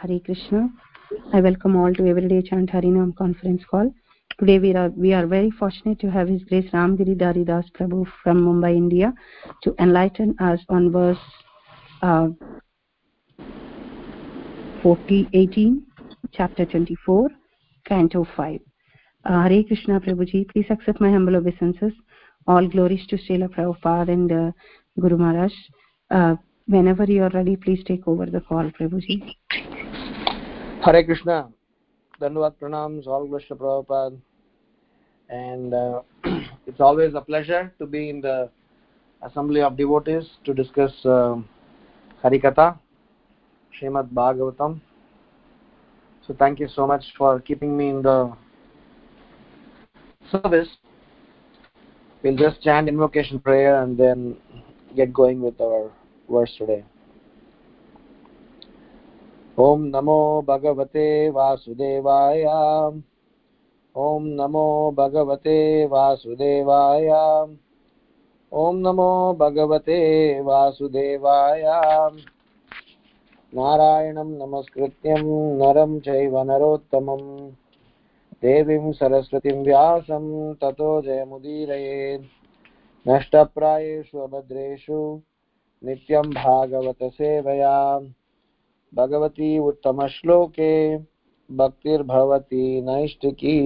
Hare 0.00 0.18
Krishna. 0.18 0.70
I 1.34 1.42
welcome 1.42 1.76
all 1.76 1.92
to 1.92 2.06
Everyday 2.06 2.40
Chant 2.40 2.70
Harinam 2.70 3.14
conference 3.16 3.62
call. 3.70 3.92
Today 4.38 4.58
we 4.58 4.74
are, 4.74 4.88
we 4.96 5.12
are 5.12 5.26
very 5.26 5.50
fortunate 5.50 5.98
to 6.00 6.10
have 6.10 6.26
His 6.26 6.42
Grace 6.44 6.70
Ramgiri 6.72 7.18
Daridas 7.18 7.66
Prabhu 7.78 8.06
from 8.22 8.40
Mumbai, 8.40 8.74
India 8.74 9.12
to 9.62 9.74
enlighten 9.78 10.34
us 10.40 10.60
on 10.70 10.90
verse 10.90 11.18
uh, 12.00 12.28
40, 14.82 15.28
18, 15.34 15.82
chapter 16.32 16.64
24, 16.64 17.28
canto 17.84 18.26
5. 18.34 18.58
Uh, 19.26 19.42
Hare 19.42 19.62
Krishna 19.64 20.00
Prabhuji, 20.00 20.48
please 20.48 20.66
accept 20.70 20.98
my 20.98 21.10
humble 21.10 21.36
obeisances. 21.36 21.92
All 22.46 22.66
glories 22.66 23.06
to 23.08 23.16
Srila 23.16 23.50
Prabhupada 23.50 24.08
and 24.08 24.32
uh, 24.32 24.52
Guru 24.98 25.18
Maharaj. 25.18 25.52
Uh, 26.10 26.36
whenever 26.66 27.04
you 27.04 27.22
are 27.22 27.30
ready, 27.34 27.56
please 27.56 27.84
take 27.84 28.08
over 28.08 28.24
the 28.24 28.40
call, 28.40 28.70
Prabhuji. 28.80 29.36
Hare 30.82 31.04
Krishna. 31.04 31.50
Dandavat 32.22 32.54
pranams, 32.58 33.06
all 33.06 33.28
Krishna 33.28 33.54
Prabhupada. 33.54 34.18
And 35.28 35.74
uh, 35.74 36.00
it's 36.66 36.80
always 36.80 37.12
a 37.14 37.20
pleasure 37.20 37.72
to 37.78 37.86
be 37.86 38.08
in 38.08 38.22
the 38.22 38.48
assembly 39.22 39.60
of 39.60 39.76
devotees 39.76 40.24
to 40.46 40.54
discuss 40.54 40.92
uh, 41.04 41.36
Harikatha, 42.24 42.78
Srimad 43.78 44.08
Bhagavatam. 44.08 44.80
So 46.26 46.34
thank 46.38 46.58
you 46.58 46.68
so 46.74 46.86
much 46.86 47.04
for 47.18 47.40
keeping 47.40 47.76
me 47.76 47.90
in 47.90 48.02
the 48.02 48.32
service. 50.32 50.68
We'll 52.22 52.36
just 52.36 52.62
chant 52.62 52.88
invocation 52.88 53.38
prayer 53.38 53.82
and 53.82 53.98
then 53.98 54.38
get 54.96 55.12
going 55.12 55.42
with 55.42 55.60
our 55.60 55.90
verse 56.30 56.52
today. 56.56 56.84
ॐ 59.60 59.80
नमो 59.94 60.20
भगवते 60.48 61.06
वासुदेवाय। 61.30 62.44
ॐ 63.94 64.26
नमो 64.36 64.66
भगवते 64.98 65.56
वासुदेवाय। 65.86 67.08
ॐ 68.52 68.76
नमो 68.76 69.08
भगवते 69.40 69.98
वासुदेवाय। 70.40 71.62
नारायणं 73.52 74.30
नमस्कृत्यं 74.38 75.24
नरं 75.58 75.98
चैव 76.00 76.38
नरोत्तमं। 76.42 77.24
देवीं 78.42 78.92
सरस्वतीं 78.92 79.58
व्यासं 79.64 80.54
ततो 80.54 80.92
जयमुदीरयेत् 81.02 82.30
नष्टप्रायेषु 83.06 84.18
अभद्रेषु 84.18 85.02
नित्यं 85.82 86.30
भागवतसेवया। 86.30 87.76
भगवती 88.92 89.58
उत्तम 89.58 90.06
श्लोके 90.08 90.72
भक्तिर्भवति 91.50 92.80
नैष्टिकी 92.84 93.56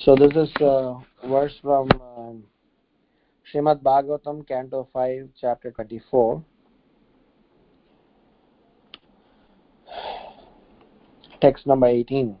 so 0.00 0.14
this 0.16 0.36
is 0.38 0.62
words 1.30 1.58
from 1.60 1.88
Shrimad 3.46 3.82
Bhagavatam 3.84 4.40
canto 4.48 4.82
five 4.94 5.28
chapter 5.36 5.72
24 5.80 6.40
text 11.42 11.68
number 11.68 11.92
18 11.92 12.32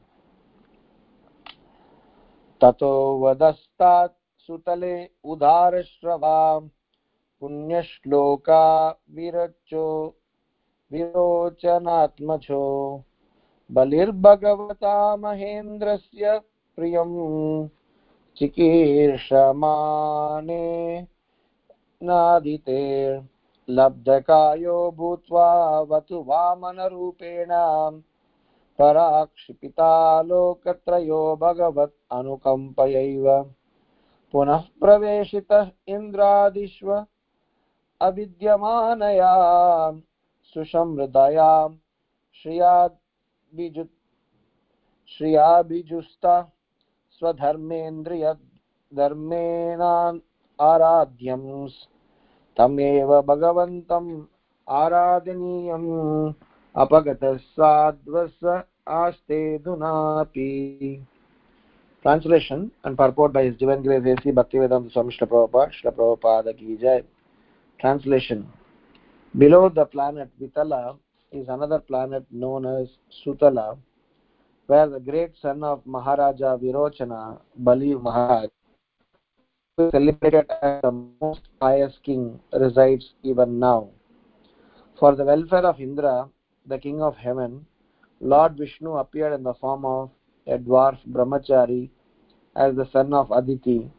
ततो 2.60 2.92
वदस्तात् 3.20 4.16
सुतले 4.48 4.94
उदारश्रवा 5.32 6.38
पुण्यश्लोका 7.42 8.64
विरचो 9.10 9.86
विरोचनात्मजो। 10.92 12.62
बलिर्भगवता 13.72 15.16
महेन्द्रस्य 15.16 16.38
प्रियं 16.76 17.10
चिकीर्षमाणे 18.36 19.46
नादिते 22.02 22.80
लब्धकायो 23.68 24.90
भूत्वा 24.90 25.80
वतु 25.80 26.24
वामनरूपेण 26.26 27.48
पराक्षिपिता 28.78 30.22
लोकत्रयो 30.22 31.36
भगवत् 31.36 31.98
अनुकम्पयैव। 32.10 33.26
पुनः 34.32 34.62
प्रवेशितः 34.80 35.70
इन्द्रादिष्व 35.88 37.04
अविद्यमानया 38.02 39.32
सुषमृदया 40.54 41.50
श्रियाबिजु 42.36 43.84
श्रियाभिजुस्ता 45.08 46.34
स्वधर्मेन्द्रिय 47.20 48.26
आराध्यं 50.58 51.44
तमेव 52.56 53.20
भगवन्तम् 53.28 54.10
आराधनीयम् 54.68 55.88
अपगतः 56.74 57.36
साध्वस 57.36 58.44
आस्ते 59.00 59.40
Translation 62.04 62.72
and 62.82 62.96
purport 62.96 63.32
by 63.32 63.44
His 63.44 63.56
Divine 63.56 63.82
Grace 63.82 64.04
A.C. 64.04 64.32
Bhaktivedanta 64.32 64.92
Swami 64.92 65.16
Srila 65.16 65.28
Prabhupada, 65.28 65.70
Srila 65.72 65.92
Prabhupada 65.94 66.58
Ki 66.58 66.76
Jai. 66.80 67.02
Translation 67.82 68.46
Below 69.36 69.68
the 69.68 69.84
planet 69.86 70.28
Vitala 70.40 70.96
is 71.32 71.48
another 71.48 71.80
planet 71.80 72.24
known 72.30 72.64
as 72.64 72.86
Sutala, 73.10 73.76
where 74.68 74.88
the 74.88 75.00
great 75.00 75.32
son 75.42 75.64
of 75.64 75.84
Maharaja 75.84 76.56
Virochana, 76.58 77.40
Bali 77.56 77.96
Maharaj, 77.96 78.50
celebrated 79.90 80.48
as 80.62 80.80
the 80.82 80.92
most 81.20 81.40
pious 81.58 81.98
king, 82.04 82.38
resides 82.52 83.14
even 83.24 83.58
now. 83.58 83.88
For 85.00 85.16
the 85.16 85.24
welfare 85.24 85.66
of 85.66 85.80
Indra, 85.80 86.28
the 86.66 86.78
king 86.78 87.02
of 87.02 87.16
heaven, 87.16 87.66
Lord 88.20 88.56
Vishnu 88.56 88.92
appeared 88.92 89.32
in 89.32 89.42
the 89.42 89.54
form 89.54 89.84
of 89.84 90.10
a 90.46 90.56
dwarf 90.56 90.98
brahmachari 91.08 91.90
as 92.54 92.76
the 92.76 92.88
son 92.92 93.12
of 93.12 93.32
Aditi 93.32 93.90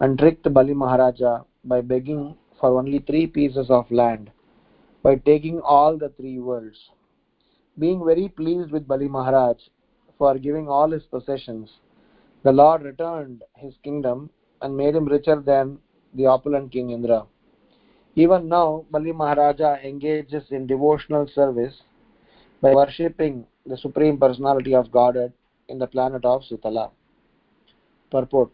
and 0.00 0.18
tricked 0.18 0.52
Bali 0.52 0.74
Maharaja 0.74 1.42
by 1.64 1.82
begging 1.82 2.36
for 2.62 2.78
only 2.78 3.00
three 3.00 3.26
pieces 3.26 3.70
of 3.70 3.90
land 3.90 4.30
by 5.02 5.16
taking 5.16 5.60
all 5.60 5.98
the 5.98 6.10
three 6.10 6.38
worlds. 6.38 6.90
Being 7.76 8.04
very 8.06 8.28
pleased 8.28 8.70
with 8.70 8.86
Bali 8.86 9.08
Maharaj 9.08 9.56
for 10.16 10.38
giving 10.38 10.68
all 10.68 10.88
his 10.88 11.02
possessions, 11.02 11.70
the 12.44 12.52
Lord 12.52 12.82
returned 12.82 13.42
his 13.56 13.74
kingdom 13.82 14.30
and 14.60 14.76
made 14.76 14.94
him 14.94 15.06
richer 15.06 15.40
than 15.40 15.78
the 16.14 16.26
opulent 16.26 16.70
King 16.70 16.90
Indra. 16.90 17.26
Even 18.14 18.48
now, 18.48 18.84
Bali 18.92 19.10
Maharaja 19.10 19.78
engages 19.82 20.44
in 20.50 20.68
devotional 20.68 21.26
service 21.34 21.74
by 22.60 22.72
worshipping 22.72 23.44
the 23.66 23.76
Supreme 23.76 24.18
Personality 24.18 24.72
of 24.72 24.92
Godhead 24.92 25.32
in 25.68 25.80
the 25.80 25.88
planet 25.88 26.24
of 26.24 26.42
Sutala. 26.42 26.90
Purport 28.12 28.50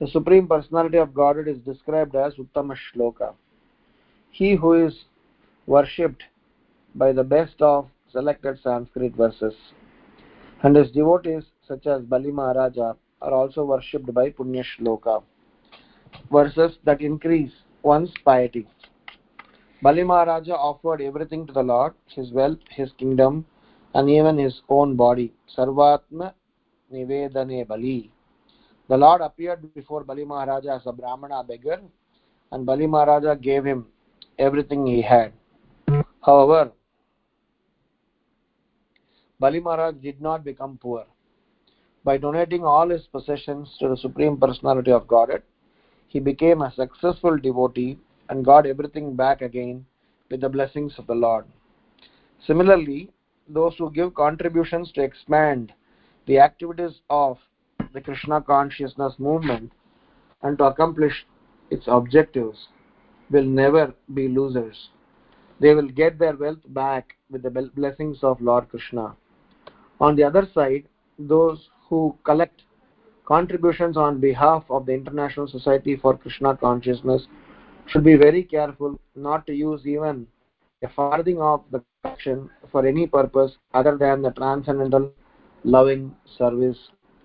The 0.00 0.06
Supreme 0.06 0.48
Personality 0.48 0.96
of 0.96 1.12
Godhead 1.12 1.46
is 1.46 1.58
described 1.58 2.16
as 2.16 2.32
Uttama 2.36 2.74
Shloka. 2.74 3.34
He 4.30 4.54
who 4.54 4.86
is 4.86 5.04
worshipped 5.66 6.22
by 6.94 7.12
the 7.12 7.22
best 7.22 7.60
of 7.60 7.86
selected 8.10 8.58
Sanskrit 8.62 9.14
verses. 9.14 9.52
And 10.62 10.74
his 10.74 10.90
devotees, 10.90 11.44
such 11.68 11.86
as 11.86 12.00
Bali 12.02 12.30
Maharaja, 12.30 12.94
are 13.20 13.34
also 13.34 13.64
worshipped 13.64 14.12
by 14.14 14.30
Punya 14.30 14.64
Shloka, 14.64 15.22
verses 16.32 16.78
that 16.84 17.02
increase 17.02 17.52
one's 17.82 18.12
piety. 18.24 18.66
Bali 19.82 20.02
Maharaja 20.02 20.52
offered 20.54 21.02
everything 21.02 21.46
to 21.46 21.52
the 21.52 21.62
Lord 21.62 21.92
his 22.06 22.32
wealth, 22.32 22.58
his 22.70 22.90
kingdom, 22.92 23.44
and 23.92 24.08
even 24.08 24.38
his 24.38 24.62
own 24.70 24.96
body. 24.96 25.34
Sarvatma 25.54 26.32
Nivedane 26.90 27.68
Bali. 27.68 28.10
The 28.90 28.96
Lord 28.96 29.20
appeared 29.20 29.72
before 29.72 30.02
Bali 30.02 30.24
Maharaja 30.24 30.74
as 30.74 30.86
a 30.86 30.92
Brahmana 30.92 31.44
beggar, 31.44 31.80
and 32.50 32.66
Bali 32.66 32.88
Maharaja 32.88 33.36
gave 33.36 33.64
him 33.64 33.86
everything 34.36 34.84
he 34.84 35.00
had. 35.00 35.32
However, 36.22 36.72
Bali 39.38 39.60
Maharaj 39.60 39.94
did 40.02 40.20
not 40.20 40.42
become 40.42 40.76
poor. 40.76 41.04
By 42.02 42.16
donating 42.16 42.64
all 42.64 42.88
his 42.88 43.06
possessions 43.06 43.76
to 43.78 43.90
the 43.90 43.96
Supreme 43.96 44.36
Personality 44.36 44.90
of 44.90 45.06
Godhead, 45.06 45.44
he 46.08 46.18
became 46.18 46.60
a 46.60 46.72
successful 46.72 47.38
devotee 47.38 47.96
and 48.28 48.44
got 48.44 48.66
everything 48.66 49.14
back 49.14 49.40
again 49.40 49.86
with 50.32 50.40
the 50.40 50.48
blessings 50.48 50.98
of 50.98 51.06
the 51.06 51.14
Lord. 51.14 51.44
Similarly, 52.44 53.12
those 53.48 53.76
who 53.78 53.92
give 53.92 54.14
contributions 54.14 54.90
to 54.92 55.02
expand 55.02 55.72
the 56.26 56.40
activities 56.40 57.02
of 57.08 57.38
the 57.92 58.00
Krishna 58.00 58.40
consciousness 58.40 59.14
movement 59.18 59.72
and 60.42 60.58
to 60.58 60.64
accomplish 60.64 61.26
its 61.70 61.84
objectives 61.86 62.68
will 63.30 63.44
never 63.44 63.94
be 64.14 64.28
losers. 64.28 64.90
they 65.62 65.74
will 65.74 65.88
get 65.96 66.18
their 66.18 66.36
wealth 66.36 66.62
back 66.68 67.16
with 67.30 67.42
the 67.42 67.50
blessings 67.50 68.20
of 68.22 68.40
Lord 68.40 68.68
Krishna. 68.70 69.14
On 70.00 70.16
the 70.16 70.24
other 70.24 70.48
side, 70.54 70.84
those 71.18 71.68
who 71.88 72.16
collect 72.24 72.62
contributions 73.26 73.96
on 73.96 74.20
behalf 74.20 74.64
of 74.70 74.86
the 74.86 74.92
International 74.92 75.46
Society 75.46 75.96
for 75.96 76.16
Krishna 76.16 76.56
Consciousness 76.56 77.26
should 77.86 78.04
be 78.04 78.16
very 78.16 78.42
careful 78.42 78.98
not 79.14 79.46
to 79.46 79.52
use 79.52 79.86
even 79.86 80.26
a 80.82 80.88
farthing 80.88 81.40
of 81.40 81.62
the 81.70 81.82
collection 82.02 82.48
for 82.72 82.86
any 82.86 83.06
purpose 83.06 83.52
other 83.74 83.96
than 83.98 84.22
the 84.22 84.30
transcendental 84.30 85.12
loving 85.64 86.14
service 86.38 86.78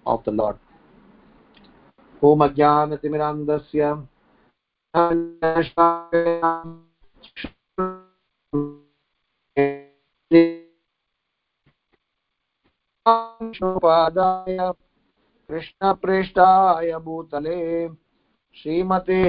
of 0.05 0.23
the 0.23 0.31
Lord. 0.31 0.57
ॐ 2.23 2.41
अज्ञानतिमिरान्धस्य 2.43 3.93
पादाय 13.83 14.57
कृष्णप्रेष्ठाय 15.49 16.91
भूतले 17.05 17.57
श्रीमते 18.55 19.21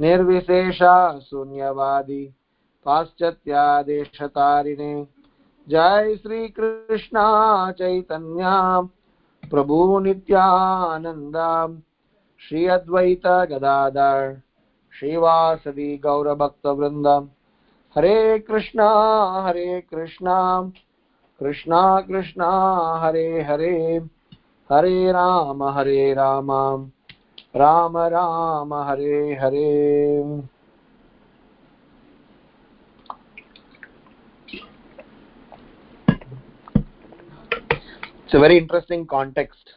निर्विशेषा 0.00 1.18
शून्यवादी, 1.18 2.34
पाश्चात्यादेशतारिणे। 2.84 5.08
जय 5.68 6.16
श्री 6.22 6.48
कृष्णा 6.48 7.72
चैतन्या 7.72 8.88
प्रभु 9.50 9.98
नित्यानन्दा 9.98 11.68
श्री 12.48 12.66
अद्वैत 12.66 13.26
गदाधर 13.26 14.40
श्रीवासवी 14.98 15.96
गौरभक्तवृन्द 15.96 17.28
हरे 17.96 18.38
कृष्णा 18.38 19.42
हरे 19.42 19.80
कृष्णा 19.80 20.70
कृष्णा 21.40 22.00
कृष्णा, 22.00 22.98
हरे 22.98 23.42
हरे। 23.42 24.00
हरे 24.72 25.12
राम 25.12 25.62
हरे 25.62 26.14
Ram. 26.14 26.50
Ram 27.55 27.97
Ram 27.97 28.73
Hare 28.73 29.35
Hare 29.41 30.43
it's 38.25 38.33
a 38.33 38.39
very 38.39 38.57
interesting 38.57 39.05
context 39.05 39.73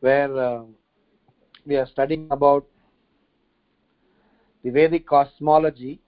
where 0.00 0.36
uh, 0.36 0.62
we 1.66 1.76
are 1.76 1.86
studying 1.86 2.26
about 2.30 2.66
the 4.64 4.70
Vedic 4.70 5.06
cosmology. 5.06 6.00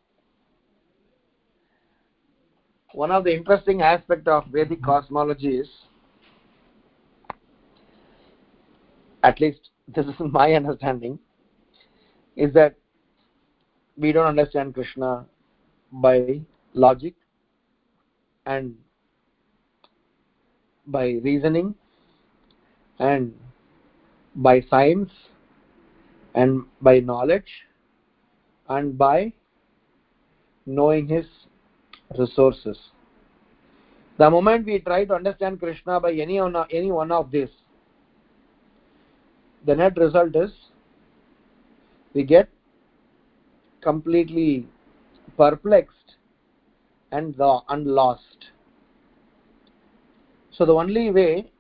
One 2.93 3.11
of 3.11 3.25
the 3.25 3.33
interesting 3.33 3.83
aspects 3.83 4.27
of 4.27 4.47
Vedic 4.47 4.83
cosmology 4.83 5.57
is, 5.59 5.69
at 9.28 9.42
least 9.42 9.70
this 9.88 10.06
is 10.06 10.16
my 10.40 10.54
understanding, 10.54 11.20
is 12.36 12.54
that 12.54 12.76
we 13.98 14.12
don't 14.12 14.28
understand 14.28 14.74
Krishna 14.74 15.26
by 15.92 16.42
logic 16.74 17.16
and 18.46 18.76
by 20.86 21.06
reasoning 21.24 21.74
and 23.00 23.34
by 24.36 24.62
science 24.70 25.12
and 26.36 26.64
by 26.82 27.00
knowledge 27.00 27.50
and 28.70 28.98
by 28.98 29.34
knowing 30.66 31.08
his 31.08 31.26
resources. 32.18 32.78
The 34.18 34.30
moment 34.30 34.66
we 34.66 34.80
try 34.80 35.06
to 35.06 35.14
understand 35.16 35.60
Krishna 35.60 36.00
by 36.00 36.14
any 36.14 36.40
one, 36.40 36.56
any 36.72 36.92
one 36.92 37.12
of 37.12 37.32
these, 37.32 37.50
the 39.66 39.76
net 39.76 39.98
result 39.98 40.36
is 40.36 40.52
we 42.14 42.24
get 42.24 42.50
completely 43.82 44.68
perplexed 45.38 46.16
and, 47.12 47.36
the, 47.36 47.60
and 47.70 47.86
lost. 47.88 48.48
So 50.52 50.66
the 50.66 50.74
only 50.74 51.12
way 51.12 51.52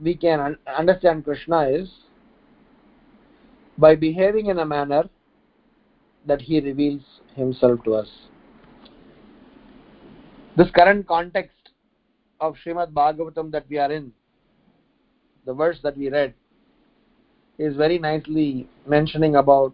we 0.00 0.14
can 0.14 0.40
un 0.40 0.56
understand 0.66 1.24
Krishna 1.24 1.68
is 1.68 1.88
by 3.78 3.94
behaving 3.94 4.46
in 4.46 4.58
a 4.58 4.66
manner 4.66 5.04
that 6.26 6.40
he 6.40 6.60
reveals 6.60 7.02
himself 7.34 7.82
to 7.84 7.94
us. 7.94 8.08
This 10.56 10.70
current 10.70 11.06
context 11.06 11.70
of 12.40 12.56
Srimad 12.64 12.92
Bhagavatam 12.92 13.50
that 13.52 13.66
we 13.68 13.78
are 13.78 13.92
in, 13.92 14.12
the 15.44 15.54
verse 15.54 15.78
that 15.82 15.96
we 15.96 16.10
read, 16.10 16.34
is 17.58 17.76
very 17.76 17.98
nicely 17.98 18.68
mentioning 18.86 19.36
about 19.36 19.72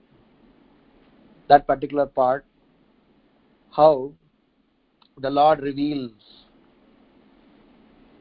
that 1.49 1.67
particular 1.67 2.07
part, 2.07 2.45
how 3.71 4.13
the 5.19 5.31
Lord 5.31 5.61
reveals 5.61 6.13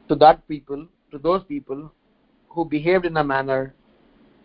to 0.08 0.14
that 0.16 0.46
people, 0.48 0.86
to 1.10 1.18
those 1.18 1.42
people 1.44 1.90
who 2.48 2.64
behaved 2.64 3.06
in 3.06 3.16
a 3.16 3.24
manner 3.24 3.74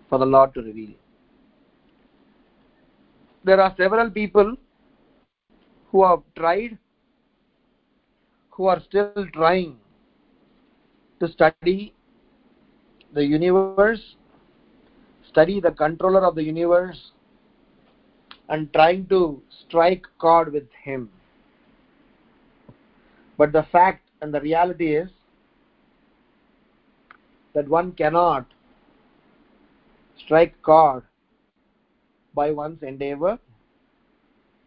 for 0.09 0.17
the 0.19 0.25
Lord 0.25 0.53
to 0.53 0.61
reveal. 0.61 0.91
There 3.43 3.59
are 3.59 3.73
several 3.77 4.09
people 4.09 4.55
who 5.91 6.05
have 6.05 6.21
tried, 6.35 6.77
who 8.51 8.67
are 8.67 8.81
still 8.81 9.27
trying 9.33 9.77
to 11.19 11.27
study 11.29 11.93
the 13.13 13.25
universe, 13.25 14.15
study 15.37 15.59
the 15.59 15.69
controller 15.69 16.25
of 16.25 16.33
the 16.33 16.41
universe, 16.41 17.11
and 18.49 18.73
trying 18.73 19.05
to 19.05 19.39
strike 19.59 20.03
chord 20.17 20.51
with 20.51 20.67
him. 20.83 21.11
But 23.37 23.51
the 23.51 23.61
fact 23.71 24.01
and 24.19 24.33
the 24.33 24.41
reality 24.41 24.95
is 24.95 25.11
that 27.53 27.67
one 27.67 27.91
cannot 27.91 28.47
strike 30.25 30.59
chord 30.63 31.03
by 32.33 32.49
one's 32.49 32.81
endeavor. 32.81 33.37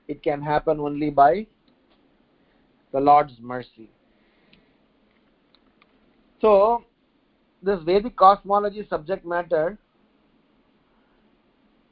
It 0.07 0.23
can 0.23 0.41
happen 0.41 0.79
only 0.79 1.11
by 1.11 1.49
the 2.93 3.01
Lord's 3.01 3.41
mercy. 3.41 3.91
So, 6.41 6.85
this 7.61 7.81
Vedic 7.83 8.17
cosmology 8.17 8.87
subject 8.89 9.27
matter, 9.27 9.77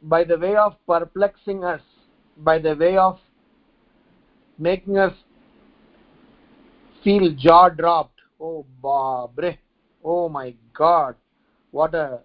by 0.02 0.24
the 0.24 0.38
way 0.38 0.56
of 0.56 0.74
perplexing 0.86 1.64
us, 1.64 1.80
by 2.38 2.58
the 2.58 2.74
way 2.74 2.96
of 2.96 3.18
making 4.58 4.98
us 4.98 5.12
feel 7.02 7.32
jaw 7.36 7.68
dropped, 7.68 8.20
oh, 8.40 8.64
Babre, 8.82 9.56
oh 10.04 10.28
my 10.28 10.54
God, 10.74 11.14
what 11.70 11.94
a 11.94 12.20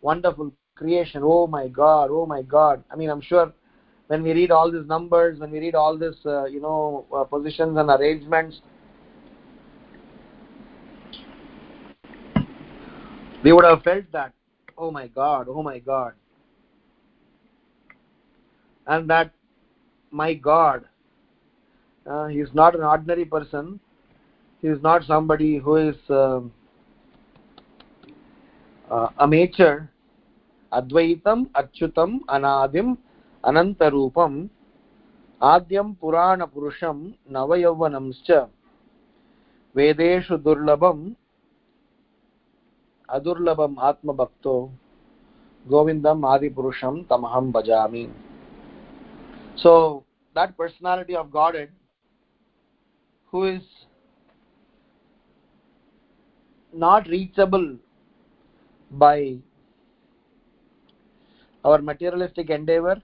wonderful 0.00 0.52
creation, 0.74 1.22
oh 1.24 1.46
my 1.46 1.68
God, 1.68 2.08
oh 2.10 2.26
my 2.26 2.42
God. 2.42 2.82
I 2.90 2.96
mean, 2.96 3.10
I'm 3.10 3.20
sure 3.20 3.52
when 4.08 4.22
we 4.22 4.32
read 4.32 4.50
all 4.50 4.70
these 4.70 4.86
numbers, 4.86 5.38
when 5.38 5.50
we 5.50 5.60
read 5.60 5.74
all 5.74 5.96
these, 5.96 6.18
uh, 6.26 6.44
you 6.46 6.60
know, 6.60 7.06
uh, 7.14 7.24
positions 7.24 7.76
and 7.76 7.88
arrangements, 7.90 8.60
we 13.42 13.52
would 13.52 13.64
have 13.64 13.82
felt 13.82 14.04
that, 14.12 14.32
oh 14.78 14.90
my 14.90 15.08
God, 15.08 15.46
oh 15.48 15.62
my 15.62 15.78
God. 15.78 16.12
And 18.86 19.08
that, 19.10 19.32
my 20.10 20.34
God, 20.34 20.84
uh, 22.06 22.26
he 22.26 22.40
is 22.40 22.50
not 22.52 22.74
an 22.74 22.82
ordinary 22.82 23.24
person. 23.24 23.78
He 24.60 24.68
is 24.68 24.82
not 24.82 25.04
somebody 25.04 25.58
who 25.58 25.76
is 25.76 25.96
uh, 26.10 26.40
uh, 28.90 29.08
amateur. 29.18 29.88
Advaitam, 30.72 31.48
Achyutam, 31.50 32.20
Anadim, 32.28 32.96
Anantarupam, 33.44 34.48
Adyam 35.40 35.96
Purana 35.96 36.46
Purusham, 36.46 37.14
Navayavvanamscha, 37.30 38.48
Vedeshu 39.76 40.38
Durlabam, 40.38 41.14
Adurlabam 43.10 43.76
Atma 43.82 44.14
Bhakto, 44.14 44.70
Govindam 45.68 46.24
Adi 46.24 46.48
Purusham 46.48 47.06
Tamaham 47.06 47.52
Bhajami. 47.52 48.08
So, 49.56 50.04
that 50.34 50.56
personality 50.56 51.14
of 51.14 51.30
Godhead, 51.30 51.70
who 53.26 53.44
is 53.44 53.62
not 56.72 57.06
reachable 57.06 57.76
by 58.90 59.36
our 61.64 61.80
materialistic 61.80 62.50
endeavor, 62.50 63.00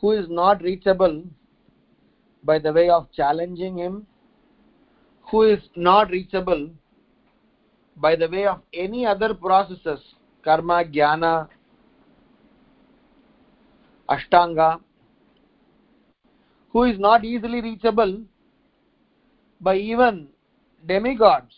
who 0.00 0.12
is 0.12 0.26
not 0.28 0.62
reachable 0.62 1.24
by 2.44 2.58
the 2.58 2.72
way 2.72 2.88
of 2.88 3.10
challenging 3.12 3.78
him, 3.78 4.06
who 5.30 5.42
is 5.42 5.60
not 5.76 6.10
reachable 6.10 6.70
by 7.96 8.16
the 8.16 8.28
way 8.28 8.46
of 8.46 8.60
any 8.72 9.06
other 9.06 9.34
processes, 9.34 10.00
karma, 10.42 10.84
jnana, 10.84 11.48
ashtanga, 14.10 14.80
who 16.70 16.84
is 16.84 16.98
not 16.98 17.24
easily 17.24 17.60
reachable 17.60 18.20
by 19.60 19.76
even 19.76 20.28
demigods, 20.86 21.54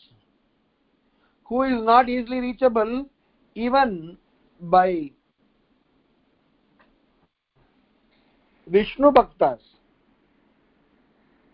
who 1.45 1.63
is 1.63 1.83
not 1.83 2.09
easily 2.09 2.41
reachable 2.41 3.07
even 3.55 4.17
by 4.61 5.11
Vishnu 8.67 9.11
Bhaktas, 9.11 9.61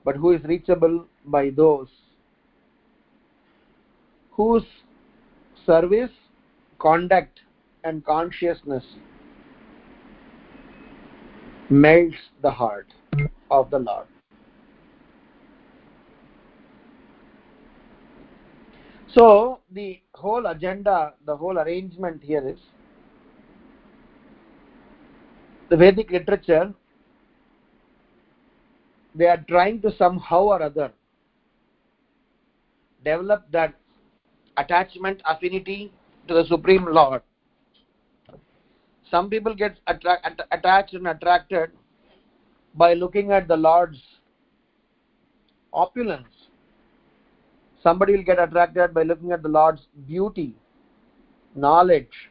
but 0.05 0.17
who 0.17 0.33
is 0.33 0.43
reachable 0.45 1.07
by 1.25 1.50
those 1.50 1.88
whose 4.38 4.62
service, 5.67 6.12
conduct, 6.78 7.40
and 7.83 8.05
consciousness 8.05 8.85
melts 11.70 12.16
the 12.42 12.50
heart 12.50 12.87
of 13.50 13.70
the 13.70 13.78
Lord. 13.78 14.06
So, 19.14 19.60
the 19.72 20.00
whole 20.14 20.46
agenda, 20.46 21.14
the 21.25 21.37
whole 21.37 21.58
arrangement 21.58 22.22
here 22.22 22.46
is 22.46 22.58
the 25.68 25.76
Vedic 25.76 26.10
literature, 26.10 26.72
they 29.14 29.26
are 29.26 29.44
trying 29.48 29.80
to 29.82 29.94
somehow 29.96 30.44
or 30.44 30.62
other 30.62 30.92
develop 33.04 33.50
that 33.50 33.75
attachment 34.56 35.20
affinity 35.25 35.92
to 36.26 36.34
the 36.34 36.44
Supreme 36.46 36.84
Lord. 36.84 37.22
Some 39.11 39.31
people 39.31 39.55
get 39.55 39.79
attra- 39.87 40.21
att- 40.23 40.47
attached 40.53 40.95
and 40.95 41.09
attracted 41.09 41.71
by 42.75 42.95
looking 42.95 43.33
at 43.33 43.49
the 43.49 43.57
Lord's 43.57 44.03
opulence. 45.73 46.49
Somebody 47.83 48.17
will 48.17 48.25
get 48.25 48.38
attracted 48.38 48.93
by 48.93 49.03
looking 49.03 49.33
at 49.33 49.43
the 49.43 49.49
Lord's 49.49 49.87
beauty, 50.07 50.55
knowledge, 51.55 52.31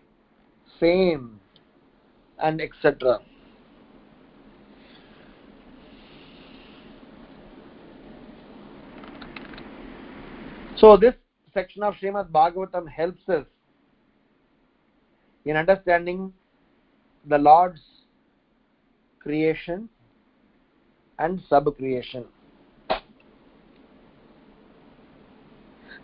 fame, 0.80 1.40
and 2.40 2.62
etc. 2.62 3.20
So, 10.76 10.96
this 10.96 11.16
section 11.54 11.82
of 11.82 11.96
Srimad 11.96 12.30
Bhagavatam 12.30 12.88
helps 12.88 13.28
us 13.30 13.46
in 15.46 15.56
understanding 15.56 16.34
the 17.28 17.38
Lord's 17.38 17.82
creation 19.20 19.90
and 21.20 21.42
sub-creation. 21.50 22.26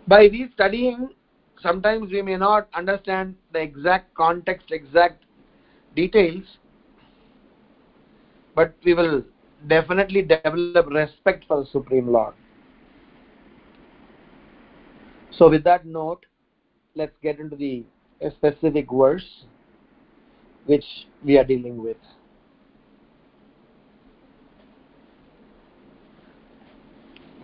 By 0.06 0.28
we 0.30 0.50
studying, 0.52 1.10
sometimes 1.62 2.10
we 2.12 2.20
may 2.20 2.36
not 2.36 2.68
understand 2.74 3.36
the 3.52 3.60
exact 3.60 4.14
context, 4.14 4.70
exact 4.70 5.24
details, 5.96 6.44
but 8.54 8.74
we 8.84 8.92
will 8.92 9.22
definitely 9.66 10.22
develop 10.22 10.86
respect 10.90 11.44
for 11.48 11.60
the 11.60 11.66
Supreme 11.70 12.08
Lord. 12.08 12.34
So, 15.30 15.48
with 15.48 15.64
that 15.64 15.86
note, 15.86 16.26
let's 16.94 17.16
get 17.22 17.40
into 17.40 17.56
the 17.56 17.84
specific 18.36 18.90
verse 18.92 19.44
which 20.66 20.84
we 21.24 21.38
are 21.38 21.44
dealing 21.44 21.82
with. 21.82 21.96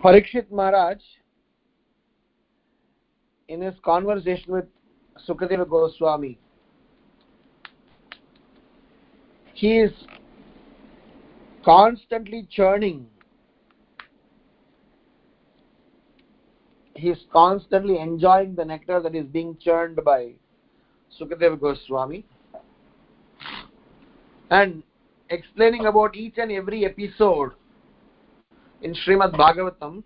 Parikshit 0.03 0.49
Maharaj, 0.51 0.97
in 3.47 3.61
his 3.61 3.75
conversation 3.85 4.51
with 4.51 4.65
Sukadeva 5.27 5.69
Goswami, 5.69 6.39
he 9.53 9.77
is 9.77 9.91
constantly 11.63 12.47
churning. 12.49 13.05
He 16.95 17.09
is 17.09 17.19
constantly 17.31 17.99
enjoying 17.99 18.55
the 18.55 18.65
nectar 18.65 18.99
that 19.01 19.13
is 19.13 19.25
being 19.27 19.55
churned 19.61 19.99
by 20.03 20.33
Sukadeva 21.19 21.59
Goswami 21.59 22.25
and 24.51 24.83
explaining 25.29 25.85
about 25.85 26.15
each 26.15 26.37
and 26.37 26.51
every 26.51 26.85
episode 26.85 27.53
in 28.81 28.93
Srimad 28.93 29.33
Bhagavatam, 29.33 30.03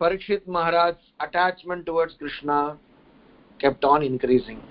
Parikshit 0.00 0.46
Maharaj's 0.46 0.96
attachment 1.20 1.84
towards 1.84 2.14
Krishna 2.14 2.78
kept 3.60 3.84
on 3.84 4.02
increasing. 4.02 4.62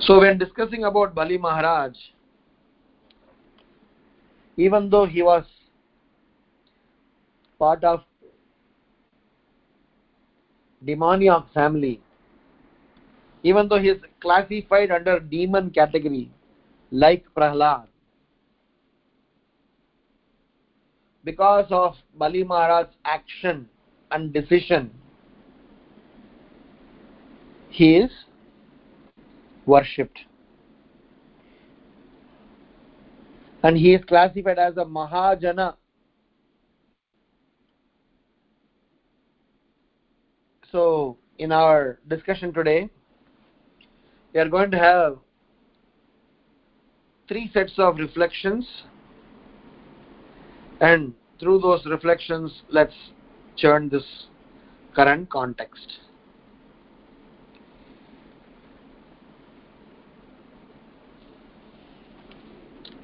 So, 0.00 0.20
when 0.20 0.38
discussing 0.38 0.84
about 0.84 1.16
Bali 1.16 1.36
Maharaj, 1.36 1.96
even 4.56 4.88
though 4.88 5.04
he 5.04 5.22
was 5.22 5.44
part 7.58 7.82
of 7.82 8.04
demoniac 10.84 11.52
family, 11.52 12.00
even 13.42 13.68
though 13.68 13.78
he 13.78 13.88
is 13.88 14.00
classified 14.20 14.90
under 14.90 15.20
demon 15.20 15.70
category, 15.70 16.30
like 16.90 17.24
Prahlad, 17.36 17.86
because 21.24 21.66
of 21.70 21.94
Bali 22.14 22.44
Maharaj's 22.44 22.94
action 23.04 23.68
and 24.10 24.32
decision, 24.32 24.90
he 27.68 27.96
is 27.96 28.10
worshipped. 29.66 30.20
And 33.62 33.76
he 33.76 33.94
is 33.94 34.04
classified 34.04 34.58
as 34.58 34.76
a 34.76 34.84
Mahajana. 34.84 35.74
So, 40.70 41.18
in 41.38 41.50
our 41.50 41.98
discussion 42.08 42.52
today, 42.52 42.88
we 44.38 44.42
are 44.42 44.48
going 44.48 44.70
to 44.70 44.78
have 44.78 45.18
three 47.26 47.50
sets 47.52 47.72
of 47.76 47.96
reflections. 47.98 48.64
And 50.80 51.12
through 51.40 51.58
those 51.58 51.84
reflections 51.86 52.62
let's 52.70 52.94
churn 53.56 53.88
this 53.88 54.04
current 54.94 55.28
context. 55.28 55.98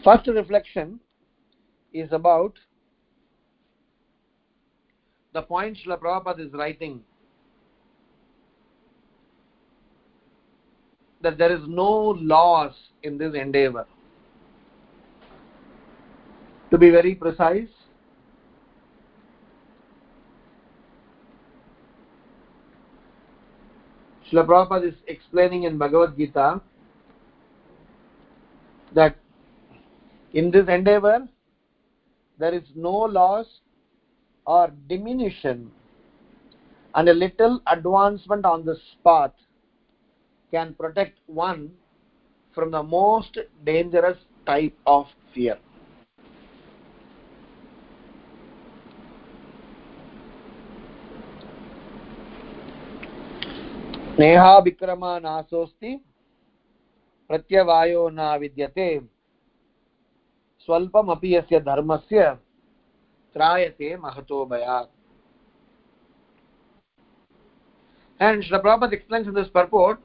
First 0.05 0.29
reflection 0.29 1.00
is 1.93 2.12
about 2.12 2.61
the 5.33 5.43
point 5.43 5.79
Srila 5.85 5.99
Prabhupada 5.99 6.47
is 6.47 6.53
writing 6.53 7.03
that 11.25 11.38
there 11.38 11.52
is 11.52 11.62
no 11.66 11.90
loss 12.21 12.75
in 13.02 13.19
this 13.19 13.35
endeavor. 13.35 13.87
To 16.71 16.78
be 16.78 16.90
very 16.90 17.14
precise, 17.14 17.69
Srila 24.31 24.47
Prabhupada 24.47 24.88
is 24.88 24.95
explaining 25.07 25.64
in 25.64 25.78
Bhagavad 25.78 26.16
Gita 26.16 26.61
that 28.95 29.16
in 30.33 30.50
this 30.50 30.69
endeavor 30.69 31.28
there 32.38 32.54
is 32.54 32.64
no 32.75 32.90
loss 32.90 33.47
or 34.47 34.73
diminution 34.88 35.71
and 36.95 37.09
a 37.09 37.14
little 37.14 37.61
advancement 37.66 38.45
on 38.45 38.64
this 38.64 38.78
path 39.04 39.33
can 40.54 40.73
protect 40.75 41.18
one 41.26 41.70
from 42.56 42.70
the 42.70 42.82
most 42.82 43.38
dangerous 43.64 44.18
type 44.46 44.76
of 44.87 45.06
fear 45.34 45.56
Neha 54.18 54.58
Vikrama 54.64 55.18
नासोऽस्ति 55.18 55.94
प्रत्यवायो 57.30 58.08
न 58.12 58.37
विद्यते 58.40 58.88
स्वल्पमपि 60.68 61.34
यस्य 61.34 61.61
धर्मस्य 61.61 62.30
त्रायते 63.37 63.96
महतो 63.96 64.44
भयात् 64.46 64.92
And 68.20 68.44
Shri 68.44 68.58
Prabhupada 68.61 68.92
explains 68.92 69.26
in 69.26 69.34
this 69.34 69.49
purport 69.49 70.00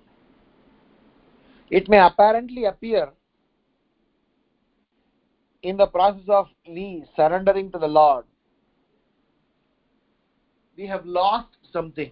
it 1.69 1.87
may 1.87 1.99
apparently 1.99 2.65
appear 2.65 3.09
in 5.61 5.77
the 5.77 5.87
process 5.87 6.27
of 6.27 6.47
surrendering 7.15 7.71
to 7.71 7.77
the 7.77 7.87
Lord, 7.87 8.25
we 10.77 10.87
have 10.87 11.05
lost 11.05 11.57
something. 11.71 12.11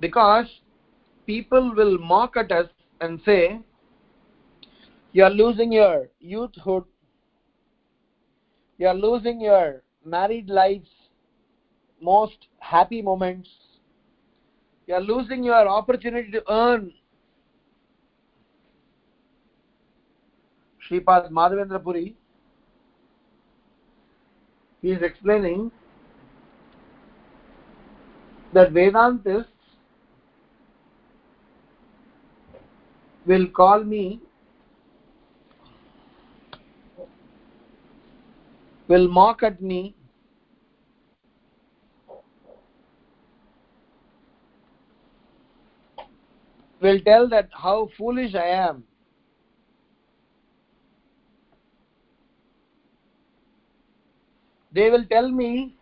Because 0.00 0.46
people 1.26 1.74
will 1.74 1.98
mock 1.98 2.36
at 2.36 2.50
us 2.50 2.68
and 3.00 3.20
say, 3.24 3.60
You 5.12 5.24
are 5.24 5.30
losing 5.30 5.72
your 5.72 6.08
youthhood, 6.18 6.84
you 8.78 8.88
are 8.88 8.94
losing 8.94 9.40
your 9.40 9.82
married 10.04 10.50
life's 10.50 10.90
most 12.02 12.48
happy 12.58 13.00
moments, 13.00 13.48
you 14.86 14.94
are 14.94 15.00
losing 15.00 15.42
your 15.42 15.68
opportunity 15.68 16.30
to 16.30 16.42
earn. 16.50 16.92
Sripad 20.88 21.30
Madhavendra 21.30 21.82
Puri, 21.82 22.14
he 24.82 24.90
is 24.90 25.02
explaining 25.02 25.70
that 28.52 28.72
Vedantists 28.72 29.46
will 33.24 33.46
call 33.46 33.82
me, 33.82 34.20
will 38.88 39.08
mock 39.08 39.42
at 39.42 39.62
me, 39.62 39.94
will 46.84 47.00
tell 47.00 47.28
that 47.28 47.48
how 47.66 47.76
foolish 47.98 48.34
I 48.34 48.48
am 48.62 48.84
they 54.74 54.90
will 54.90 55.04
tell 55.04 55.30
me 55.30 55.74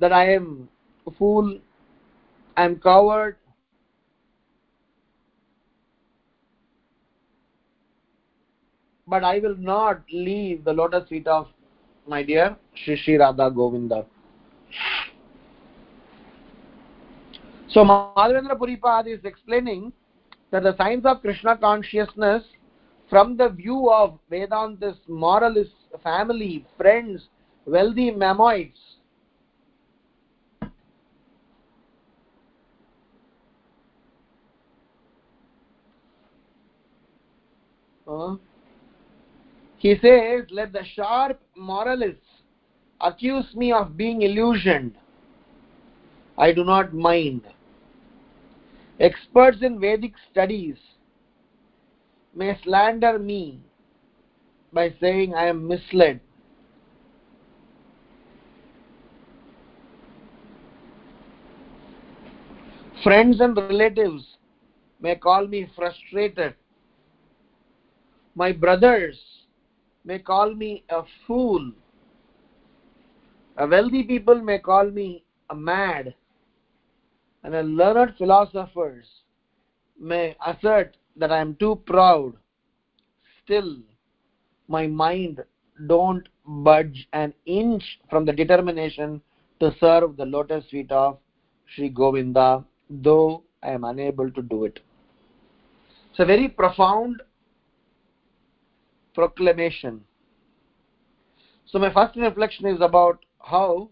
that 0.00 0.12
I 0.12 0.32
am 0.32 0.68
a 1.06 1.10
fool, 1.12 1.58
I 2.56 2.64
am 2.64 2.76
coward, 2.80 3.36
but 9.06 9.22
I 9.22 9.38
will 9.38 9.56
not 9.56 10.02
leave 10.12 10.64
the 10.64 10.72
lotus 10.72 11.08
feet 11.08 11.28
of 11.28 11.46
my 12.08 12.22
dear 12.24 12.56
Shri 12.74 13.16
Radha 13.16 13.50
Govinda. 13.50 14.04
So 17.72 17.84
Madhavendra 17.84 18.54
Puripad 18.58 19.06
is 19.06 19.24
explaining 19.24 19.94
that 20.50 20.62
the 20.62 20.76
signs 20.76 21.06
of 21.06 21.22
Krishna 21.22 21.56
consciousness 21.56 22.44
from 23.08 23.38
the 23.38 23.48
view 23.48 23.90
of 23.90 24.18
Vedantis, 24.30 24.96
moralists, 25.08 25.74
family, 26.02 26.66
friends, 26.76 27.28
wealthy 27.64 28.10
Mamoites, 28.10 28.72
uh, 38.06 38.36
he 39.78 39.94
says, 40.02 40.44
Let 40.50 40.74
the 40.74 40.84
sharp 40.94 41.40
moralists 41.56 42.20
accuse 43.00 43.54
me 43.54 43.72
of 43.72 43.96
being 43.96 44.20
illusioned. 44.20 44.94
I 46.36 46.52
do 46.52 46.64
not 46.64 46.92
mind. 46.92 47.42
Experts 49.00 49.58
in 49.62 49.80
Vedic 49.80 50.12
studies 50.30 50.76
may 52.34 52.58
slander 52.62 53.18
me 53.18 53.60
by 54.72 54.94
saying 55.00 55.34
I 55.34 55.46
am 55.46 55.66
misled. 55.66 56.20
Friends 63.02 63.40
and 63.40 63.56
relatives 63.56 64.24
may 65.00 65.16
call 65.16 65.46
me 65.46 65.68
frustrated. 65.74 66.54
My 68.34 68.52
brothers 68.52 69.18
may 70.04 70.20
call 70.20 70.54
me 70.54 70.84
a 70.88 71.02
fool. 71.26 71.72
A 73.56 73.66
wealthy 73.66 74.04
people 74.04 74.40
may 74.40 74.58
call 74.58 74.88
me 74.90 75.24
a 75.50 75.54
mad. 75.54 76.14
And 77.44 77.54
a 77.54 77.62
learned 77.62 78.14
philosophers 78.18 79.06
may 79.98 80.36
assert 80.46 80.96
that 81.16 81.32
I 81.32 81.38
am 81.38 81.56
too 81.56 81.76
proud. 81.86 82.34
Still, 83.44 83.78
my 84.68 84.86
mind 84.86 85.42
don't 85.86 86.28
budge 86.46 87.08
an 87.12 87.34
inch 87.46 87.82
from 88.08 88.24
the 88.24 88.32
determination 88.32 89.20
to 89.60 89.74
serve 89.80 90.16
the 90.16 90.24
lotus 90.24 90.64
feet 90.70 90.90
of 90.90 91.18
Sri 91.74 91.88
Govinda, 91.88 92.64
though 92.90 93.42
I 93.62 93.70
am 93.70 93.84
unable 93.84 94.30
to 94.30 94.42
do 94.42 94.64
it. 94.64 94.80
It's 96.10 96.20
a 96.20 96.24
very 96.24 96.48
profound 96.48 97.22
proclamation. 99.14 100.04
So 101.66 101.78
my 101.78 101.92
first 101.92 102.16
reflection 102.16 102.66
is 102.66 102.80
about 102.80 103.24
how 103.38 103.88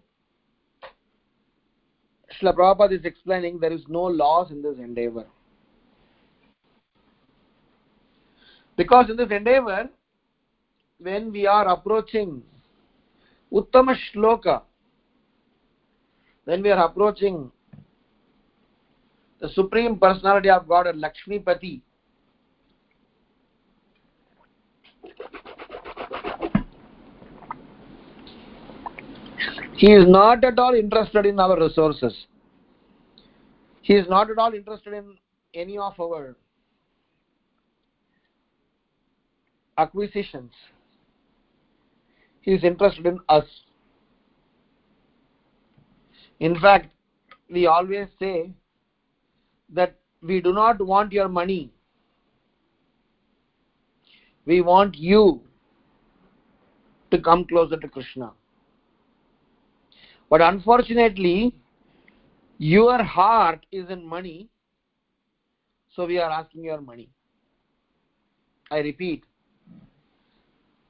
Srila 2.32 2.54
Prabhupada 2.54 2.98
is 2.98 3.04
explaining 3.04 3.58
there 3.58 3.72
is 3.72 3.82
no 3.88 4.02
loss 4.02 4.50
in 4.50 4.62
this 4.62 4.78
endeavor. 4.78 5.26
Because 8.76 9.10
in 9.10 9.16
this 9.16 9.30
endeavor, 9.30 9.88
when 10.98 11.32
we 11.32 11.46
are 11.46 11.68
approaching 11.68 12.42
Uttama 13.52 13.96
Shloka, 14.14 14.62
when 16.44 16.62
we 16.62 16.70
are 16.70 16.84
approaching 16.86 17.50
the 19.40 19.48
Supreme 19.50 19.98
Personality 19.98 20.50
of 20.50 20.68
God, 20.68 20.94
Lakshmi 20.96 21.38
he 29.80 29.92
is 29.92 30.06
not 30.06 30.44
at 30.44 30.58
all 30.58 30.74
interested 30.74 31.24
in 31.24 31.40
our 31.40 31.58
resources. 31.58 32.26
He 33.80 33.94
is 33.94 34.06
not 34.10 34.30
at 34.30 34.36
all 34.36 34.52
interested 34.52 34.92
in 34.92 35.16
any 35.54 35.78
of 35.78 35.98
our 35.98 36.36
acquisitions. 39.78 40.52
He 42.42 42.50
is 42.52 42.62
interested 42.62 43.06
in 43.06 43.20
us. 43.30 43.46
In 46.40 46.60
fact, 46.60 46.92
we 47.48 47.66
always 47.66 48.08
say 48.18 48.52
that 49.70 49.94
we 50.20 50.42
do 50.42 50.52
not 50.52 50.78
want 50.78 51.10
your 51.10 51.28
money. 51.28 51.72
We 54.44 54.60
want 54.60 54.98
you 54.98 55.40
to 57.10 57.18
come 57.18 57.46
closer 57.46 57.78
to 57.78 57.88
Krishna. 57.88 58.32
But 60.30 60.40
unfortunately, 60.40 61.54
your 62.58 63.02
heart 63.02 63.66
is 63.72 63.90
in 63.90 64.06
money, 64.06 64.48
so 65.94 66.06
we 66.06 66.18
are 66.18 66.30
asking 66.30 66.64
your 66.64 66.80
money. 66.80 67.10
I 68.70 68.78
repeat, 68.78 69.24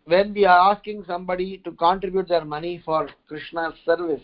when 0.05 0.35
we 0.35 0.45
are 0.45 0.73
asking 0.73 1.05
somebody 1.07 1.59
to 1.65 1.73
contribute 1.73 2.29
their 2.29 2.45
money 2.45 2.83
for 2.85 3.09
Krishna's 3.29 3.73
service, 3.87 4.21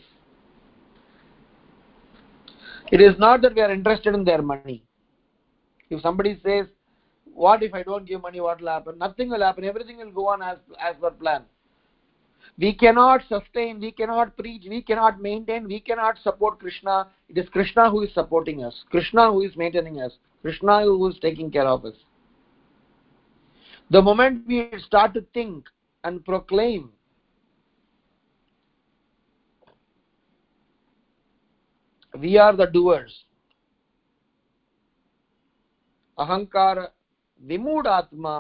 it 2.93 3.01
is 3.01 3.19
not 3.19 3.41
that 3.43 3.55
we 3.55 3.63
are 3.63 3.73
interested 3.73 4.15
in 4.15 4.25
their 4.25 4.43
money. 4.43 4.85
If 5.89 6.03
somebody 6.03 6.39
says, 6.45 6.67
What 7.33 7.63
if 7.63 7.75
I 7.75 7.83
don't 7.83 8.07
give 8.07 8.23
money, 8.23 8.41
what 8.41 8.61
will 8.61 8.69
happen? 8.69 8.99
Nothing 8.99 9.31
will 9.31 9.43
happen. 9.43 9.65
Everything 9.65 9.99
will 9.99 10.11
go 10.11 10.29
on 10.29 10.43
as, 10.43 10.59
as 10.81 10.97
per 11.01 11.11
plan 11.11 11.45
We 12.58 12.74
cannot 12.74 13.22
sustain, 13.28 13.80
we 13.80 13.92
cannot 13.92 14.38
preach, 14.38 14.64
we 14.70 14.82
cannot 14.82 15.22
maintain, 15.22 15.68
we 15.68 15.80
cannot 15.80 16.18
support 16.20 16.60
Krishna. 16.60 17.08
It 17.30 17.38
is 17.38 17.50
Krishna 17.50 17.90
who 17.90 18.04
is 18.04 18.14
supporting 18.14 18.64
us, 18.64 18.84
Krishna 18.92 19.32
who 19.32 19.42
is 19.42 19.56
maintaining 19.56 20.02
us, 20.02 20.12
Krishna 20.42 20.82
who 20.84 21.08
is 21.08 21.18
taking 21.22 21.50
care 21.50 21.66
of 21.68 21.86
us. 21.86 21.96
The 23.90 24.02
moment 24.02 24.46
we 24.48 24.70
start 24.86 25.14
to 25.16 25.22
think 25.34 25.66
and 26.04 26.24
proclaim 26.24 26.92
we 32.20 32.38
are 32.38 32.56
the 32.56 32.68
doers 32.68 33.12
अहङ्कार 36.20 36.80
विमूढात्मा 37.42 38.36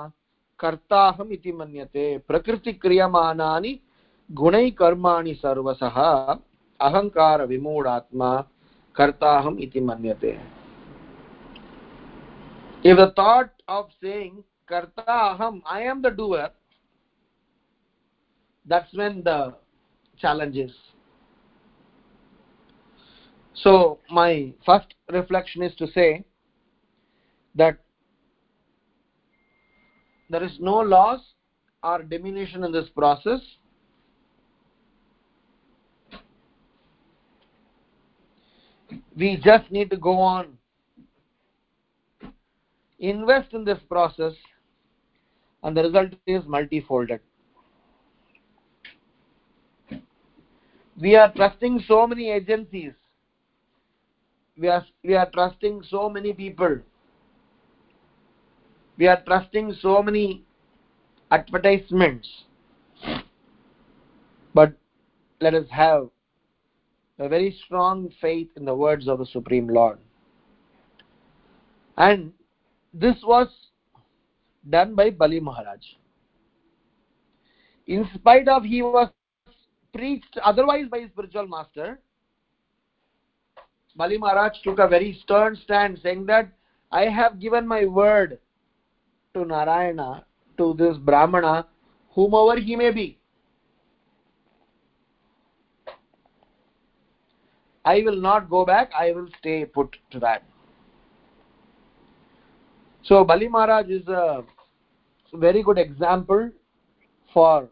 कर्ताहम् 0.59 1.31
इति 1.33 1.51
मन्यते 1.51 2.05
प्रकृतिक्रियमाणानि 2.27 3.79
गुणैकर्माणि 4.30 5.34
सर्वशः 5.34 5.96
अहङ्कारविमूढात्मा 6.80 8.30
कर्ताहम् 8.96 9.60
इति 9.60 9.80
मन्यते। 9.80 10.32
If 12.84 12.98
the 12.98 13.08
thought 13.18 13.50
of 13.68 13.92
saying 13.92 14.42
कर्ता 14.68 15.18
अहम् 15.30 15.60
I 15.72 15.80
am 15.90 16.02
the 16.02 16.06
doer 16.16 16.50
that's 18.66 18.94
when 18.94 19.22
the 19.22 19.28
challenges 20.20 20.78
so 23.56 23.72
my 24.12 24.34
first 24.66 24.94
reflection 25.10 25.62
is 25.62 25.78
to 25.78 25.86
say 25.86 26.08
that 27.54 27.78
there 30.30 30.44
is 30.44 30.60
no 30.60 30.82
loss 30.82 31.34
or 31.82 32.02
diminution 32.02 32.64
in 32.64 32.72
this 32.72 32.88
process 32.88 33.46
we 39.16 39.36
just 39.36 39.70
need 39.70 39.90
to 39.90 39.96
go 39.96 40.18
on. 40.18 40.58
Invest 42.98 43.52
in 43.52 43.64
this 43.64 43.78
process 43.88 44.32
and 45.62 45.76
the 45.76 45.82
result 45.82 46.12
is 46.26 46.44
multifolded. 46.46 47.20
We 51.00 51.14
are 51.16 51.32
trusting 51.32 51.84
so 51.86 52.06
many 52.06 52.30
agencies. 52.30 52.92
We 54.58 54.68
are 54.68 54.84
we 55.04 55.14
are 55.14 55.30
trusting 55.30 55.82
so 55.90 56.08
many 56.08 56.32
people. 56.32 56.78
We 58.96 59.06
are 59.06 59.20
trusting 59.26 59.74
so 59.80 60.02
many 60.02 60.44
advertisements. 61.30 62.28
But 64.54 64.72
let 65.40 65.52
us 65.52 65.66
have 65.70 66.08
a 67.18 67.28
very 67.28 67.56
strong 67.64 68.10
faith 68.20 68.48
in 68.56 68.64
the 68.64 68.74
words 68.74 69.08
of 69.08 69.18
the 69.18 69.26
supreme 69.26 69.68
lord. 69.68 69.98
And 71.96 72.32
this 72.92 73.16
was 73.22 73.48
done 74.68 74.94
by 74.94 75.10
bali 75.10 75.40
maharaj. 75.40 75.80
In 77.86 78.08
spite 78.14 78.48
of 78.48 78.64
he 78.64 78.82
was 78.82 79.08
preached 79.94 80.38
otherwise 80.44 80.86
by 80.90 81.00
his 81.00 81.10
spiritual 81.10 81.46
master 81.46 81.98
bali 83.96 84.18
maharaj 84.18 84.60
took 84.62 84.78
a 84.78 84.88
very 84.88 85.18
stern 85.22 85.56
stand 85.64 85.98
saying 86.02 86.26
that 86.26 86.50
i 86.92 87.04
have 87.18 87.40
given 87.40 87.66
my 87.66 87.84
word 87.86 88.38
to 89.34 89.44
narayana 89.44 90.24
to 90.58 90.74
this 90.74 90.98
brahmana 90.98 91.66
whomever 92.10 92.60
he 92.60 92.76
may 92.76 92.90
be 92.90 93.18
i 97.92 98.02
will 98.06 98.20
not 98.26 98.50
go 98.50 98.64
back 98.64 98.90
i 98.98 99.12
will 99.12 99.28
stay 99.38 99.64
put 99.64 99.96
to 100.10 100.18
that. 100.18 100.42
So 103.08 103.22
bali 103.24 103.48
maharaj 103.48 103.88
is 103.88 104.08
a 104.08 104.42
very 105.32 105.62
good 105.62 105.78
example 105.78 106.50
for 107.32 107.68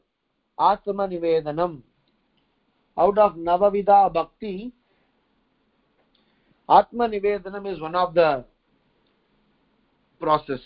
atma 0.58 1.08
nivedanam. 1.08 1.82
Out 2.96 3.18
of 3.18 3.34
navavidha 3.34 4.12
bhakti 4.12 4.72
atma 6.68 7.08
nivedanam 7.08 7.72
is 7.72 7.80
one 7.80 7.96
of 7.96 8.14
the 8.14 8.44
process. 10.20 10.60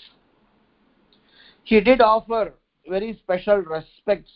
He 1.64 1.80
did 1.80 2.00
offer 2.00 2.54
very 2.88 3.14
special 3.22 3.58
respects 3.58 4.32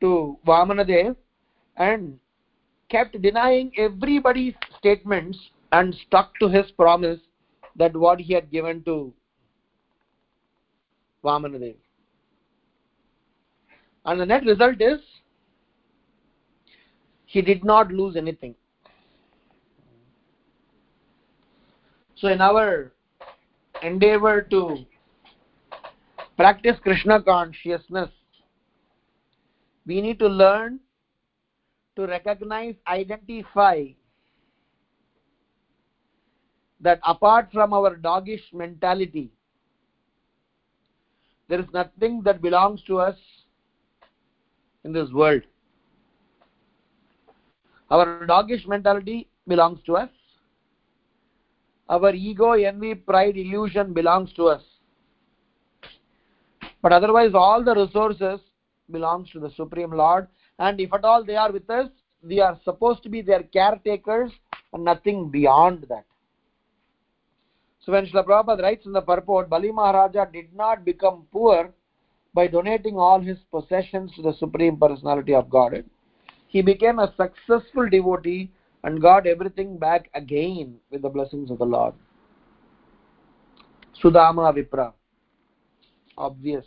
to 0.00 0.38
vamanadev 0.46 1.14
and 1.76 2.18
kept 2.90 3.20
denying 3.22 3.72
everybody's 3.76 4.54
statements 4.78 5.38
and 5.72 5.94
stuck 6.06 6.38
to 6.38 6.48
his 6.48 6.70
promise 6.72 7.20
that 7.76 7.96
what 7.96 8.20
he 8.20 8.34
had 8.34 8.50
given 8.50 8.82
to 8.84 9.12
vamanadev 11.24 11.76
and 14.04 14.20
the 14.20 14.26
net 14.26 14.44
result 14.44 14.80
is 14.80 15.00
he 17.26 17.40
did 17.40 17.64
not 17.64 17.92
lose 17.92 18.16
anything. 18.16 18.56
So 22.16 22.26
in 22.28 22.40
our 22.40 22.92
endeavor 23.82 24.42
to 24.42 24.84
practice 26.36 26.76
krishna 26.82 27.22
consciousness 27.22 28.10
we 29.86 30.00
need 30.02 30.18
to 30.18 30.26
learn 30.26 30.78
to 31.96 32.06
recognize 32.06 32.74
identify 32.86 33.86
that 36.80 36.98
apart 37.06 37.48
from 37.52 37.72
our 37.72 37.96
doggish 37.96 38.42
mentality 38.52 39.30
there 41.48 41.60
is 41.60 41.66
nothing 41.74 42.22
that 42.22 42.40
belongs 42.40 42.80
to 42.84 42.98
us 42.98 43.16
in 44.84 44.92
this 44.92 45.10
world. 45.10 45.42
Our 47.90 48.24
doggish 48.24 48.66
mentality 48.68 49.28
belongs 49.48 49.80
to 49.86 49.96
us. 49.96 50.08
Our 51.88 52.14
ego 52.14 52.52
envy 52.52 52.94
pride 52.94 53.36
illusion 53.36 53.92
belongs 53.92 54.32
to 54.34 54.46
us. 54.46 54.62
But 56.82 56.92
otherwise 56.92 57.32
all 57.34 57.64
the 57.64 57.74
resources 57.74 58.40
belongs 58.88 59.28
to 59.30 59.40
the 59.40 59.50
supreme 59.50 59.90
lord 59.90 60.26
and 60.60 60.80
if 60.80 60.92
at 60.92 61.04
all 61.04 61.24
they 61.24 61.36
are 61.36 61.50
with 61.50 61.68
us 61.70 61.88
we 62.22 62.40
are 62.40 62.56
supposed 62.64 63.02
to 63.02 63.08
be 63.08 63.22
their 63.22 63.42
caretakers 63.42 64.30
and 64.72 64.84
nothing 64.84 65.28
beyond 65.30 65.84
that 65.88 66.04
so 67.80 67.92
when 67.92 68.06
Srila 68.06 68.24
Prabhupada 68.26 68.62
writes 68.62 68.86
in 68.86 68.92
the 68.92 69.00
purport, 69.00 69.48
Bali 69.48 69.72
Maharaja 69.72 70.26
did 70.26 70.54
not 70.54 70.84
become 70.84 71.26
poor 71.32 71.72
by 72.34 72.46
donating 72.46 72.96
all 72.96 73.20
his 73.20 73.38
possessions 73.50 74.12
to 74.14 74.22
the 74.22 74.34
Supreme 74.34 74.76
Personality 74.76 75.34
of 75.34 75.48
Godhead. 75.48 75.86
He 76.46 76.62
became 76.62 76.98
a 76.98 77.12
successful 77.16 77.88
devotee 77.88 78.50
and 78.84 79.00
got 79.00 79.26
everything 79.26 79.78
back 79.78 80.10
again 80.14 80.76
with 80.90 81.02
the 81.02 81.08
blessings 81.08 81.50
of 81.50 81.58
the 81.58 81.64
Lord. 81.64 81.94
Sudama 84.02 84.54
Vipra. 84.54 84.92
Obvious. 86.18 86.64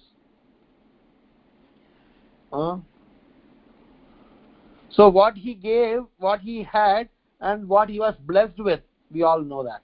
Huh? 2.51 2.77
So 4.95 5.09
what 5.09 5.35
he 5.35 5.53
gave, 5.55 6.01
what 6.17 6.41
he 6.41 6.63
had, 6.63 7.09
and 7.41 7.67
what 7.67 7.89
he 7.89 7.99
was 7.99 8.15
blessed 8.27 8.59
with, 8.59 8.81
we 9.11 9.23
all 9.23 9.41
know 9.41 9.63
that. 9.63 9.81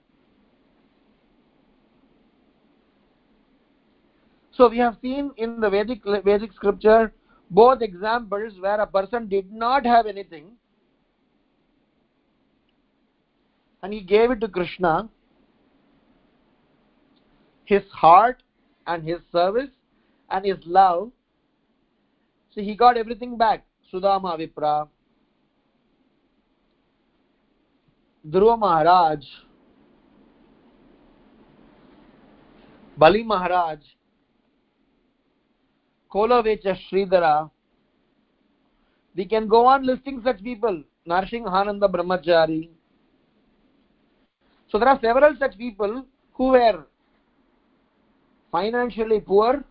So 4.52 4.68
we 4.68 4.78
have 4.78 4.96
seen 5.02 5.30
in 5.36 5.60
the 5.60 5.70
Vedic 5.70 6.02
Vedic 6.04 6.52
scripture 6.52 7.12
both 7.50 7.82
examples 7.82 8.54
where 8.60 8.80
a 8.80 8.86
person 8.86 9.26
did 9.26 9.50
not 9.50 9.86
have 9.86 10.06
anything 10.06 10.50
and 13.82 13.92
he 13.92 14.00
gave 14.00 14.30
it 14.30 14.40
to 14.40 14.48
Krishna 14.48 15.08
his 17.64 17.82
heart 17.92 18.42
and 18.86 19.06
his 19.08 19.20
service 19.32 19.70
and 20.30 20.44
his 20.44 20.58
love. 20.66 21.10
So 22.52 22.60
he 22.60 22.74
got 22.74 22.96
everything 22.96 23.38
back. 23.38 23.64
Sudama 23.92 24.36
Vipra 24.38 24.88
Dhruva 28.28 28.58
Maharaj 28.58 29.24
Bali 32.96 33.22
Maharaj 33.22 33.78
Kolavecha 36.12 36.76
Sridhara. 36.90 37.50
We 39.16 39.24
can 39.24 39.48
go 39.48 39.66
on 39.66 39.86
listing 39.86 40.20
such 40.22 40.42
people. 40.42 40.82
Nrisimhananda 41.08 41.90
Brahmachari. 41.90 42.68
So 44.70 44.78
there 44.78 44.88
are 44.88 45.00
several 45.00 45.34
such 45.38 45.56
people 45.56 46.04
who 46.34 46.48
were 46.48 46.84
financially 48.52 49.20
poor, 49.20 49.64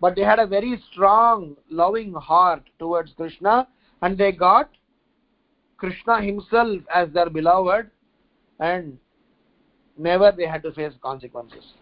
but 0.00 0.16
they 0.16 0.22
had 0.22 0.38
a 0.38 0.46
very 0.46 0.82
strong, 0.90 1.56
loving 1.68 2.12
heart 2.14 2.62
towards 2.78 3.12
Krishna, 3.12 3.68
and 4.02 4.16
they 4.16 4.32
got 4.32 4.70
Krishna 5.78 6.20
himself 6.20 6.82
as 6.94 7.08
their 7.12 7.30
beloved, 7.30 7.90
and 8.60 8.98
never 9.96 10.32
they 10.36 10.46
had 10.46 10.62
to 10.64 10.72
face 10.72 10.92
consequences. 11.02 11.72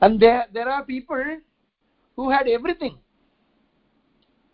And 0.00 0.20
there, 0.20 0.46
there 0.52 0.68
are 0.68 0.84
people 0.84 1.24
who 2.16 2.30
had 2.30 2.48
everything 2.48 2.98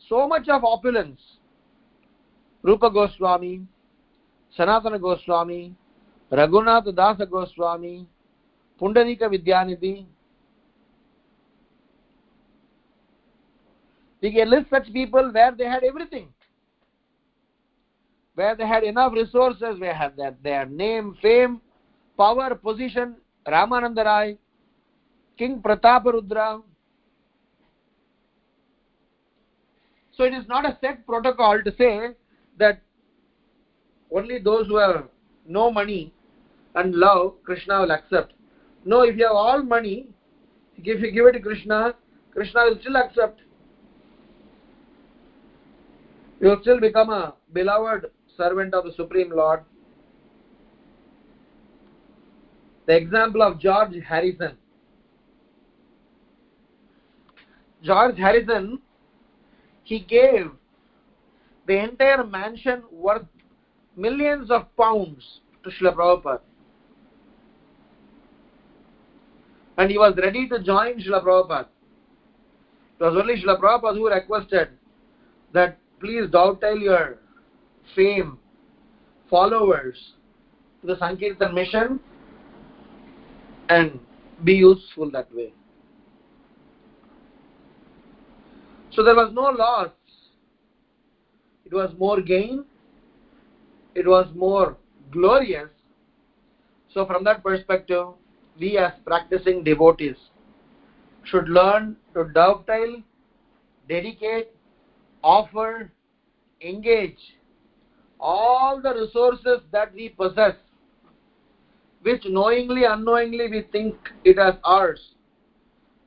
so 0.08 0.26
much 0.26 0.48
of 0.48 0.64
opulence 0.64 1.20
rupa 2.62 2.90
goswami 2.90 3.66
Sanatana 4.56 5.00
Goswami, 5.00 5.74
Raghunath 6.32 6.86
Dasa 6.86 7.28
Goswami, 7.28 8.06
Pundarika 8.80 9.28
Vidyanidhi. 9.28 10.06
We 14.20 14.32
can 14.32 14.50
list 14.50 14.70
such 14.70 14.92
people 14.92 15.30
where 15.32 15.52
they 15.52 15.64
had 15.64 15.84
everything. 15.84 16.28
Where 18.38 18.54
they 18.54 18.68
had 18.68 18.84
enough 18.84 19.14
resources, 19.14 19.80
where 19.80 19.92
had 19.92 20.16
their, 20.16 20.32
their 20.44 20.64
name, 20.64 21.16
fame, 21.20 21.60
power, 22.16 22.54
position, 22.54 23.16
Ramananda 23.44 24.04
Rai, 24.04 24.38
King 25.36 25.60
Prataparudra. 25.60 26.62
So 30.16 30.22
it 30.22 30.34
is 30.34 30.46
not 30.46 30.64
a 30.64 30.78
set 30.80 31.04
protocol 31.04 31.60
to 31.64 31.74
say 31.76 32.10
that 32.60 32.80
only 34.14 34.38
those 34.38 34.68
who 34.68 34.76
have 34.76 35.08
no 35.44 35.72
money 35.72 36.14
and 36.76 36.94
love 36.94 37.42
Krishna 37.42 37.80
will 37.80 37.90
accept. 37.90 38.34
No, 38.84 39.00
if 39.00 39.16
you 39.16 39.26
have 39.26 39.34
all 39.34 39.64
money, 39.64 40.06
if 40.76 41.02
you 41.02 41.10
give 41.10 41.26
it 41.26 41.32
to 41.32 41.40
Krishna, 41.40 41.96
Krishna 42.30 42.66
will 42.66 42.78
still 42.80 42.98
accept. 42.98 43.40
You 46.40 46.50
will 46.50 46.60
still 46.60 46.78
become 46.78 47.10
a 47.10 47.34
beloved 47.52 48.12
servant 48.38 48.72
of 48.72 48.84
the 48.84 48.92
Supreme 48.92 49.30
Lord. 49.30 49.60
The 52.86 52.96
example 52.96 53.42
of 53.42 53.60
George 53.60 53.92
Harrison. 54.08 54.56
George 57.82 58.16
Harrison, 58.16 58.80
he 59.84 60.00
gave 60.00 60.50
the 61.66 61.78
entire 61.78 62.24
mansion 62.24 62.82
worth 62.90 63.26
millions 63.96 64.50
of 64.50 64.74
pounds 64.76 65.40
to 65.64 65.70
Srila 65.70 65.94
Prabhupada. 65.94 66.40
And 69.76 69.90
he 69.90 69.98
was 69.98 70.14
ready 70.16 70.48
to 70.48 70.62
join 70.62 71.00
Srila 71.00 71.22
Prabhupada. 71.22 71.66
It 73.00 73.04
was 73.04 73.16
only 73.16 73.42
Srila 73.42 73.60
Prabhupada 73.60 73.94
who 73.94 74.08
requested 74.08 74.68
that 75.52 75.78
please 76.00 76.30
dovetail 76.30 76.78
your 76.78 77.18
fame, 77.94 78.38
followers 79.28 80.14
to 80.80 80.86
the 80.86 80.96
Sankirtan 80.98 81.54
mission 81.54 82.00
and 83.68 83.98
be 84.44 84.54
useful 84.54 85.10
that 85.10 85.32
way. 85.34 85.52
So 88.92 89.02
there 89.02 89.14
was 89.14 89.30
no 89.32 89.42
loss. 89.42 89.90
It 91.64 91.72
was 91.72 91.92
more 91.98 92.20
gain. 92.20 92.64
It 93.94 94.06
was 94.06 94.26
more 94.34 94.76
glorious. 95.10 95.70
So 96.92 97.04
from 97.04 97.24
that 97.24 97.42
perspective, 97.42 98.06
we 98.58 98.78
as 98.78 98.92
practicing 99.04 99.62
devotees 99.62 100.16
should 101.24 101.48
learn 101.48 101.96
to 102.14 102.24
dovetail, 102.32 103.02
dedicate, 103.88 104.48
offer, 105.22 105.90
engage 106.62 107.37
all 108.20 108.80
the 108.80 108.94
resources 108.94 109.60
that 109.72 109.92
we 109.94 110.08
possess, 110.08 110.54
which 112.02 112.24
knowingly, 112.26 112.84
unknowingly 112.84 113.48
we 113.48 113.62
think 113.72 113.94
it 114.24 114.38
as 114.38 114.54
ours. 114.64 115.14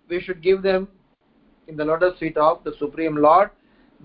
We 0.09 0.19
should 0.21 0.41
give 0.41 0.61
them 0.61 0.87
in 1.67 1.77
the 1.77 1.85
lotus 1.85 2.19
feet 2.19 2.37
of 2.37 2.63
the 2.63 2.73
Supreme 2.79 3.15
Lord 3.15 3.49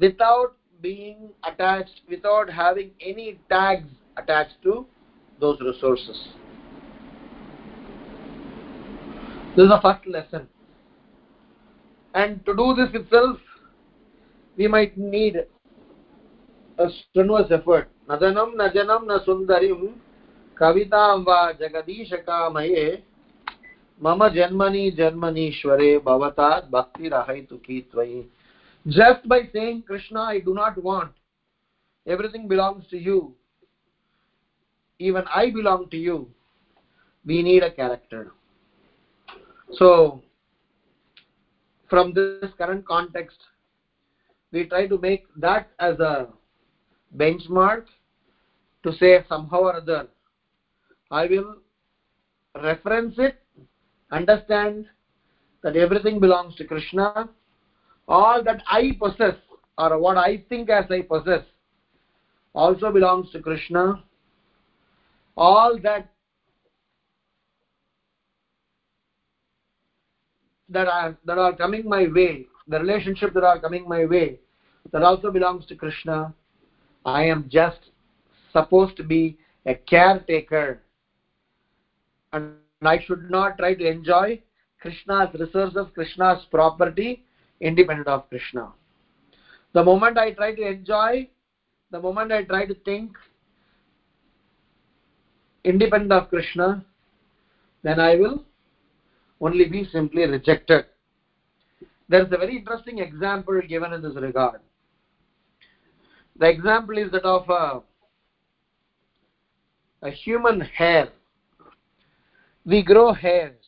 without 0.01 0.55
being 0.81 1.31
attached, 1.45 2.03
without 2.09 2.51
having 2.51 2.91
any 3.01 3.39
tags 3.49 3.89
attached 4.17 4.63
to 4.63 4.87
those 5.41 5.61
resources. 5.61 6.29
This 9.57 9.65
is 9.65 9.71
the 9.71 9.81
first 9.81 10.07
lesson. 10.07 10.49
And 12.15 12.45
to 12.47 12.55
do 12.55 12.75
this 12.75 12.89
itself, 12.95 13.39
we 14.57 14.69
might 14.69 14.97
need 14.97 15.37
a 16.79 16.89
strenuous 17.11 17.51
effort. 17.51 17.89
Nadanam 18.09 18.55
najanam 18.55 19.05
na 19.07 19.19
sundarim 19.25 19.95
kavitam 20.55 21.25
va 21.25 21.53
jagadishakamaye 21.55 23.03
mama 24.01 24.31
janmani 24.31 24.97
janmanishware 24.97 26.01
bhavatat 26.01 26.71
bhakti 26.71 27.11
rahaitu 27.11 27.59
tvai. 27.91 28.27
Just 28.87 29.29
by 29.29 29.41
saying 29.53 29.83
Krishna, 29.83 30.21
I 30.21 30.39
do 30.39 30.55
not 30.55 30.81
want. 30.81 31.11
Everything 32.07 32.47
belongs 32.47 32.87
to 32.91 32.97
you. 32.97 33.35
Even 35.01 35.25
I 35.35 35.51
belong 35.51 35.89
to 35.91 35.97
you. 35.97 36.29
We 37.25 37.43
need 37.43 37.65
a 37.65 37.71
character. 37.73 38.33
So, 39.73 40.23
from 41.91 42.15
this 42.15 42.53
current 42.57 42.87
context, 42.87 43.39
we 44.53 44.65
try 44.67 44.87
to 44.87 44.97
make 44.99 45.25
that 45.37 45.69
as 45.81 45.99
a 45.99 46.29
benchmark 47.17 47.87
to 48.87 48.93
say 48.99 49.21
somehow 49.29 49.63
or 49.63 49.77
other, 49.77 50.07
I 51.11 51.27
will 51.27 51.57
reference 52.63 53.15
it, 53.19 53.35
understand 54.13 54.87
that 55.63 55.77
everything 55.77 56.21
belongs 56.21 56.55
to 56.57 56.65
Krishna, 56.65 57.29
all 58.07 58.43
that 58.45 58.63
I 58.69 58.93
possess 58.99 59.35
or 59.77 59.99
what 59.99 60.17
I 60.17 60.41
think 60.49 60.71
as 60.71 60.85
I 60.91 61.03
possess 61.03 61.43
also 62.55 62.91
belongs 62.91 63.31
to 63.31 63.41
Krishna. 63.41 64.03
All 65.37 65.77
that 65.83 66.07
that 70.71 70.89
are 70.89 71.15
that 71.27 71.39
are 71.39 71.53
coming 71.53 71.87
my 71.87 72.07
way, 72.07 72.47
the 72.67 72.79
relationship 72.79 73.35
that 73.35 73.45
are 73.45 73.59
coming 73.59 73.87
my 73.87 74.07
way, 74.07 74.39
that 74.93 75.03
also 75.03 75.31
belongs 75.31 75.67
to 75.67 75.75
Krishna. 75.75 76.33
I 77.05 77.25
am 77.25 77.49
just 77.51 77.91
supposed 78.57 78.97
to 78.97 79.05
be 79.05 79.37
a 79.67 79.75
caretaker, 79.75 80.81
and 82.33 82.55
I 82.83 82.99
should 83.07 83.31
not 83.31 83.59
try 83.59 83.75
to 83.75 83.87
enjoy 83.87 84.41
Krishna's 84.81 85.29
resources, 85.39 85.87
Krishna's 85.95 86.45
property, 86.51 87.23
independent 87.61 88.09
of 88.09 88.29
Krishna. 88.29 88.69
The 89.73 89.83
moment 89.83 90.19
I 90.19 90.31
try 90.31 90.53
to 90.55 90.63
enjoy, 90.63 91.29
the 91.91 92.01
moment 92.01 92.33
I 92.33 92.43
try 92.43 92.65
to 92.65 92.75
think 92.85 93.13
independent 95.65 96.13
of 96.13 96.29
Krishna, 96.29 96.85
then 97.83 97.99
I 97.99 98.15
will 98.17 98.43
only 99.41 99.67
be 99.67 99.85
simply 99.93 100.25
rejected. 100.25 100.85
There 102.09 102.23
is 102.23 102.33
a 102.33 102.37
very 102.37 102.57
interesting 102.57 103.01
example 103.01 103.61
given 103.69 103.93
in 103.93 104.03
this 104.03 104.15
regard. 104.15 104.61
The 106.39 106.49
example 106.49 106.99
is 106.99 107.11
that 107.13 107.25
of 107.25 107.49
a, 107.49 107.81
a 110.07 110.11
human 110.11 110.61
hair. 110.61 111.09
We 112.65 112.83
grow 112.83 113.13
hairs. 113.13 113.65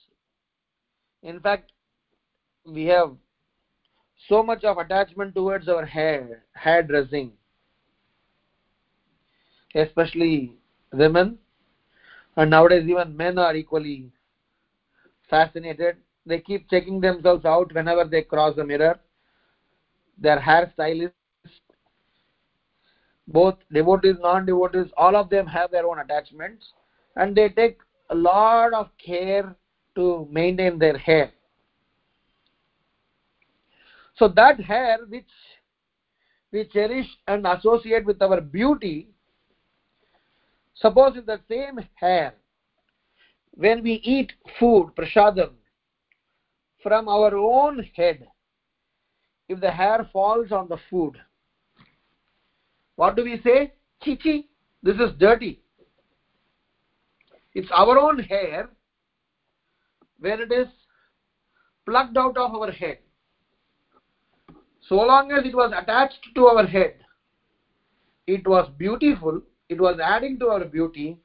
In 1.23 1.41
fact, 1.41 1.73
we 2.65 2.85
have 2.87 3.13
so 4.29 4.43
much 4.43 4.65
of 4.65 4.79
attachment 4.79 5.35
towards 5.35 5.69
our 5.69 5.85
hair, 5.85 6.45
hair 6.53 6.83
dressing, 6.83 7.33
especially 9.75 10.53
women, 10.93 11.39
and 12.37 12.51
nowadays 12.51 12.85
even 12.87 13.17
men 13.17 13.39
are 13.39 13.55
equally 13.57 14.11
fascinated. 15.29 15.97
They 16.25 16.39
keep 16.39 16.69
checking 16.71 17.01
themselves 17.01 17.45
out 17.45 17.73
whenever 17.73 18.05
they 18.05 18.23
cross 18.23 18.55
the 18.55 18.65
mirror. 18.65 18.97
Their 20.19 20.39
hairstylists, 20.39 21.18
both 23.29 23.57
devotees, 23.73 24.17
non-devotees, 24.21 24.91
all 24.97 25.15
of 25.15 25.29
them 25.29 25.47
have 25.47 25.71
their 25.71 25.87
own 25.87 25.99
attachments, 25.99 26.73
and 27.17 27.37
they 27.37 27.51
take 27.51 27.79
a 28.11 28.15
lot 28.15 28.73
of 28.73 28.89
care 29.05 29.55
to 29.95 30.27
maintain 30.31 30.79
their 30.79 30.97
hair. 30.97 31.31
So 34.17 34.29
that 34.29 34.59
hair 34.61 34.99
which 35.09 35.29
we 36.51 36.65
cherish 36.65 37.07
and 37.27 37.47
associate 37.47 38.05
with 38.07 38.21
our 38.23 38.41
beauty, 38.41 39.09
suppose 40.75 41.17
if 41.17 41.27
the 41.27 41.41
same 41.49 41.79
hair, 41.95 42.35
when 43.55 43.83
we 43.83 43.95
eat 44.05 44.33
food, 44.59 44.93
prasadam, 44.97 45.51
from 46.83 47.09
our 47.09 47.37
own 47.37 47.87
head, 47.95 48.27
if 49.49 49.61
the 49.61 49.71
hair 49.71 50.09
falls 50.13 50.51
on 50.51 50.69
the 50.69 50.79
food, 50.89 51.17
what 52.99 53.17
do 53.17 53.25
we 53.25 53.41
say? 53.43 53.71
Chichi, 54.03 54.45
this 54.83 54.97
is 54.97 55.13
dirty. 55.19 55.59
It's 57.55 57.69
our 57.73 57.99
own 57.99 58.19
hair 58.19 58.69
when 60.21 60.41
it 60.41 60.53
is 60.53 60.67
plucked 61.87 62.17
out 62.17 62.37
of 62.37 62.55
our 62.55 62.71
head 62.71 62.99
so 64.89 64.97
long 64.97 65.31
as 65.33 65.45
it 65.45 65.55
was 65.55 65.71
attached 65.77 66.29
to 66.35 66.47
our 66.47 66.67
head, 66.67 66.95
it 68.27 68.47
was 68.47 68.67
beautiful 68.79 69.41
it 69.69 69.79
was 69.79 69.99
adding 70.03 70.39
to 70.39 70.49
our 70.49 70.65
beauty. 70.65 71.17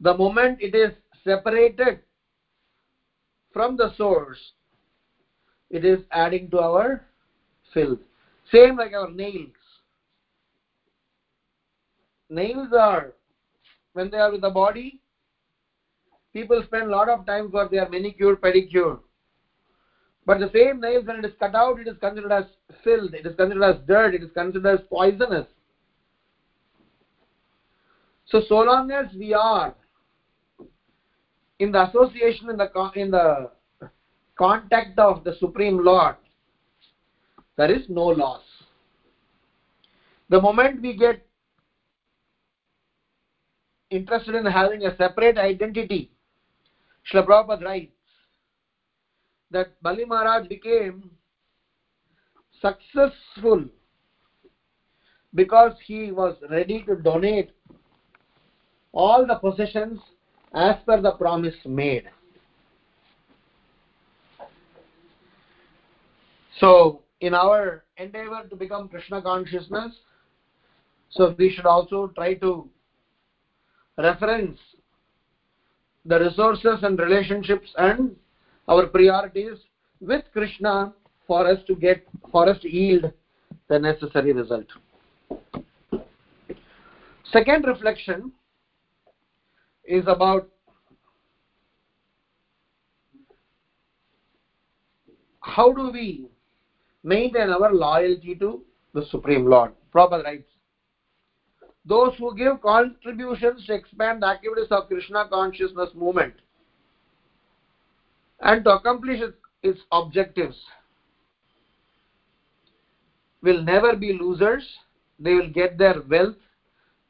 The 0.00 0.14
moment 0.14 0.58
it 0.60 0.74
is 0.74 0.92
separated 1.24 1.98
from 3.52 3.76
the 3.76 3.90
source, 3.96 4.38
it 5.68 5.84
is 5.84 5.98
adding 6.10 6.48
to 6.50 6.60
our 6.60 7.04
filth. 7.74 7.98
Same 8.50 8.76
like 8.76 8.94
our 8.94 9.10
nails. 9.10 9.59
Nails 12.30 12.68
are, 12.72 13.12
when 13.92 14.08
they 14.08 14.18
are 14.18 14.30
with 14.30 14.40
the 14.40 14.50
body, 14.50 15.00
people 16.32 16.62
spend 16.64 16.86
a 16.86 16.90
lot 16.90 17.08
of 17.08 17.26
time 17.26 17.50
for 17.50 17.68
their 17.68 17.88
manicure, 17.88 18.36
pedicure. 18.36 19.00
But 20.24 20.38
the 20.38 20.50
same 20.54 20.80
nails, 20.80 21.06
when 21.06 21.16
it 21.16 21.24
is 21.24 21.32
cut 21.40 21.56
out, 21.56 21.80
it 21.80 21.88
is 21.88 21.96
considered 21.98 22.30
as 22.30 22.44
filth, 22.84 23.14
it 23.14 23.26
is 23.26 23.34
considered 23.34 23.64
as 23.64 23.76
dirt, 23.86 24.14
it 24.14 24.22
is 24.22 24.30
considered 24.32 24.74
as 24.74 24.80
poisonous. 24.88 25.46
So, 28.26 28.40
so 28.48 28.58
long 28.58 28.92
as 28.92 29.06
we 29.18 29.34
are 29.34 29.74
in 31.58 31.72
the 31.72 31.82
association, 31.82 32.48
in 32.48 32.56
the, 32.56 32.90
in 32.94 33.10
the 33.10 33.50
contact 34.38 34.98
of 35.00 35.24
the 35.24 35.32
Supreme 35.40 35.82
Lord, 35.82 36.14
there 37.56 37.74
is 37.74 37.82
no 37.88 38.04
loss. 38.04 38.42
The 40.28 40.38
moment 40.40 40.80
we 40.80 40.96
get 40.96 41.20
interested 43.90 44.34
in 44.34 44.46
having 44.46 44.86
a 44.86 44.96
separate 44.96 45.36
identity, 45.36 46.10
Srila 47.12 47.26
Prabhupada 47.26 47.64
writes 47.64 47.92
that 49.50 49.68
Bali 49.82 50.04
Maharaj 50.04 50.46
became 50.48 51.10
successful 52.60 53.64
because 55.34 55.72
he 55.84 56.12
was 56.12 56.34
ready 56.50 56.82
to 56.82 56.94
donate 56.96 57.50
all 58.92 59.26
the 59.26 59.36
possessions 59.36 59.98
as 60.54 60.76
per 60.84 61.00
the 61.00 61.12
promise 61.12 61.54
made. 61.64 62.08
So, 66.58 67.02
in 67.20 67.32
our 67.34 67.84
endeavor 67.96 68.42
to 68.48 68.56
become 68.56 68.88
Krishna 68.88 69.22
consciousness, 69.22 69.92
so 71.10 71.34
we 71.38 71.50
should 71.50 71.66
also 71.66 72.12
try 72.14 72.34
to 72.34 72.68
reference 74.02 74.58
the 76.04 76.18
resources 76.18 76.78
and 76.82 76.98
relationships 76.98 77.68
and 77.76 78.16
our 78.68 78.86
priorities 78.86 79.58
with 80.00 80.22
Krishna 80.32 80.92
for 81.26 81.46
us 81.46 81.58
to 81.66 81.74
get, 81.74 82.02
for 82.32 82.48
us 82.48 82.58
to 82.62 82.68
yield 82.68 83.10
the 83.68 83.78
necessary 83.78 84.32
result. 84.32 84.66
Second 87.32 87.64
reflection 87.66 88.32
is 89.84 90.04
about 90.06 90.48
how 95.40 95.72
do 95.72 95.90
we 95.90 96.26
maintain 97.04 97.50
our 97.50 97.72
loyalty 97.72 98.34
to 98.36 98.62
the 98.94 99.04
Supreme 99.10 99.46
Lord. 99.46 99.72
Prabhupada 99.94 100.24
writes, 100.24 100.48
those 101.90 102.14
who 102.18 102.32
give 102.36 102.62
contributions 102.62 103.66
to 103.66 103.74
expand 103.74 104.22
the 104.22 104.26
activities 104.26 104.68
of 104.70 104.86
Krishna 104.86 105.26
consciousness 105.28 105.90
movement 105.92 106.34
and 108.40 108.62
to 108.64 108.70
accomplish 108.74 109.20
its, 109.64 109.80
objectives 109.90 110.56
will 113.42 113.60
never 113.64 113.96
be 113.96 114.12
losers. 114.12 114.64
They 115.18 115.34
will 115.34 115.48
get 115.48 115.76
their 115.78 115.96
wealth 116.08 116.36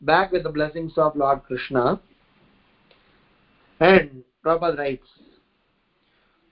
back 0.00 0.32
with 0.32 0.44
the 0.44 0.48
blessings 0.48 0.92
of 0.96 1.14
Lord 1.14 1.42
Krishna. 1.42 2.00
And 3.80 4.24
Prabhupada 4.42 4.78
writes, 4.78 5.06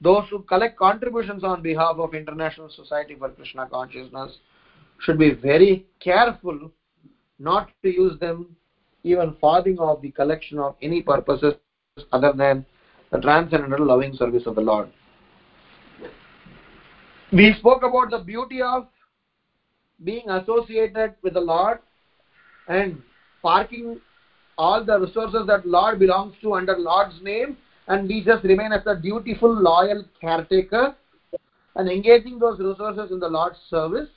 those 0.03 0.25
who 0.29 0.43
collect 0.43 0.77
contributions 0.77 1.45
on 1.45 1.63
behalf 1.63 1.97
of 1.97 2.13
International 2.13 2.69
Society 2.69 3.15
for 3.15 3.31
Krishna 3.31 3.67
Consciousness 3.67 4.37
should 5.01 5.19
be 5.19 5.31
very 5.31 5.83
careful 5.99 6.71
not 7.39 7.71
to 7.83 7.89
use 7.89 8.19
them 8.19 8.57
even 9.05 9.35
farthing 9.41 9.79
of 9.79 10.03
the 10.03 10.11
collection 10.11 10.59
of 10.59 10.77
any 10.83 11.03
purposes 11.03 11.55
other 12.13 12.33
than 12.33 12.65
the 13.11 13.19
transcendental 13.19 13.87
loving 13.87 14.15
service 14.15 14.43
of 14.47 14.55
the 14.55 14.61
Lord. 14.61 14.89
We 17.33 17.55
spoke 17.59 17.83
about 17.83 18.11
the 18.11 18.19
beauty 18.19 18.63
of 18.63 18.87
being 20.05 20.29
associated 20.29 21.15
with 21.23 21.35
the 21.35 21.41
Lord 21.41 21.79
and 22.69 23.03
parking 23.43 24.01
all 24.57 24.85
the 24.85 24.99
resources 24.99 25.47
that 25.47 25.67
Lord 25.67 25.99
belongs 25.99 26.35
to 26.43 26.55
under 26.55 26.77
Lord's 26.77 27.21
name 27.23 27.57
and 27.87 28.09
we 28.09 28.23
just 28.25 28.45
remain 28.45 28.73
as 28.73 28.87
a 28.87 28.97
dutiful, 28.97 29.53
loyal 29.53 30.05
caretaker 30.21 30.95
and 31.77 31.89
engaging 31.89 32.39
those 32.39 32.59
resources 32.59 33.11
in 33.11 33.21
the 33.21 33.29
Lord's 33.29 33.59
service. 33.71 34.09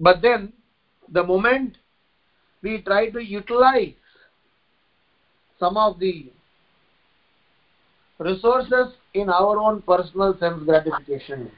But 0.00 0.22
then, 0.22 0.52
the 1.08 1.22
moment 1.22 1.78
we 2.62 2.82
try 2.82 3.10
to 3.10 3.22
utilize 3.22 3.94
some 5.58 5.76
of 5.76 5.98
the 6.00 6.32
resources 8.18 8.94
in 9.14 9.28
our 9.28 9.58
own 9.58 9.82
personal 9.82 10.36
sense 10.38 10.62
gratification, 10.64 11.50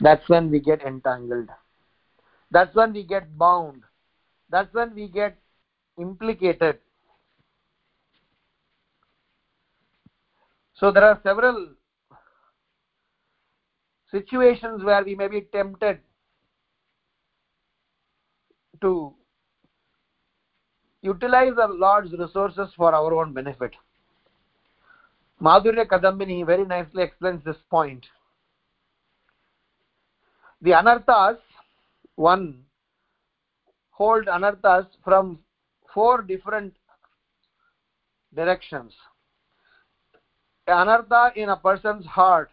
that's 0.00 0.28
when 0.28 0.50
we 0.50 0.60
get 0.60 0.82
entangled. 0.82 1.48
That's 2.50 2.74
when 2.74 2.92
we 2.92 3.04
get 3.04 3.36
bound. 3.38 3.82
That's 4.50 4.72
when 4.74 4.94
we 4.94 5.08
get 5.08 5.36
implicated 5.98 6.78
So 10.78 10.92
there 10.92 11.04
are 11.04 11.18
several 11.22 11.68
situations 14.10 14.84
where 14.84 15.04
we 15.04 15.14
may 15.14 15.28
be 15.28 15.42
tempted 15.52 16.00
to 18.80 19.14
utilize 21.02 21.54
the 21.56 21.66
Lord's 21.68 22.12
resources 22.12 22.68
for 22.76 22.94
our 22.94 23.14
own 23.14 23.32
benefit. 23.32 23.72
Madhurya 25.40 25.86
Kadambini 25.86 26.44
very 26.44 26.64
nicely 26.64 27.02
explains 27.02 27.44
this 27.44 27.56
point. 27.70 28.06
The 30.62 30.70
anarthas, 30.70 31.38
one 32.14 32.64
hold 33.90 34.26
anarthas 34.26 34.86
from 35.04 35.38
four 35.92 36.22
different 36.22 36.74
directions 38.34 38.92
anartha 40.68 41.36
in 41.36 41.48
a 41.48 41.56
person's 41.56 42.04
heart 42.06 42.50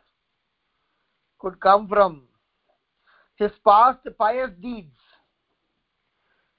could 1.44 1.60
come 1.60 1.88
from 1.88 2.22
his 3.36 3.52
past 3.68 4.00
pious 4.18 4.50
deeds. 4.62 4.96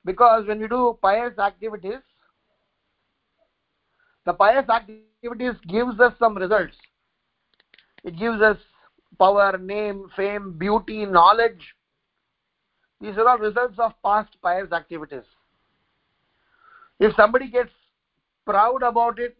Because 0.05 0.47
when 0.47 0.61
we 0.61 0.69
do 0.69 0.99
pious 1.01 1.39
activities 1.39 2.03
the 4.27 4.33
pious 4.33 4.69
activities 4.69 5.55
gives 5.69 6.01
us 6.01 6.13
some 6.19 6.37
results. 6.37 6.77
It 8.05 8.19
gives 8.19 8.41
us 8.41 8.57
power 9.19 9.57
name 9.59 10.11
fame 10.17 10.59
beauty 10.59 11.07
knowledge. 11.07 11.75
These 13.01 13.17
are 13.17 13.29
all 13.29 13.39
results 13.39 13.79
of 13.79 13.93
past 14.05 14.37
pious 14.43 14.73
activities. 14.73 15.25
If 17.01 17.15
somebody 17.17 17.51
gets 17.51 17.73
proud 18.47 18.83
about 18.83 19.19
it 19.19 19.37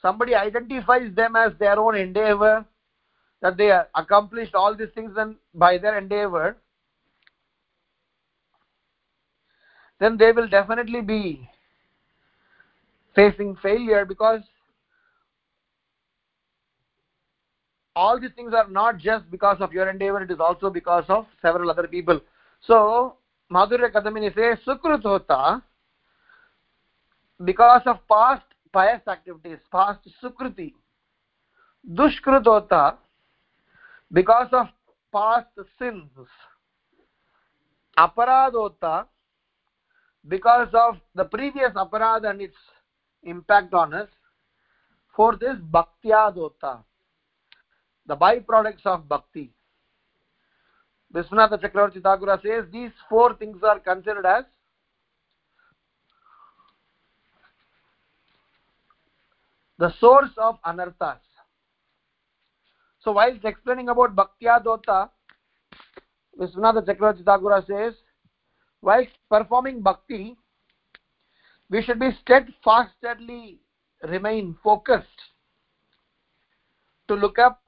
somebody 0.00 0.34
identifies 0.34 1.14
them 1.14 1.36
as 1.36 1.52
their 1.58 1.78
own 1.78 1.96
endeavor 1.96 2.64
that 3.42 3.56
they 3.56 3.70
accomplished 3.94 4.54
all 4.54 4.74
these 4.74 4.88
things 4.94 5.12
and 5.16 5.36
by 5.54 5.76
their 5.78 5.98
endeavor 5.98 6.56
then 10.00 10.16
they 10.16 10.32
will 10.32 10.48
definitely 10.48 11.00
be 11.00 11.48
facing 13.14 13.54
failure 13.56 14.04
because 14.04 14.40
all 17.94 18.18
these 18.18 18.30
things 18.34 18.54
are 18.54 18.68
not 18.68 18.96
just 18.96 19.30
because 19.30 19.58
of 19.60 19.72
your 19.72 19.90
endeavor 19.90 20.22
it 20.22 20.30
is 20.30 20.40
also 20.40 20.70
because 20.70 21.04
of 21.08 21.26
several 21.42 21.70
other 21.70 21.86
people 21.86 22.20
so 22.60 23.16
madhurya 23.50 23.92
kadambini 23.92 24.34
says 24.34 24.58
sukrut 24.66 25.02
hota 25.02 25.62
because 27.44 27.82
of 27.86 27.98
past 28.08 28.42
pious 28.72 29.00
activities, 29.06 29.58
past 29.70 30.00
sukruti. 30.22 30.72
Dushkrit 31.94 32.44
hota 32.44 32.96
because 34.12 34.48
of 34.52 34.66
past 35.12 35.48
sins. 35.78 36.10
Aparad 37.98 38.52
hota 38.52 39.06
because 40.28 40.68
of 40.72 40.96
the 41.14 41.24
previous 41.24 41.72
aparad 41.72 42.28
and 42.28 42.40
its 42.40 42.56
impact 43.22 43.74
on 43.74 43.92
us. 43.94 44.08
Fourth 45.14 45.42
is 45.42 45.58
bhaktyad 45.70 46.34
hota, 46.34 46.78
the 48.06 48.16
byproducts 48.16 48.86
of 48.86 49.08
bhakti. 49.08 49.52
Viswanatha 51.14 51.60
Chakravarti 51.60 52.00
Thakura 52.00 52.40
says 52.42 52.64
these 52.72 52.92
four 53.10 53.34
things 53.34 53.58
are 53.62 53.78
considered 53.78 54.24
as 54.24 54.44
the 59.78 59.92
source 60.00 60.30
of 60.38 60.56
anarthas. 60.64 61.18
So 63.02 63.12
while 63.12 63.36
explaining 63.42 63.88
about 63.88 64.14
Bhaktya 64.14 64.62
Dota, 64.64 65.10
Viswanatha 66.38 66.86
Chakravarti 66.86 67.24
Thakura 67.24 67.66
says, 67.66 67.94
while 68.80 69.04
performing 69.28 69.80
bhakti, 69.80 70.36
we 71.68 71.82
should 71.82 71.98
be 71.98 72.10
steadfastly 72.20 73.60
remain 74.08 74.56
focused 74.62 75.06
to 77.08 77.14
look 77.14 77.38
up 77.38 77.60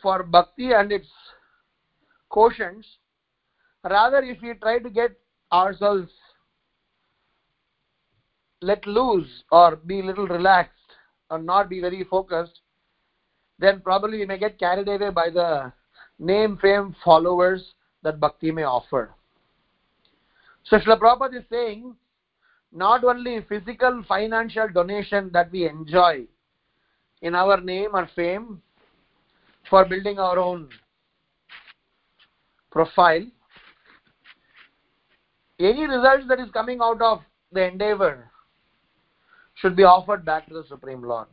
for 0.00 0.22
bhakti 0.22 0.72
and 0.72 0.92
its 0.92 1.08
quotients. 2.30 2.86
Rather, 3.84 4.18
if 4.18 4.40
we 4.40 4.54
try 4.54 4.78
to 4.78 4.90
get 4.90 5.10
ourselves 5.52 6.10
let 8.62 8.86
loose 8.86 9.42
or 9.50 9.76
be 9.76 10.02
little 10.02 10.26
relaxed 10.26 10.74
or 11.30 11.38
not 11.38 11.68
be 11.68 11.80
very 11.80 12.04
focused, 12.04 12.60
then 13.60 13.80
probably 13.80 14.18
we 14.18 14.26
may 14.26 14.38
get 14.38 14.58
carried 14.58 14.88
away 14.88 15.10
by 15.10 15.28
the 15.30 15.72
name, 16.18 16.58
fame, 16.60 16.96
followers 17.04 17.74
that 18.02 18.18
bhakti 18.18 18.50
may 18.50 18.62
offer. 18.62 19.14
So 20.64 20.78
Srila 20.78 20.98
Prabhupada 20.98 21.38
is 21.38 21.44
saying, 21.50 21.94
not 22.72 23.04
only 23.04 23.44
physical 23.48 24.02
financial 24.08 24.68
donation 24.68 25.30
that 25.32 25.50
we 25.50 25.68
enjoy 25.68 26.24
in 27.20 27.34
our 27.34 27.60
name 27.60 27.90
or 27.94 28.08
fame 28.14 28.62
for 29.68 29.84
building 29.84 30.18
our 30.18 30.38
own 30.38 30.68
profile, 32.70 33.26
any 35.58 35.86
results 35.86 36.24
that 36.28 36.40
is 36.40 36.50
coming 36.52 36.78
out 36.80 37.02
of 37.02 37.20
the 37.52 37.66
endeavor 37.66 38.30
should 39.56 39.76
be 39.76 39.82
offered 39.82 40.24
back 40.24 40.46
to 40.48 40.54
the 40.54 40.64
Supreme 40.68 41.02
Lord. 41.02 41.26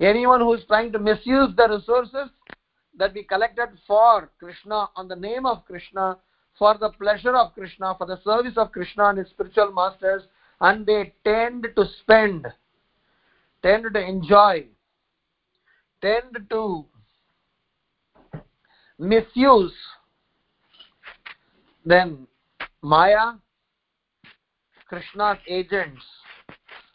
Anyone 0.00 0.40
who 0.40 0.54
is 0.54 0.64
trying 0.66 0.92
to 0.92 0.98
misuse 0.98 1.54
the 1.56 1.68
resources 1.68 2.30
that 2.96 3.14
we 3.14 3.24
collected 3.24 3.70
for 3.86 4.30
Krishna 4.38 4.88
on 4.94 5.08
the 5.08 5.16
name 5.16 5.44
of 5.44 5.64
Krishna, 5.64 6.18
for 6.56 6.76
the 6.78 6.90
pleasure 6.90 7.36
of 7.36 7.52
Krishna, 7.54 7.94
for 7.98 8.06
the 8.06 8.20
service 8.22 8.56
of 8.56 8.70
Krishna 8.70 9.06
and 9.06 9.18
his 9.18 9.28
spiritual 9.28 9.72
masters, 9.72 10.22
and 10.60 10.86
they 10.86 11.14
tend 11.24 11.66
to 11.74 11.84
spend, 12.00 12.46
tend 13.62 13.86
to 13.92 14.00
enjoy, 14.00 14.66
tend 16.00 16.46
to 16.50 16.84
misuse, 18.98 19.72
then 21.84 22.26
Maya, 22.82 23.34
Krishna's 24.88 25.38
agents, 25.48 26.02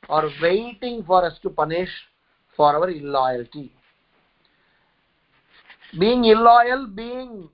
are 0.09 0.29
waiting 0.41 1.03
for 1.05 1.25
us 1.25 1.37
to 1.41 1.49
punish 1.49 1.89
for 2.55 2.75
our 2.75 2.89
illoyalty. 2.89 3.73
Being 5.99 6.25
illoyal, 6.25 6.87
being 6.87 7.49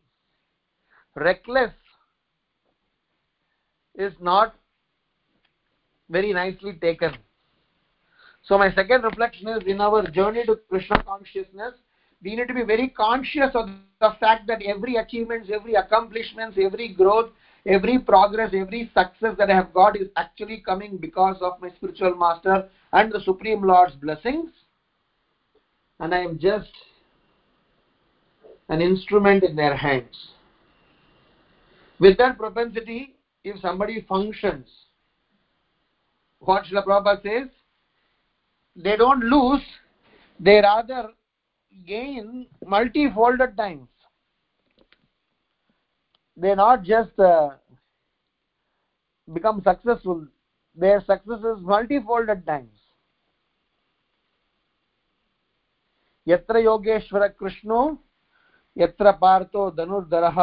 reckless 1.15 1.71
is 3.95 4.13
not 4.21 4.55
very 6.09 6.33
nicely 6.33 6.73
taken. 6.73 7.17
So 8.41 8.57
my 8.57 8.71
second 8.73 9.03
reflection 9.03 9.49
is 9.49 9.63
in 9.67 9.81
our 9.81 10.07
journey 10.07 10.45
to 10.45 10.55
Krishna 10.69 11.03
consciousness, 11.03 11.73
we 12.23 12.35
need 12.35 12.47
to 12.47 12.53
be 12.53 12.63
very 12.63 12.87
conscious 12.89 13.51
of 13.53 13.67
the 13.99 14.11
fact 14.19 14.47
that 14.47 14.61
every 14.61 14.95
achievements, 14.95 15.49
every 15.53 15.75
accomplishments, 15.75 16.57
every 16.61 16.89
growth, 16.89 17.29
every 17.65 17.99
progress, 17.99 18.51
every 18.53 18.89
success 18.93 19.35
that 19.37 19.49
I 19.49 19.55
have 19.55 19.73
got 19.73 19.95
is 19.95 20.07
actually 20.15 20.61
coming 20.65 20.97
because 20.97 21.37
of 21.41 21.59
my 21.61 21.69
spiritual 21.69 22.15
master 22.15 22.67
and 22.93 23.11
the 23.11 23.21
Supreme 23.21 23.61
Lord's 23.61 23.95
blessings. 23.95 24.49
And 25.99 26.13
I 26.13 26.19
am 26.19 26.39
just 26.39 26.71
an 28.69 28.81
instrument 28.81 29.43
in 29.43 29.55
their 29.55 29.75
hands. 29.75 30.29
With 31.99 32.17
that 32.17 32.37
propensity, 32.37 33.15
if 33.43 33.59
somebody 33.61 34.05
functions, 34.07 34.67
what 36.39 36.63
Srila 36.63 36.85
Prabhupada 36.85 37.21
says, 37.23 37.49
they 38.75 38.95
don't 38.95 39.21
lose, 39.21 39.61
they 40.39 40.61
rather 40.61 41.09
gain 41.85 42.47
multifolded 42.65 43.57
times. 43.57 43.89
They 46.37 46.55
not 46.55 46.83
just 46.83 47.19
uh, 47.19 47.49
become 49.33 49.61
successful, 49.61 50.25
their 50.73 51.01
success 51.01 51.39
is 51.39 51.61
multifolded 51.61 52.45
times. 52.45 52.78
यत्र 56.29 56.59
योगेश्वरकृष्णो 56.59 57.81
यत्र 58.77 59.11
पार्थो 59.11 59.69
धनुर्धरः, 59.71 60.41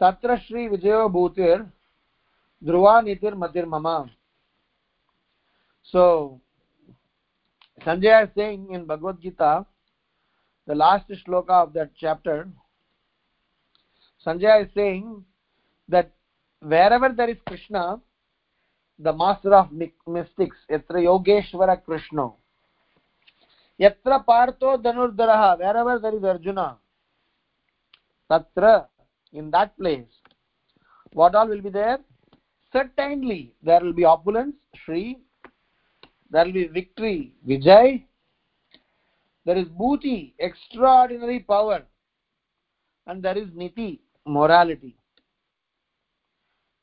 तत्र 0.00 0.36
श्रीविजयो 0.38 1.08
भूतिर् 1.08 1.62
ध्रुवानितिर्मतिर्मम 2.62 3.88
so 5.94 6.04
Sanjay 7.80 8.24
Singh 8.26 8.74
in 8.74 8.84
Bhagavad Gita 8.86 9.58
the 10.68 10.72
last 10.72 11.12
shlok 11.14 11.50
of 11.50 11.70
that 11.70 11.92
chapter 12.00 12.44
Sanjay 14.26 14.64
Singh 14.64 15.24
that 15.88 16.12
wherever 16.92 17.12
there 17.12 17.30
is 17.30 17.38
Krishna 17.48 17.84
the 19.00 19.14
master 19.14 19.54
of 19.54 19.72
mystics 20.08 20.66
Yogeshwar 20.96 21.74
Krishna 21.76 22.28
yatra 23.80 24.24
partho 24.24 24.76
dhanurdharaha 24.84 25.58
wherever 25.58 25.98
there 25.98 26.16
is 26.18 26.24
arjuna 26.24 26.68
tatra 28.30 28.86
in 29.32 29.50
that 29.50 29.76
place 29.76 30.12
what 31.12 31.34
all 31.34 31.48
will 31.48 31.62
be 31.62 31.70
there? 31.70 31.98
Certainly 32.72 33.54
there 33.62 33.80
will 33.80 33.94
be 33.94 34.04
opulence 34.04 34.54
shri 34.74 35.18
there 36.30 36.44
will 36.44 36.52
be 36.52 36.66
victory 36.66 37.32
vijay. 37.48 38.04
There 39.44 39.56
is 39.56 39.68
bhuti 39.68 40.34
extraordinary 40.38 41.40
power 41.40 41.82
and 43.06 43.22
there 43.22 43.38
is 43.38 43.48
niti 43.54 44.00
morality. 44.26 44.96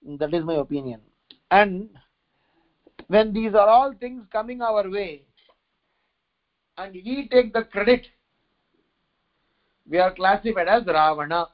That 0.06 0.34
is 0.34 0.44
my 0.44 0.56
opinion. 0.56 1.02
And 1.52 1.90
when 3.08 3.34
these 3.34 3.54
are 3.54 3.68
all 3.68 3.94
things 3.94 4.26
coming 4.32 4.62
our 4.62 4.90
way 4.90 5.24
and 6.78 6.94
we 6.94 7.28
take 7.32 7.54
the 7.54 7.64
credit. 7.64 8.08
We 9.90 10.00
are 10.00 10.14
classified 10.14 10.68
as 10.68 10.86
ravana. 10.86 11.48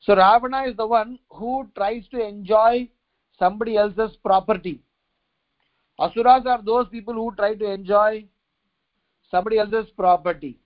So 0.00 0.14
ravana 0.14 0.64
is 0.64 0.76
the 0.76 0.86
one 0.86 1.18
who 1.30 1.68
tries 1.74 2.06
to 2.08 2.26
enjoy 2.26 2.88
somebody 3.38 3.76
else's 3.76 4.16
property. 4.22 4.82
Asuras 5.98 6.44
are 6.46 6.62
those 6.62 6.88
people 6.88 7.14
who 7.14 7.34
try 7.36 7.54
to 7.54 7.64
enjoy 7.64 8.24
somebody 9.30 9.58
else's 9.58 9.90
property. 9.96 10.58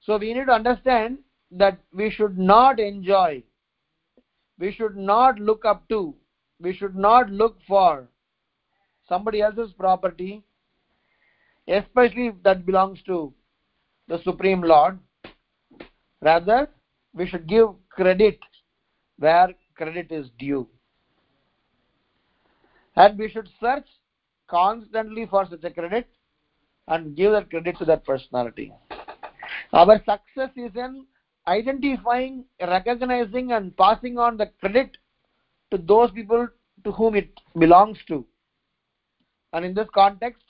So 0.00 0.16
we 0.16 0.32
need 0.32 0.46
to 0.46 0.52
understand 0.52 1.18
that 1.50 1.78
we 1.92 2.10
should 2.10 2.38
not 2.38 2.80
enjoy. 2.80 3.42
We 4.58 4.72
should 4.72 4.96
not 4.96 5.38
look 5.38 5.64
up 5.64 5.88
to. 5.88 6.14
We 6.60 6.74
should 6.74 6.96
not 6.96 7.30
look 7.30 7.58
for 7.66 8.08
somebody 9.08 9.42
else's 9.42 9.72
property 9.72 10.42
especially 11.68 12.28
if 12.28 12.34
that 12.42 12.66
belongs 12.66 13.00
to 13.02 13.32
the 14.08 14.18
supreme 14.22 14.62
lord 14.62 14.98
rather 16.20 16.68
we 17.14 17.26
should 17.26 17.46
give 17.46 17.68
credit 17.90 18.38
where 19.18 19.48
credit 19.74 20.10
is 20.10 20.28
due. 20.38 20.68
And 22.96 23.18
we 23.18 23.28
should 23.28 23.48
search 23.60 23.86
constantly 24.48 25.26
for 25.26 25.46
such 25.46 25.64
a 25.64 25.70
credit 25.70 26.06
and 26.88 27.16
give 27.16 27.32
that 27.32 27.50
credit 27.50 27.78
to 27.78 27.84
that 27.86 28.04
personality. 28.04 28.72
Our 29.72 29.98
success 29.98 30.50
is 30.56 30.70
in 30.76 31.06
identifying 31.46 32.44
recognizing 32.60 33.52
and 33.52 33.76
passing 33.76 34.18
on 34.18 34.36
the 34.36 34.46
credit 34.60 34.96
to 35.70 35.78
those 35.78 36.10
people 36.12 36.46
to 36.84 36.92
whom 36.92 37.14
it 37.16 37.28
belongs 37.58 37.98
to. 38.08 38.24
And 39.52 39.64
in 39.64 39.74
this 39.74 39.88
context 39.94 40.43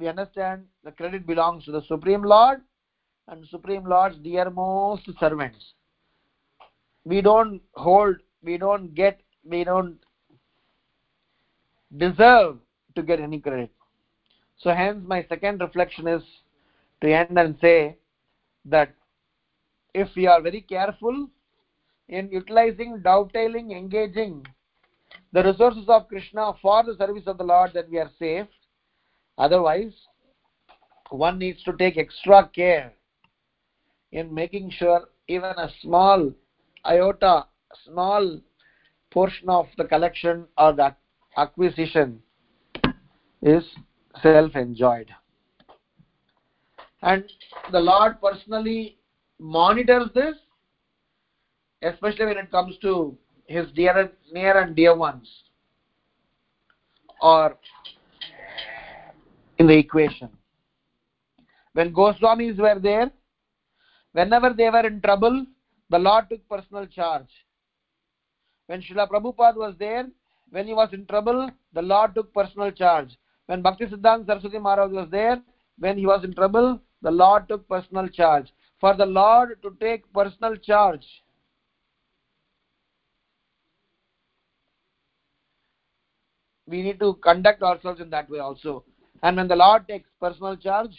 we 0.00 0.08
understand 0.08 0.64
the 0.84 0.92
credit 0.92 1.26
belongs 1.26 1.64
to 1.64 1.72
the 1.72 1.82
supreme 1.88 2.22
lord 2.22 2.60
and 3.28 3.46
supreme 3.48 3.84
lord's 3.84 4.16
dearmost 4.28 5.10
servants 5.18 5.74
we 7.04 7.20
don't 7.20 7.60
hold 7.74 8.16
we 8.42 8.56
don't 8.58 8.94
get 8.94 9.20
we 9.44 9.62
don't 9.64 9.98
deserve 12.04 12.56
to 12.94 13.02
get 13.02 13.20
any 13.20 13.38
credit 13.38 13.70
so 14.56 14.74
hence 14.80 15.02
my 15.06 15.24
second 15.28 15.60
reflection 15.60 16.06
is 16.06 16.22
to 17.00 17.12
end 17.12 17.38
and 17.38 17.56
say 17.60 17.96
that 18.64 18.92
if 19.94 20.08
we 20.16 20.26
are 20.26 20.40
very 20.40 20.60
careful 20.60 21.28
in 22.08 22.28
utilizing, 22.30 23.00
dovetailing, 23.02 23.72
engaging 23.72 24.44
the 25.32 25.42
resources 25.42 25.84
of 25.88 26.08
Krishna 26.08 26.52
for 26.60 26.82
the 26.82 26.96
service 26.96 27.26
of 27.26 27.38
the 27.38 27.44
Lord, 27.44 27.70
then 27.74 27.84
we 27.90 27.98
are 27.98 28.10
safe. 28.18 28.46
Otherwise, 29.38 29.92
one 31.10 31.38
needs 31.38 31.62
to 31.64 31.72
take 31.76 31.96
extra 31.96 32.48
care 32.54 32.92
in 34.12 34.32
making 34.32 34.70
sure 34.70 35.08
even 35.28 35.50
a 35.56 35.70
small 35.82 36.32
iota, 36.84 37.44
small 37.84 38.40
portion 39.10 39.48
of 39.48 39.66
the 39.76 39.84
collection 39.84 40.46
or 40.56 40.72
the 40.72 40.94
acquisition 41.36 42.22
is 43.42 43.64
self 44.22 44.54
enjoyed. 44.54 45.10
And 47.02 47.24
the 47.72 47.80
Lord 47.80 48.20
personally 48.20 48.98
monitors 49.38 50.10
this, 50.14 50.34
especially 51.82 52.26
when 52.26 52.38
it 52.38 52.50
comes 52.50 52.76
to 52.82 53.16
his 53.46 53.66
dear 53.72 53.96
and, 53.98 54.10
near 54.32 54.60
and 54.60 54.76
dear 54.76 54.94
ones, 54.94 55.28
or 57.22 57.56
in 59.60 59.66
the 59.66 59.76
equation. 59.76 60.30
When 61.74 61.92
Goswamis 61.92 62.56
were 62.56 62.78
there, 62.80 63.10
whenever 64.12 64.54
they 64.54 64.70
were 64.70 64.86
in 64.86 65.02
trouble, 65.02 65.44
the 65.90 65.98
Lord 65.98 66.30
took 66.30 66.48
personal 66.48 66.86
charge. 66.86 67.28
When 68.68 68.80
Srila 68.80 69.06
Prabhupada 69.10 69.56
was 69.56 69.74
there, 69.78 70.08
when 70.50 70.66
he 70.66 70.72
was 70.72 70.88
in 70.94 71.04
trouble, 71.04 71.50
the 71.74 71.82
Lord 71.82 72.14
took 72.14 72.32
personal 72.32 72.70
charge. 72.70 73.10
When 73.46 73.60
Bhakti 73.60 73.84
Siddhanta 73.84 74.26
Saraswati 74.26 74.58
Maharaj 74.58 74.92
was 74.92 75.08
there, 75.10 75.42
when 75.78 75.98
he 75.98 76.06
was 76.06 76.24
in 76.24 76.34
trouble, 76.34 76.80
the 77.02 77.10
Lord 77.10 77.46
took 77.48 77.68
personal 77.68 78.08
charge. 78.08 78.50
For 78.80 78.96
the 78.96 79.04
Lord 79.04 79.60
to 79.62 79.76
take 79.78 80.10
personal 80.14 80.56
charge, 80.56 81.04
we 86.66 86.82
need 86.82 86.98
to 87.00 87.14
conduct 87.22 87.62
ourselves 87.62 88.00
in 88.00 88.08
that 88.08 88.30
way 88.30 88.38
also. 88.38 88.84
And 89.22 89.36
when 89.36 89.48
the 89.48 89.56
Lord 89.56 89.86
takes 89.86 90.08
personal 90.20 90.56
charge, 90.56 90.96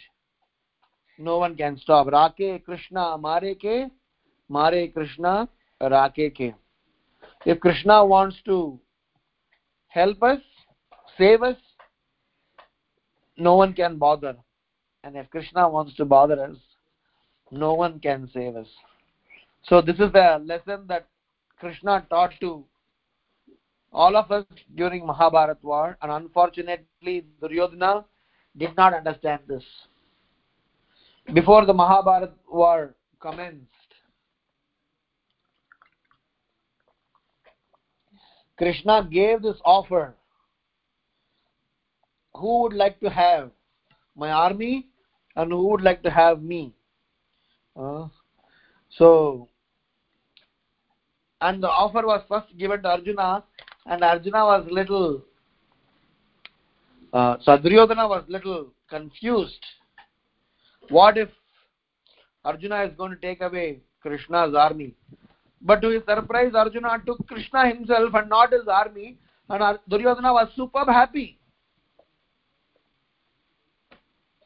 no 1.18 1.38
one 1.38 1.56
can 1.56 1.76
stop. 1.78 2.06
Rake 2.06 2.64
Krishna 2.64 3.18
Mare 3.18 3.54
Ke, 3.54 3.90
Mare 4.48 4.88
Krishna 4.88 5.48
Rake 5.80 6.34
Ke. 6.34 6.54
If 7.44 7.60
Krishna 7.60 8.04
wants 8.04 8.36
to 8.44 8.78
help 9.88 10.22
us, 10.22 10.40
save 11.18 11.42
us, 11.42 11.56
no 13.36 13.56
one 13.56 13.72
can 13.72 13.98
bother. 13.98 14.36
And 15.04 15.16
if 15.16 15.28
Krishna 15.30 15.68
wants 15.68 15.94
to 15.96 16.04
bother 16.04 16.40
us, 16.40 16.56
no 17.50 17.74
one 17.74 17.98
can 17.98 18.30
save 18.32 18.56
us. 18.56 18.68
So 19.64 19.80
this 19.80 19.96
is 19.96 20.12
the 20.12 20.40
lesson 20.44 20.86
that 20.88 21.06
Krishna 21.58 22.06
taught 22.08 22.32
to 22.40 22.64
all 23.92 24.16
of 24.16 24.30
us 24.32 24.44
during 24.74 25.06
Mahabharat 25.06 25.62
war 25.62 25.98
and 26.00 26.10
unfortunately 26.10 27.26
Duryodhana 27.40 28.04
did 28.56 28.76
not 28.76 28.94
understand 28.94 29.40
this. 29.46 29.64
Before 31.32 31.64
the 31.64 31.72
Mahabharat 31.72 32.32
war 32.50 32.94
commenced, 33.20 33.68
Krishna 38.58 39.08
gave 39.10 39.42
this 39.42 39.56
offer. 39.64 40.14
Who 42.34 42.62
would 42.62 42.72
like 42.72 42.98
to 43.00 43.10
have 43.10 43.50
my 44.16 44.30
army 44.30 44.86
and 45.36 45.50
who 45.50 45.68
would 45.68 45.82
like 45.82 46.02
to 46.02 46.10
have 46.10 46.42
me? 46.42 46.72
Uh, 47.76 48.08
so, 48.90 49.48
and 51.40 51.62
the 51.62 51.68
offer 51.68 52.06
was 52.06 52.22
first 52.28 52.56
given 52.56 52.82
to 52.82 52.88
Arjuna, 52.88 53.42
and 53.86 54.04
Arjuna 54.04 54.44
was 54.44 54.66
little, 54.70 55.22
uh, 57.12 57.36
Sadryodhana 57.46 58.08
was 58.08 58.24
little 58.28 58.72
confused. 58.88 59.64
What 60.88 61.18
if 61.18 61.28
Arjuna 62.44 62.84
is 62.84 62.94
going 62.96 63.10
to 63.10 63.16
take 63.16 63.40
away 63.40 63.80
Krishna's 64.00 64.54
army? 64.54 64.94
But 65.60 65.80
to 65.82 65.90
his 65.90 66.02
surprise, 66.08 66.52
Arjuna 66.54 67.02
took 67.06 67.26
Krishna 67.28 67.68
himself 67.68 68.14
and 68.14 68.28
not 68.28 68.52
his 68.52 68.66
army, 68.66 69.18
and 69.48 69.78
Duryodhana 69.88 70.32
was 70.32 70.48
superb 70.56 70.88
happy. 70.88 71.38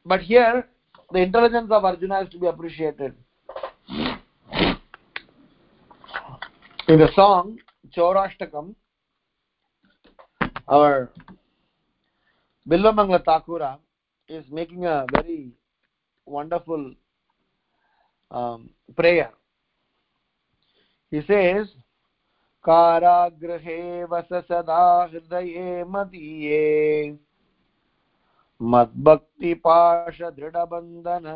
But 0.04 0.20
here, 0.20 0.68
the 1.12 1.20
intelligence 1.20 1.70
of 1.70 1.84
Arjuna 1.84 2.20
is 2.22 2.28
to 2.30 2.38
be 2.38 2.46
appreciated. 2.46 3.14
In 6.88 7.00
the 7.00 7.08
song 7.14 7.58
Chaurashtakam, 7.96 8.74
our 10.68 11.10
Bilvamangala 12.68 13.24
Thakura 13.24 13.78
is 14.28 14.44
making 14.50 14.86
a 14.86 15.06
very 15.12 15.52
wonderful 16.26 16.92
um, 18.30 18.70
prayer. 18.96 19.30
He 21.10 21.22
says, 21.22 21.68
कारागृहे 22.64 24.04
वस 24.10 24.30
सदा 24.50 24.84
हृदये 25.10 25.84
मदीये 25.86 26.64
मद्भक्तिपाशदृढबन्धन 28.60 31.26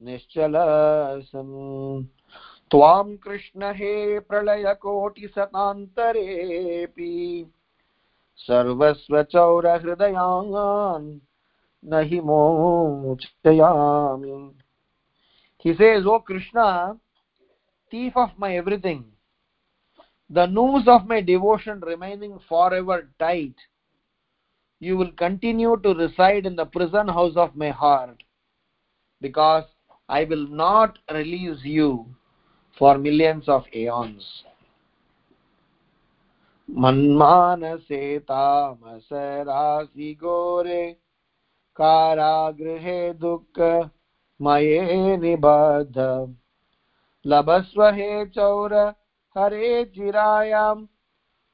निश्चलसम् 0.00 1.52
त्वां 2.70 3.06
कृष्ण 3.24 3.60
हे 3.76 3.92
प्रलयकोटिशतान्तरेऽपि 4.30 7.12
सर्वस्वचौरहृदयान् 8.47 11.07
न 11.85 12.01
हि 12.09 12.19
मोचयामि 12.21 14.35
He 15.59 15.73
says, 15.75 16.05
O 16.05 16.19
Krishna, 16.19 16.97
thief 17.89 18.17
of 18.17 18.37
my 18.37 18.57
everything, 18.57 19.05
the 20.29 20.45
noose 20.45 20.87
of 20.87 21.07
my 21.07 21.21
devotion 21.21 21.79
remaining 21.79 22.37
forever 22.49 23.09
tight, 23.17 23.55
you 24.81 24.97
will 24.97 25.13
continue 25.13 25.77
to 25.77 25.93
reside 25.93 26.45
in 26.45 26.57
the 26.57 26.65
prison 26.65 27.07
house 27.07 27.37
of 27.37 27.55
my 27.55 27.69
heart, 27.69 28.21
because 29.21 29.63
I 30.09 30.25
will 30.25 30.47
not 30.47 30.99
release 31.09 31.63
you 31.63 32.07
for 32.77 32.97
millions 32.97 33.47
of 33.47 33.63
aeons. 33.73 34.43
मन्मानसे 36.68 38.18
तामस 38.18 39.08
राशि 39.48 40.14
गोरे 40.14 40.92
कारागृहे 41.76 43.12
दुःख 43.12 43.60
मये 44.42 45.16
निबद्ध। 45.16 45.98
लभस्व 47.26 47.84
हे 47.84 48.26
चौर, 48.26 48.74
हरे 49.36 49.84
चिरायां, 49.84 50.86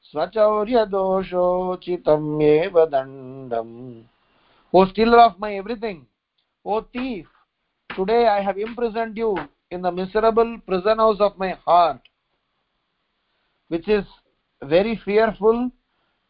स्वचौर्यदोषोचितं 0.03 2.41
एव 2.41 2.85
दण्डम्। 2.85 4.03
O 4.73 4.85
stealer 4.85 5.19
of 5.19 5.41
my 5.41 5.57
everything 5.57 6.03
O 6.65 6.79
thief 6.79 7.27
today 7.95 8.23
I 8.25 8.41
have 8.43 8.59
imprisoned 8.59 9.19
you 9.19 9.37
in 9.71 9.83
the 9.83 9.93
miserable 9.93 10.57
prison 10.67 10.99
house 10.99 11.21
of 11.21 11.39
my 11.39 11.51
heart 11.67 12.07
which 13.71 13.89
is 13.89 14.24
very 14.63 14.99
fearful 15.03 15.71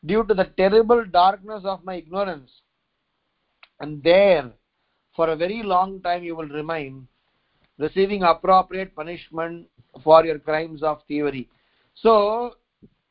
due 0.06 0.24
to 0.24 0.34
the 0.34 0.46
terrible 0.58 1.06
darkness 1.06 1.64
of 1.66 1.84
my 1.84 1.96
ignorance. 1.96 2.52
And 3.80 4.02
there, 4.04 4.52
for 5.16 5.30
a 5.30 5.36
very 5.36 5.64
long 5.64 6.02
time, 6.02 6.24
you 6.24 6.36
will 6.36 6.48
remain, 6.48 7.08
receiving 7.78 8.24
appropriate 8.24 8.96
punishment 8.96 9.68
for 10.04 10.26
your 10.26 10.40
crimes 10.40 10.84
of 10.84 11.02
thievery. 11.08 11.50
So, 11.96 12.56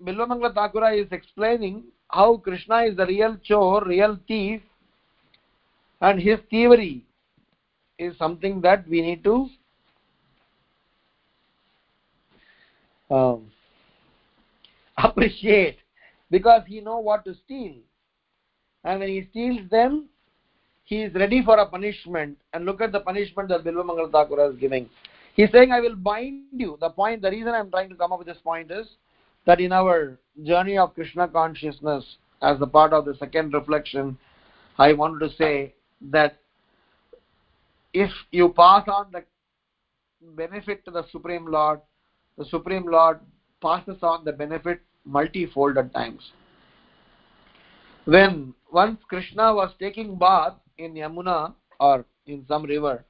Bilvamangala 0.03 0.55
Thakura 0.55 0.99
is 0.99 1.11
explaining 1.13 1.85
how 2.09 2.37
Krishna 2.37 2.83
is 2.83 2.97
the 2.97 3.07
real 3.07 3.37
chore, 3.43 3.85
real 3.85 4.19
thief, 4.29 4.61
and 6.01 6.21
his 6.21 6.39
thievery 6.51 7.05
is 7.99 8.17
something 8.19 8.61
that 8.61 8.87
we 8.89 9.01
need 9.01 9.25
to 9.25 9.49
um, 13.11 13.51
appreciate. 14.99 15.79
Because 16.31 16.63
he 16.67 16.81
know 16.81 16.99
what 16.99 17.25
to 17.25 17.35
steal. 17.45 17.75
And 18.85 19.01
when 19.01 19.09
he 19.09 19.27
steals 19.31 19.69
them 19.71 20.09
he 20.85 21.03
is 21.03 21.15
ready 21.15 21.43
for 21.43 21.59
a 21.59 21.67
punishment. 21.67 22.39
And 22.53 22.65
look 22.65 22.81
at 22.81 22.93
the 22.93 23.01
punishment 23.01 23.49
that 23.49 23.65
Bilva 23.65 23.85
Mangal 23.85 24.09
Thakura 24.09 24.53
is 24.53 24.59
giving. 24.59 24.89
He's 25.35 25.51
saying 25.51 25.73
I 25.73 25.81
will 25.81 25.97
bind 25.97 26.45
you. 26.53 26.77
The 26.81 26.91
point 26.91 27.23
the 27.23 27.31
reason 27.31 27.49
I'm 27.49 27.71
trying 27.71 27.89
to 27.89 27.97
come 27.97 28.13
up 28.13 28.19
with 28.19 28.29
this 28.29 28.39
point 28.45 28.71
is 28.71 28.87
that 29.47 29.61
in 29.61 29.73
our 29.73 30.19
journey 30.45 30.79
of 30.79 30.95
Krishna 30.95 31.27
consciousness 31.27 32.05
as 32.43 32.61
a 32.61 32.67
part 32.67 32.93
of 32.93 33.05
the 33.05 33.15
second 33.17 33.55
reflection 33.55 34.17
I 34.79 34.93
wanted 34.93 35.29
to 35.29 35.37
say 35.37 35.75
that 36.11 36.39
if 37.93 38.11
you 38.31 38.49
pass 38.51 38.87
on 38.89 39.13
the 39.13 39.25
benefit 40.37 40.85
to 40.85 40.91
the 40.91 41.05
Supreme 41.13 41.47
Lord, 41.47 41.81
the 42.37 42.45
Supreme 42.45 42.87
Lord 42.87 43.21
passes 43.65 44.03
on 44.03 44.25
the 44.25 44.33
benefit 44.33 44.81
multifold 45.05 45.79
at 45.79 45.93
times. 45.95 46.33
When 48.05 48.55
once 48.73 49.01
Krishna 49.09 49.55
was 49.55 49.73
taking 49.79 50.19
bath 50.19 50.55
in 50.79 50.95
Yamuna 50.95 51.55
or 51.81 52.05
in 52.27 52.45
some 52.47 52.65
river, 52.65 53.05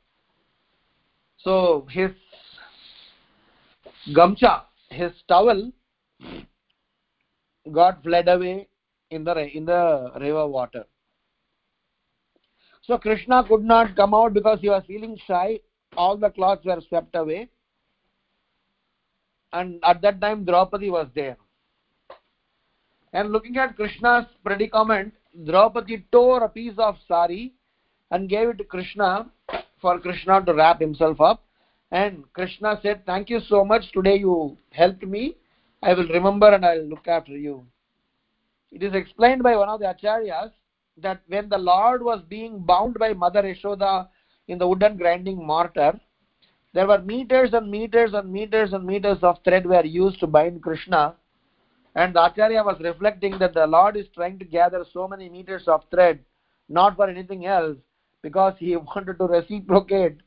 so 1.38 1.86
his 1.90 2.10
gamcha, 4.16 4.62
his 4.90 5.12
towel, 5.28 5.72
got 7.72 8.02
fled 8.02 8.28
away 8.28 8.68
in 9.10 9.24
the 9.24 9.34
in 9.56 9.64
the 9.66 10.12
river 10.20 10.46
water. 10.46 10.84
So 12.82 12.98
Krishna 12.98 13.42
could 13.48 13.64
not 13.64 13.96
come 13.96 14.14
out 14.14 14.34
because 14.34 14.60
he 14.60 14.68
was 14.68 14.84
feeling 14.86 15.18
shy. 15.26 15.60
All 15.96 16.16
the 16.16 16.30
cloths 16.30 16.64
were 16.64 16.80
swept 16.88 17.14
away. 17.14 17.48
And 19.54 19.80
at 19.84 20.02
that 20.02 20.20
time 20.20 20.44
Draupadi 20.44 20.90
was 20.90 21.06
there. 21.14 21.36
And 23.12 23.30
looking 23.30 23.56
at 23.56 23.76
Krishna's 23.76 24.26
predicament, 24.44 25.14
Draupadi 25.46 26.04
tore 26.10 26.42
a 26.42 26.48
piece 26.48 26.74
of 26.76 26.96
sari 27.06 27.54
and 28.10 28.28
gave 28.28 28.48
it 28.48 28.58
to 28.58 28.64
Krishna 28.64 29.30
for 29.80 30.00
Krishna 30.00 30.44
to 30.44 30.52
wrap 30.52 30.80
himself 30.80 31.20
up. 31.20 31.44
And 31.92 32.24
Krishna 32.32 32.80
said, 32.82 33.06
Thank 33.06 33.30
you 33.30 33.38
so 33.48 33.64
much. 33.64 33.92
Today 33.92 34.16
you 34.16 34.58
helped 34.70 35.04
me. 35.04 35.36
I 35.82 35.94
will 35.94 36.08
remember 36.08 36.52
and 36.52 36.66
I 36.66 36.78
will 36.78 36.86
look 36.86 37.06
after 37.06 37.36
you. 37.36 37.64
It 38.72 38.82
is 38.82 38.94
explained 38.94 39.44
by 39.44 39.54
one 39.54 39.68
of 39.68 39.78
the 39.78 39.86
acharyas 39.86 40.50
that 40.96 41.20
when 41.28 41.48
the 41.48 41.58
Lord 41.58 42.02
was 42.02 42.22
being 42.28 42.58
bound 42.58 42.98
by 42.98 43.12
Mother 43.12 43.42
Yashoda 43.42 44.08
in 44.48 44.58
the 44.58 44.66
wooden 44.66 44.96
grinding 44.96 45.36
mortar, 45.46 46.00
there 46.74 46.86
were 46.86 46.98
meters 46.98 47.54
and 47.54 47.70
meters 47.70 48.12
and 48.12 48.30
meters 48.30 48.72
and 48.72 48.84
meters 48.84 49.18
of 49.22 49.38
thread 49.44 49.64
were 49.64 49.84
used 49.84 50.20
to 50.20 50.26
bind 50.26 50.62
Krishna. 50.62 51.14
And 51.94 52.14
the 52.14 52.24
Acharya 52.24 52.64
was 52.64 52.80
reflecting 52.80 53.38
that 53.38 53.54
the 53.54 53.66
Lord 53.66 53.96
is 53.96 54.06
trying 54.14 54.38
to 54.40 54.44
gather 54.44 54.84
so 54.92 55.06
many 55.06 55.28
meters 55.28 55.68
of 55.68 55.84
thread, 55.90 56.18
not 56.68 56.96
for 56.96 57.08
anything 57.08 57.46
else, 57.46 57.76
because 58.22 58.54
he 58.58 58.76
wanted 58.94 59.18
to 59.18 59.26
reciprocate 59.26 60.18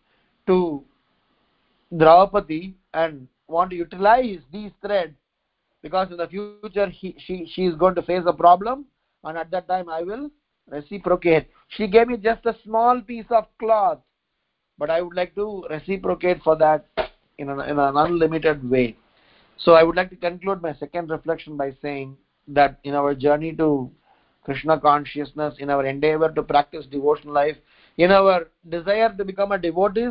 to 0.48 0.84
Draupadi 1.95 2.76
and 2.93 3.28
want 3.48 3.72
to 3.72 3.76
utilize 3.76 4.39
these 4.52 4.72
threads 4.82 5.14
because 5.82 6.10
in 6.12 6.18
the 6.18 6.28
future 6.28 6.88
he, 6.89 7.16
she, 7.18 7.50
she 7.54 7.66
is 7.66 7.76
going 7.76 7.95
to 7.95 8.02
face 8.02 8.24
a 8.26 8.34
problem 8.34 8.86
and 9.24 9.38
at 9.38 9.52
that 9.52 9.68
time 9.68 9.89
I 9.89 10.04
will 10.04 10.30
reciprocate. 10.70 11.48
She 11.70 11.88
gave 11.88 12.08
me 12.08 12.18
just 12.18 12.45
a 12.45 12.56
small 12.64 13.02
piece 13.02 13.26
of 13.30 13.45
cloth, 13.60 14.00
but 14.78 14.89
I 14.89 15.01
would 15.01 15.15
like 15.15 15.36
to 15.36 15.65
reciprocate 15.69 16.41
for 16.43 16.55
that 16.57 16.86
in 17.38 17.49
an, 17.49 17.59
in 17.61 17.80
an 17.80 17.97
unlimited 17.97 18.69
way. 18.69 18.95
So 19.57 19.73
I 19.73 19.84
would 19.84 19.95
like 19.95 20.09
to 20.11 20.15
conclude 20.15 20.61
my 20.61 20.73
second 20.75 21.09
reflection 21.09 21.57
by 21.57 21.75
saying 21.82 22.17
that 22.47 22.80
in 22.84 22.93
our 22.93 23.15
journey 23.15 23.53
to 23.55 23.91
Krishna 24.43 24.80
consciousness, 24.80 25.55
in 25.59 25.69
our 25.69 25.86
endeavor 25.86 26.30
to 26.30 26.43
practice 26.43 26.86
devotional 26.86 27.34
life, 27.34 27.57
in 27.97 28.11
our 28.11 28.49
desire 28.69 29.13
to 29.13 29.25
become 29.25 29.51
a 29.51 29.57
devotee, 29.57 30.09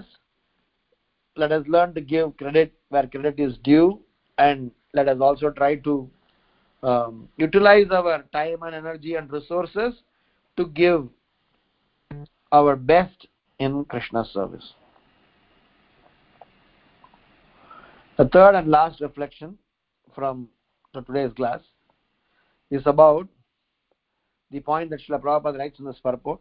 let 1.36 1.52
us 1.52 1.64
learn 1.68 1.94
to 1.94 2.00
give 2.00 2.36
credit 2.36 2.72
where 2.88 3.06
credit 3.06 3.38
is 3.38 3.56
due 3.62 4.00
and 4.38 4.70
let 4.94 5.08
us 5.08 5.18
also 5.20 5.50
try 5.50 5.76
to 5.76 6.10
um, 6.82 7.28
utilize 7.36 7.86
our 7.90 8.22
time 8.32 8.62
and 8.62 8.74
energy 8.74 9.14
and 9.14 9.30
resources 9.32 9.94
to 10.56 10.66
give 10.66 11.08
our 12.52 12.76
best 12.76 13.26
in 13.59 13.84
Krishna's 13.84 14.30
service. 14.32 14.74
The 18.18 18.26
third 18.28 18.54
and 18.54 18.68
last 18.68 19.00
reflection 19.00 19.59
from 20.14 20.48
today's 20.94 21.32
class 21.34 21.61
is 22.70 22.82
about 22.86 23.28
the 24.50 24.61
point 24.61 24.90
that 24.90 25.00
Srila 25.00 25.20
Prabhupada 25.20 25.59
writes 25.59 25.78
in 25.78 25.84
this 25.84 26.00
purport. 26.02 26.40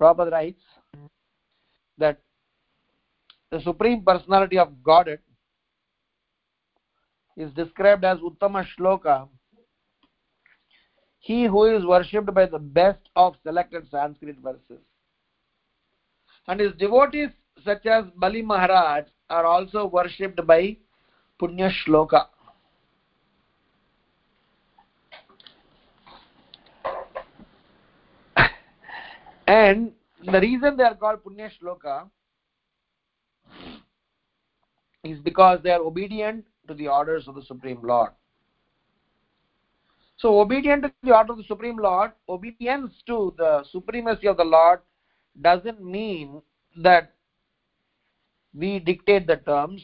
Prabhupada 0.00 0.30
writes 0.30 0.60
that 1.98 2.20
the 3.50 3.60
Supreme 3.60 4.02
Personality 4.02 4.58
of 4.58 4.82
Godhead 4.82 5.20
is 7.36 7.50
described 7.52 8.04
as 8.04 8.18
Uttama 8.18 8.66
Shloka, 8.76 9.28
he 11.26 11.44
who 11.44 11.64
is 11.64 11.84
worshipped 11.84 12.32
by 12.32 12.46
the 12.46 12.58
best 12.58 13.00
of 13.16 13.34
selected 13.42 13.84
Sanskrit 13.90 14.36
verses. 14.38 14.80
And 16.46 16.60
his 16.60 16.72
devotees, 16.74 17.30
such 17.64 17.84
as 17.84 18.04
Bali 18.14 18.42
Maharaj, 18.42 19.06
are 19.28 19.44
also 19.44 19.86
worshipped 19.86 20.46
by 20.46 20.76
Punya 21.42 21.72
Shloka. 21.84 22.26
and 29.48 29.90
the 30.24 30.40
reason 30.40 30.76
they 30.76 30.84
are 30.84 30.94
called 30.94 31.24
Punya 31.24 31.50
Shloka 31.60 32.08
is 35.02 35.18
because 35.18 35.58
they 35.64 35.70
are 35.70 35.80
obedient 35.80 36.44
to 36.68 36.74
the 36.74 36.86
orders 36.86 37.26
of 37.26 37.34
the 37.34 37.42
Supreme 37.42 37.80
Lord. 37.82 38.12
So, 40.18 40.40
obedient 40.40 40.82
to 40.82 40.92
the 41.02 41.14
order 41.14 41.32
of 41.32 41.38
the 41.38 41.44
Supreme 41.44 41.76
Lord, 41.76 42.12
obedience 42.28 42.92
to 43.06 43.34
the 43.36 43.64
supremacy 43.70 44.26
of 44.26 44.38
the 44.38 44.44
Lord 44.44 44.80
doesn't 45.42 45.84
mean 45.84 46.40
that 46.76 47.12
we 48.54 48.78
dictate 48.78 49.26
the 49.26 49.36
terms. 49.36 49.82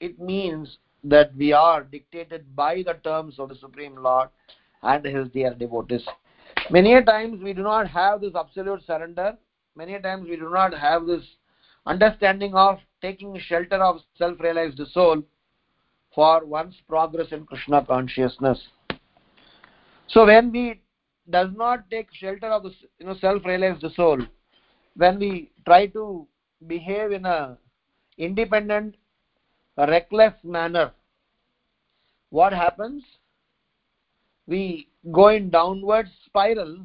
It 0.00 0.18
means 0.20 0.78
that 1.04 1.34
we 1.36 1.52
are 1.52 1.82
dictated 1.82 2.54
by 2.54 2.82
the 2.84 2.94
terms 3.02 3.38
of 3.38 3.48
the 3.48 3.56
Supreme 3.56 3.96
Lord 3.96 4.28
and 4.82 5.04
His 5.04 5.28
dear 5.30 5.54
devotees. 5.54 6.06
Many 6.70 6.94
a 6.94 7.02
times 7.02 7.42
we 7.42 7.52
do 7.52 7.62
not 7.62 7.88
have 7.88 8.20
this 8.20 8.34
absolute 8.36 8.84
surrender. 8.86 9.36
Many 9.74 9.94
a 9.94 10.00
times 10.00 10.28
we 10.28 10.36
do 10.36 10.50
not 10.50 10.72
have 10.74 11.06
this 11.06 11.24
understanding 11.86 12.54
of 12.54 12.78
taking 13.00 13.36
shelter 13.40 13.82
of 13.82 14.00
self-realized 14.16 14.80
soul 14.92 15.22
for 16.14 16.44
one's 16.44 16.76
progress 16.88 17.32
in 17.32 17.44
Krishna 17.44 17.84
consciousness. 17.84 18.60
So 20.08 20.26
when 20.26 20.52
we 20.52 20.82
does 21.30 21.50
not 21.54 21.88
take 21.90 22.08
shelter 22.12 22.48
of 22.48 22.64
the 22.64 22.72
you 22.98 23.06
know 23.06 23.14
self-realized 23.20 23.84
soul, 23.94 24.18
when 24.96 25.18
we 25.18 25.52
try 25.64 25.86
to 25.86 26.26
behave 26.66 27.12
in 27.12 27.24
a 27.24 27.56
independent, 28.18 28.96
reckless 29.76 30.34
manner, 30.42 30.92
what 32.30 32.52
happens? 32.52 33.02
We 34.46 34.88
go 35.12 35.28
in 35.28 35.50
downward 35.50 36.08
spiral 36.26 36.84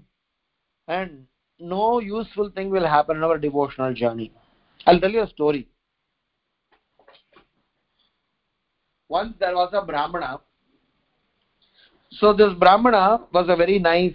and 0.87 1.25
no 1.59 1.99
useful 1.99 2.49
thing 2.49 2.69
will 2.69 2.87
happen 2.87 3.17
in 3.17 3.23
our 3.23 3.37
devotional 3.37 3.93
journey. 3.93 4.31
I'll 4.85 4.99
tell 4.99 5.09
you 5.09 5.23
a 5.23 5.27
story. 5.27 5.67
Once 9.09 9.33
there 9.39 9.55
was 9.55 9.71
a 9.73 9.81
Brahmana. 9.81 10.39
So 12.11 12.33
this 12.33 12.53
Brahmana 12.53 13.27
was 13.33 13.47
a 13.49 13.55
very 13.55 13.79
nice 13.79 14.13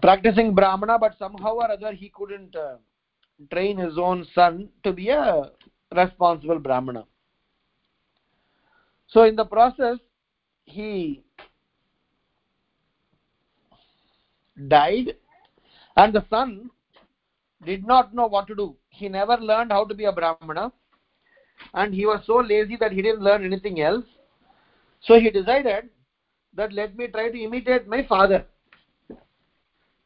practicing 0.00 0.54
Brahmana, 0.54 0.98
but 0.98 1.16
somehow 1.18 1.54
or 1.54 1.70
other 1.70 1.92
he 1.92 2.10
couldn't 2.14 2.54
uh, 2.56 2.76
train 3.52 3.78
his 3.78 3.96
own 3.98 4.26
son 4.34 4.68
to 4.82 4.92
be 4.92 5.08
a 5.08 5.50
responsible 5.94 6.58
Brahmana. 6.58 7.04
So 9.08 9.24
in 9.24 9.36
the 9.36 9.44
process, 9.44 9.98
he 10.64 11.22
died 14.68 15.12
and 15.96 16.12
the 16.12 16.24
son 16.30 16.70
did 17.64 17.86
not 17.86 18.14
know 18.14 18.26
what 18.26 18.46
to 18.48 18.54
do. 18.54 18.74
He 18.88 19.08
never 19.08 19.36
learned 19.36 19.70
how 19.70 19.84
to 19.84 19.94
be 19.94 20.06
a 20.06 20.12
Brahmana 20.12 20.72
and 21.74 21.94
he 21.94 22.06
was 22.06 22.20
so 22.26 22.36
lazy 22.36 22.76
that 22.76 22.92
he 22.92 23.02
didn't 23.02 23.22
learn 23.22 23.44
anything 23.44 23.80
else. 23.80 24.04
So 25.02 25.18
he 25.18 25.30
decided 25.30 25.88
that 26.54 26.72
let 26.72 26.96
me 26.96 27.08
try 27.08 27.28
to 27.28 27.38
imitate 27.38 27.86
my 27.86 28.04
father. 28.04 28.44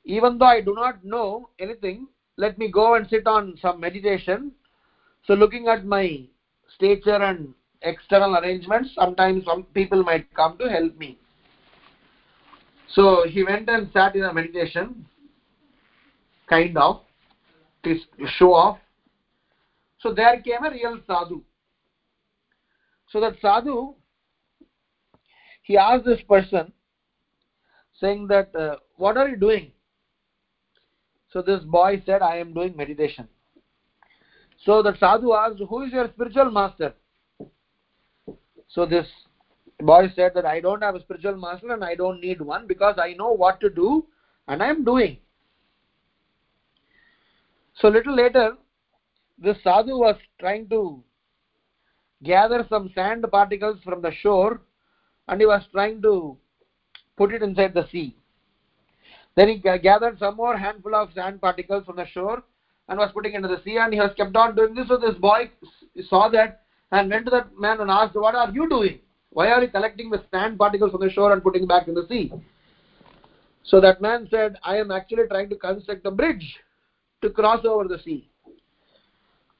Even 0.04 0.38
though 0.38 0.46
I 0.46 0.60
do 0.60 0.74
not 0.74 1.04
know 1.04 1.50
anything, 1.58 2.06
let 2.36 2.56
me 2.58 2.70
go 2.70 2.94
and 2.94 3.08
sit 3.08 3.26
on 3.26 3.58
some 3.60 3.80
meditation. 3.80 4.52
So 5.26 5.34
looking 5.34 5.68
at 5.68 5.84
my 5.84 6.22
stature 6.74 7.22
and 7.22 7.52
external 7.82 8.36
arrangements, 8.36 8.90
sometimes 8.94 9.44
some 9.44 9.64
people 9.74 10.02
might 10.02 10.24
come 10.34 10.56
to 10.58 10.70
help 10.70 10.96
me. 10.96 11.18
So 12.88 13.26
he 13.28 13.42
went 13.42 13.68
and 13.68 13.90
sat 13.92 14.14
in 14.14 14.22
a 14.22 14.32
meditation, 14.32 15.04
kind 16.48 16.78
of, 16.78 17.00
to 17.82 17.96
show 18.38 18.54
off. 18.54 18.78
So 19.98 20.12
there 20.12 20.40
came 20.40 20.64
a 20.64 20.70
real 20.70 20.98
sadhu. 21.06 21.42
So 23.10 23.20
that 23.20 23.34
sadhu, 23.40 23.94
he 25.66 25.76
asked 25.76 26.04
this 26.04 26.20
person, 26.28 26.72
saying 28.00 28.28
that, 28.28 28.54
uh, 28.54 28.76
what 28.96 29.16
are 29.16 29.28
you 29.28 29.36
doing? 29.36 29.72
So 31.32 31.42
this 31.42 31.60
boy 31.64 32.00
said, 32.06 32.22
I 32.22 32.36
am 32.36 32.54
doing 32.54 32.76
meditation. 32.76 33.26
So 34.64 34.80
the 34.80 34.94
sadhu 35.00 35.32
asked, 35.32 35.60
Who 35.68 35.82
is 35.82 35.92
your 35.92 36.08
spiritual 36.08 36.50
master? 36.50 36.94
So 38.68 38.86
this 38.86 39.06
boy 39.80 40.12
said 40.14 40.34
that 40.34 40.46
I 40.46 40.60
don't 40.60 40.82
have 40.82 40.94
a 40.94 41.00
spiritual 41.00 41.36
master 41.36 41.72
and 41.72 41.84
I 41.84 41.96
don't 41.96 42.20
need 42.20 42.40
one 42.40 42.68
because 42.68 42.94
I 42.96 43.14
know 43.14 43.32
what 43.32 43.58
to 43.60 43.68
do 43.68 44.06
and 44.46 44.62
I 44.62 44.68
am 44.68 44.84
doing. 44.84 45.18
So 47.80 47.88
little 47.88 48.14
later, 48.14 48.52
this 49.36 49.56
sadhu 49.64 49.98
was 49.98 50.16
trying 50.38 50.68
to 50.68 51.02
gather 52.22 52.64
some 52.68 52.88
sand 52.94 53.26
particles 53.32 53.80
from 53.82 54.00
the 54.00 54.12
shore 54.12 54.60
and 55.28 55.40
he 55.40 55.46
was 55.46 55.62
trying 55.72 56.00
to 56.02 56.36
put 57.16 57.32
it 57.32 57.42
inside 57.42 57.74
the 57.74 57.86
sea. 57.90 58.14
Then 59.34 59.48
he 59.48 59.56
gathered 59.56 60.18
some 60.18 60.36
more 60.36 60.56
handful 60.56 60.94
of 60.94 61.12
sand 61.14 61.40
particles 61.40 61.84
from 61.84 61.96
the 61.96 62.06
shore 62.06 62.42
and 62.88 62.98
was 62.98 63.10
putting 63.12 63.34
into 63.34 63.48
the 63.48 63.60
sea 63.64 63.76
and 63.78 63.92
he 63.92 63.98
has 63.98 64.10
kept 64.16 64.34
on 64.36 64.54
doing 64.54 64.74
this. 64.74 64.88
So 64.88 64.96
this 64.96 65.14
boy 65.14 65.50
saw 66.08 66.28
that 66.28 66.62
and 66.92 67.10
went 67.10 67.26
to 67.26 67.30
that 67.30 67.58
man 67.58 67.80
and 67.80 67.90
asked, 67.90 68.14
What 68.14 68.34
are 68.34 68.50
you 68.50 68.68
doing? 68.68 69.00
Why 69.30 69.50
are 69.50 69.62
you 69.62 69.68
collecting 69.68 70.10
the 70.10 70.22
sand 70.30 70.58
particles 70.58 70.92
from 70.92 71.00
the 71.00 71.10
shore 71.10 71.32
and 71.32 71.42
putting 71.42 71.66
back 71.66 71.88
in 71.88 71.94
the 71.94 72.06
sea? 72.08 72.32
So 73.64 73.80
that 73.80 74.00
man 74.00 74.28
said, 74.30 74.56
I 74.62 74.76
am 74.76 74.90
actually 74.90 75.26
trying 75.26 75.50
to 75.50 75.56
construct 75.56 76.06
a 76.06 76.10
bridge 76.10 76.56
to 77.22 77.28
cross 77.28 77.64
over 77.64 77.88
the 77.88 77.98
sea. 77.98 78.30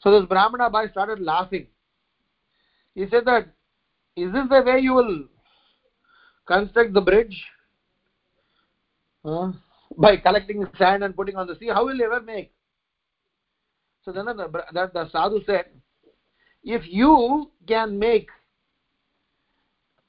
So 0.01 0.19
this 0.19 0.29
Brahmana 0.29 0.71
boy 0.71 0.89
started 0.89 1.21
laughing. 1.21 1.67
He 2.95 3.07
said 3.11 3.25
that, 3.27 3.47
Is 4.15 4.33
this 4.33 4.49
the 4.49 4.63
way 4.63 4.79
you 4.79 4.95
will 4.95 5.25
construct 6.47 6.93
the 6.95 7.01
bridge? 7.01 7.45
Huh? 9.25 9.53
By 9.99 10.17
collecting 10.17 10.65
sand 10.79 11.05
and 11.05 11.15
putting 11.15 11.37
on 11.37 11.47
the 11.47 11.57
sea, 11.57 11.69
how 11.69 11.85
will 11.85 11.97
you 11.97 12.05
ever 12.05 12.21
make? 12.21 12.53
So 14.05 14.13
then 14.13 14.27
the, 14.27 14.49
that 14.73 14.93
the 14.93 15.09
sadhu 15.11 15.41
said, 15.47 15.65
if 16.63 16.83
you 16.87 17.51
can 17.67 17.99
make 17.99 18.29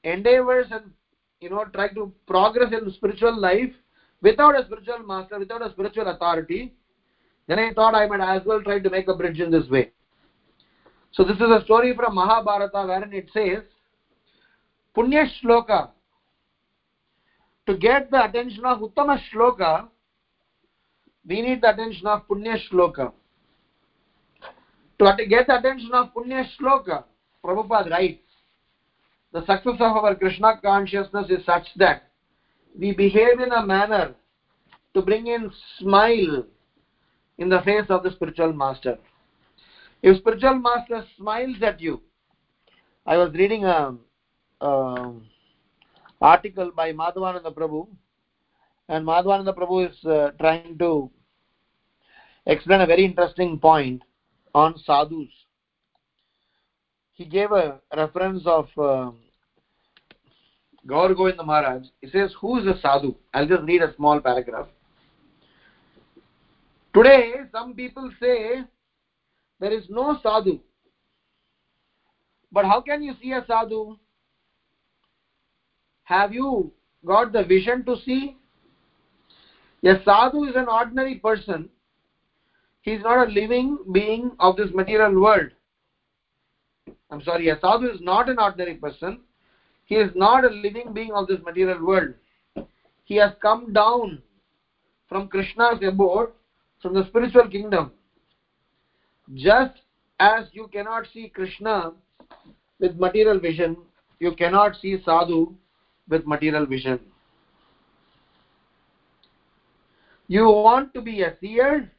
endeavors 0.04 0.68
and 0.72 0.92
you 1.42 1.50
know 1.50 1.66
try 1.74 1.90
to 1.90 2.12
progress 2.28 2.72
in 2.72 2.92
spiritual 2.94 3.40
life 3.40 3.72
without 4.22 4.60
a 4.60 4.66
spiritual 4.66 5.00
master, 5.00 5.40
without 5.40 5.66
a 5.66 5.72
spiritual 5.72 6.08
authority, 6.08 6.74
then 7.48 7.60
I 7.60 7.74
thought 7.74 7.96
I 7.96 8.06
might 8.08 8.22
as 8.22 8.46
well 8.46 8.62
try 8.62 8.80
to 8.80 8.90
make 8.90 9.08
a 9.08 9.16
bridge 9.16 9.40
in 9.40 9.50
this 9.50 9.68
way. 9.70 9.92
So 11.12 11.24
this 11.24 11.38
is 11.38 11.50
a 11.50 11.62
story 11.64 11.96
from 11.96 12.16
Mahabharata 12.16 12.86
wherein 12.86 13.14
it 13.14 13.30
says, 13.34 13.64
Punya 14.96 15.26
Shloka. 15.42 15.90
To 17.68 17.76
get 17.76 18.10
the 18.10 18.24
attention 18.24 18.64
of 18.66 18.80
Uttama 18.80 19.20
Shloka, 19.30 19.90
we 21.28 21.42
need 21.42 21.62
the 21.62 21.70
attention 21.70 22.08
of 22.08 22.26
Punya 22.28 22.58
Shloka. 22.70 23.12
To 25.00 25.26
get 25.28 25.48
the 25.48 25.60
attention 25.60 25.92
of 25.94 26.14
Punya 26.14 26.46
Shloka, 26.58 27.04
Prabhupada 27.44 27.92
writes, 27.92 28.22
the 29.34 29.42
success 29.42 29.76
of 29.82 29.82
our 29.82 30.16
Krishna 30.16 30.58
consciousness 30.64 31.30
is 31.30 31.46
such 31.46 31.68
that 31.76 32.04
we 32.80 32.94
behave 32.94 33.42
in 33.42 33.52
a 33.52 33.66
manner 33.66 34.16
to 34.94 35.02
bring 35.02 35.28
in 35.28 35.52
smile 35.78 36.46
in 37.38 37.50
the 37.50 37.62
face 37.62 37.86
of 37.90 38.02
the 38.04 38.12
spiritual 38.12 38.54
master. 38.54 38.98
If 40.02 40.18
spiritual 40.18 40.56
master 40.56 41.04
smiles 41.18 41.62
at 41.62 41.82
you, 41.82 42.02
I 43.06 43.18
was 43.18 43.34
reading 43.34 43.66
a, 43.66 43.96
a 44.62 45.14
article 46.22 46.72
by 46.76 46.92
Madhavananda 46.92 47.54
Prabhu, 47.54 47.88
and 48.90 49.06
Madhavananda 49.06 49.54
Prabhu 49.56 49.90
is 49.90 50.06
uh, 50.06 50.32
trying 50.40 50.78
to 50.78 51.10
explain 52.46 52.82
a 52.82 52.86
very 52.86 53.06
interesting 53.06 53.58
point 53.58 54.02
on 54.56 54.78
sadhus. 54.86 55.30
He 57.14 57.26
gave 57.26 57.52
a 57.52 57.80
reference 57.96 58.44
of 58.46 58.68
uh, 58.78 59.12
Gaur 60.86 61.14
Govinda 61.14 61.44
Maharaj. 61.44 61.84
He 62.02 62.08
says, 62.10 62.34
Who 62.40 62.60
is 62.60 62.66
a 62.68 62.80
sadhu? 62.80 63.16
I'll 63.34 63.48
just 63.48 63.64
read 63.64 63.82
a 63.82 63.94
small 63.96 64.20
paragraph. 64.20 64.68
Today, 66.94 67.34
some 67.52 67.74
people 67.76 68.10
say 68.20 68.64
there 69.60 69.74
is 69.74 69.84
no 69.90 70.18
sadhu. 70.24 70.60
But 72.52 72.66
how 72.66 72.82
can 72.82 73.04
you 73.04 73.14
see 73.22 73.34
a 73.34 73.44
sadhu? 73.46 73.98
Have 76.08 76.32
you 76.32 76.72
got 77.06 77.34
the 77.34 77.44
vision 77.44 77.84
to 77.84 77.98
see? 78.06 78.34
A 79.84 79.96
sadhu 80.06 80.46
is 80.46 80.56
an 80.56 80.70
ordinary 80.70 81.16
person. 81.16 81.68
He 82.80 82.94
is 82.94 83.04
not 83.04 83.28
a 83.28 83.30
living 83.30 83.80
being 83.92 84.34
of 84.40 84.56
this 84.56 84.70
material 84.74 85.20
world. 85.20 85.50
I'm 87.12 87.22
sorry, 87.22 87.50
a 87.50 87.60
sadhu 87.60 87.90
is 87.92 88.00
not 88.00 88.30
an 88.30 88.40
ordinary 88.40 88.76
person. 88.76 89.20
He 89.84 89.96
is 89.96 90.10
not 90.16 90.46
a 90.46 90.48
living 90.48 90.94
being 90.94 91.12
of 91.12 91.28
this 91.28 91.42
material 91.44 91.86
world. 91.86 92.14
He 93.04 93.18
has 93.18 93.32
come 93.42 93.74
down 93.74 94.22
from 95.10 95.28
Krishna's 95.28 95.80
abode, 95.82 96.30
from 96.82 96.94
the 96.94 97.04
spiritual 97.08 97.50
kingdom. 97.50 97.92
Just 99.34 99.82
as 100.22 100.46
you 100.54 100.68
cannot 100.68 101.06
see 101.12 101.28
Krishna 101.28 101.92
with 102.80 102.96
material 102.96 103.38
vision, 103.38 103.76
you 104.22 104.32
cannot 104.32 104.74
see 104.82 104.98
sadhu 105.04 105.54
with 106.10 106.26
material 106.26 106.66
vision. 106.66 107.00
You 110.28 110.46
want 110.46 110.94
to 110.94 111.02
be 111.02 111.22
a 111.22 111.36
seer, 111.40 111.92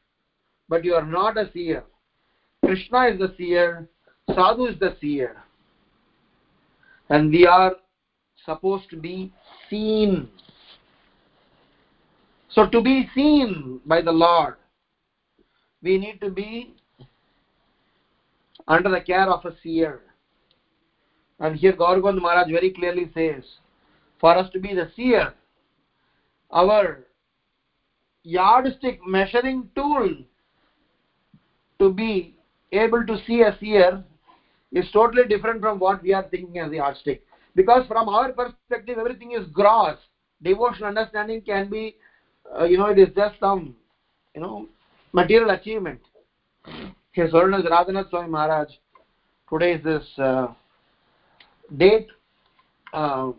but 0.67 0.83
you 0.83 0.93
are 0.93 1.05
not 1.05 1.37
a 1.37 1.49
seer. 1.51 1.83
Krishna 2.63 3.07
is 3.07 3.19
the 3.19 3.33
seer, 3.37 3.87
sadhu 4.33 4.65
is 4.65 4.79
the 4.79 4.95
seer. 5.01 5.35
And 7.09 7.31
we 7.31 7.45
are 7.45 7.75
supposed 8.45 8.89
to 8.91 8.97
be 8.97 9.31
seen. 9.69 10.29
So, 12.49 12.65
to 12.65 12.81
be 12.81 13.09
seen 13.15 13.79
by 13.85 14.01
the 14.01 14.11
Lord, 14.11 14.55
we 15.81 15.97
need 15.97 16.19
to 16.21 16.29
be 16.29 16.75
under 18.67 18.89
the 18.89 19.01
care 19.01 19.29
of 19.29 19.43
a 19.45 19.53
seer. 19.63 20.01
And 21.39 21.55
here 21.55 21.71
Gaur 21.71 21.99
Govinda 21.99 22.21
Maharaj 22.21 22.51
very 22.51 22.69
clearly 22.69 23.09
says, 23.13 23.43
for 24.19 24.35
us 24.37 24.49
to 24.51 24.59
be 24.59 24.73
the 24.73 24.89
seer, 24.95 25.33
our 26.51 27.05
yardstick 28.23 28.99
measuring 29.05 29.69
tool 29.75 30.13
to 31.79 31.89
be 31.89 32.35
able 32.71 33.05
to 33.05 33.17
see 33.25 33.41
a 33.41 33.55
seer 33.59 34.03
is 34.71 34.85
totally 34.91 35.25
different 35.25 35.61
from 35.61 35.79
what 35.79 36.01
we 36.03 36.13
are 36.13 36.27
thinking 36.29 36.59
as 36.59 36.69
the 36.69 36.77
yardstick. 36.77 37.23
Because 37.55 37.85
from 37.87 38.07
our 38.09 38.31
perspective, 38.31 38.97
everything 38.97 39.31
is 39.31 39.45
gross. 39.51 39.97
Devotional 40.43 40.89
understanding 40.89 41.41
can 41.41 41.69
be, 41.69 41.95
uh, 42.57 42.65
you 42.65 42.77
know, 42.77 42.85
it 42.87 42.99
is 42.99 43.09
just 43.15 43.35
some, 43.39 43.75
you 44.35 44.41
know, 44.41 44.67
material 45.13 45.49
achievement. 45.49 45.99
His 47.11 47.31
Holiness 47.31 47.65
Radhanath 47.65 48.09
Swami 48.09 48.29
Maharaj, 48.29 48.69
today 49.49 49.73
is 49.73 49.83
this 49.83 50.03
uh, 50.19 50.47
date, 51.75 52.07
Uh, 52.91 53.31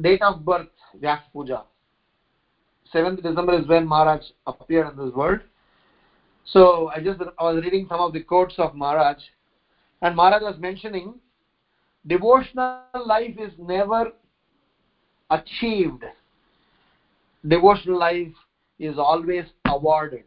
date 0.00 0.22
of 0.22 0.44
birth, 0.44 0.66
Vyas 1.00 1.20
Puja. 1.32 1.62
7th 2.92 3.22
December 3.22 3.58
is 3.58 3.66
when 3.66 3.86
Maharaj 3.86 4.20
appeared 4.46 4.88
in 4.92 4.96
this 4.96 5.14
world. 5.14 5.40
So 6.44 6.90
I 6.94 7.00
just 7.00 7.20
I 7.38 7.44
was 7.44 7.62
reading 7.62 7.86
some 7.88 8.00
of 8.00 8.12
the 8.12 8.20
quotes 8.20 8.54
of 8.58 8.74
Maharaj, 8.74 9.16
and 10.02 10.16
Maharaj 10.16 10.42
was 10.42 10.58
mentioning 10.58 11.18
devotional 12.06 12.80
life 12.94 13.34
is 13.38 13.52
never 13.56 14.10
achieved. 15.30 16.04
Devotional 17.46 17.98
life 17.98 18.32
is 18.78 18.98
always 18.98 19.44
awarded. 19.68 20.24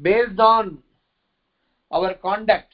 Based 0.00 0.38
on 0.38 0.78
our 1.90 2.12
conduct, 2.14 2.72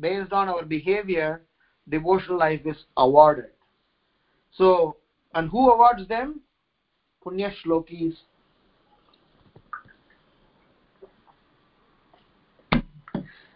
based 0.00 0.32
on 0.32 0.48
our 0.48 0.64
behavior, 0.64 1.40
devotional 1.88 2.38
life 2.38 2.60
is 2.64 2.76
awarded. 2.96 3.50
So, 4.56 4.96
and 5.34 5.50
who 5.50 5.70
awards 5.70 6.08
them? 6.08 6.40
Punya 7.24 7.52
Shlokis. 7.64 8.14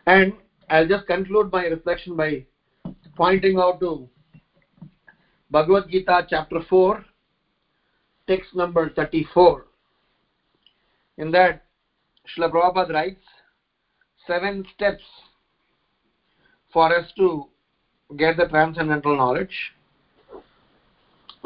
And 0.06 0.32
I'll 0.68 0.88
just 0.88 1.06
conclude 1.06 1.52
my 1.52 1.64
reflection 1.64 2.16
by 2.16 2.44
pointing 3.16 3.58
out 3.58 3.80
to 3.80 4.08
Bhagavad 5.50 5.88
Gita 5.90 6.26
chapter 6.28 6.60
4, 6.68 7.04
text 8.26 8.54
number 8.54 8.90
34. 8.90 9.66
In 11.18 11.30
that, 11.32 11.64
Srila 12.28 12.50
Prabhupada 12.50 12.92
writes, 12.92 13.24
seven 14.26 14.64
steps 14.74 15.02
for 16.72 16.94
us 16.94 17.10
to 17.16 17.48
get 18.16 18.36
the 18.36 18.46
transcendental 18.46 19.16
knowledge. 19.16 19.72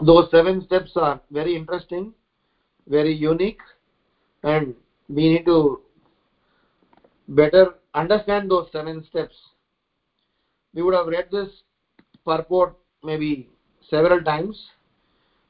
Those 0.03 0.31
seven 0.31 0.65
steps 0.67 0.93
are 0.97 1.21
very 1.31 1.57
interesting, 1.57 2.13
very 2.89 3.15
unique, 3.15 3.61
and 4.43 4.75
we 5.09 5.29
need 5.29 5.45
to 5.47 5.81
better 7.29 7.75
understand 7.95 8.51
those 8.51 8.69
seven 8.73 9.05
steps, 9.09 9.35
we 10.75 10.83
would 10.83 10.95
have 10.95 11.07
read 11.07 11.29
this 11.31 11.49
purport 12.25 12.77
maybe 13.03 13.49
several 13.89 14.23
times, 14.23 14.61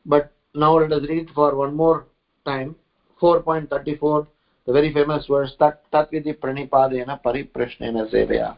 but 0.05 0.33
now 0.55 0.79
let 0.79 0.93
us 0.93 1.03
read 1.09 1.29
it 1.29 1.35
for 1.35 1.55
one 1.57 1.75
more 1.75 2.07
time. 2.45 2.77
4.34, 3.21 4.27
the 4.67 4.73
very 4.73 4.93
famous 4.93 5.25
verse, 5.27 5.53
Tat 5.59 5.83
Tatvidi 5.93 6.37
Pranipatena 6.37 7.23
Pariprashnena 7.23 8.13
Sevaya. 8.13 8.57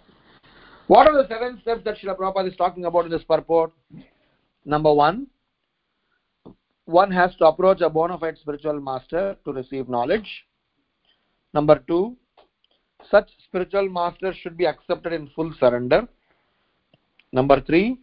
What 0.89 1.07
are 1.07 1.23
the 1.23 1.29
seven 1.29 1.61
steps 1.61 1.85
that 1.85 1.97
Srila 1.99 2.17
Prabhupada 2.17 2.49
is 2.49 2.57
talking 2.57 2.87
about 2.87 3.05
in 3.05 3.11
this 3.11 3.23
purport? 3.23 3.73
Number 4.65 4.93
one, 4.93 5.29
one 6.87 7.11
has 7.11 7.35
to 7.37 7.47
approach 7.47 7.81
a 7.81 7.91
bona 7.91 8.17
fide 8.17 8.39
spiritual 8.39 8.81
master 8.81 9.37
to 9.45 9.53
receive 9.53 9.89
knowledge. 9.89 10.47
Number 11.53 11.83
two, 11.87 12.17
such 13.11 13.29
spiritual 13.45 13.89
master 13.89 14.33
should 14.33 14.57
be 14.57 14.67
accepted 14.67 15.13
in 15.13 15.29
full 15.35 15.53
surrender. 15.59 16.09
Number 17.33 17.61
three, 17.61 17.99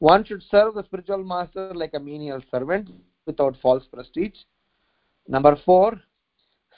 one 0.00 0.24
should 0.24 0.42
serve 0.50 0.74
the 0.74 0.84
spiritual 0.84 1.24
master 1.24 1.72
like 1.74 1.94
a 1.94 2.00
menial 2.00 2.40
servant 2.50 2.90
without 3.26 3.56
false 3.62 3.84
prestige. 3.92 4.38
Number 5.28 5.56
four, 5.64 6.00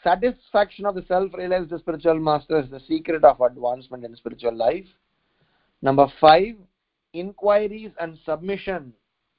satisfaction 0.02 0.84
of 0.84 0.94
the 0.94 1.04
self-realized 1.06 1.72
spiritual 1.78 2.18
master 2.18 2.60
is 2.60 2.68
the 2.68 2.80
secret 2.80 3.24
of 3.24 3.40
advancement 3.40 4.04
in 4.04 4.14
spiritual 4.16 4.54
life. 4.54 4.86
Number 5.80 6.06
five, 6.20 6.56
inquiries 7.14 7.92
and 8.00 8.18
submission 8.24 8.92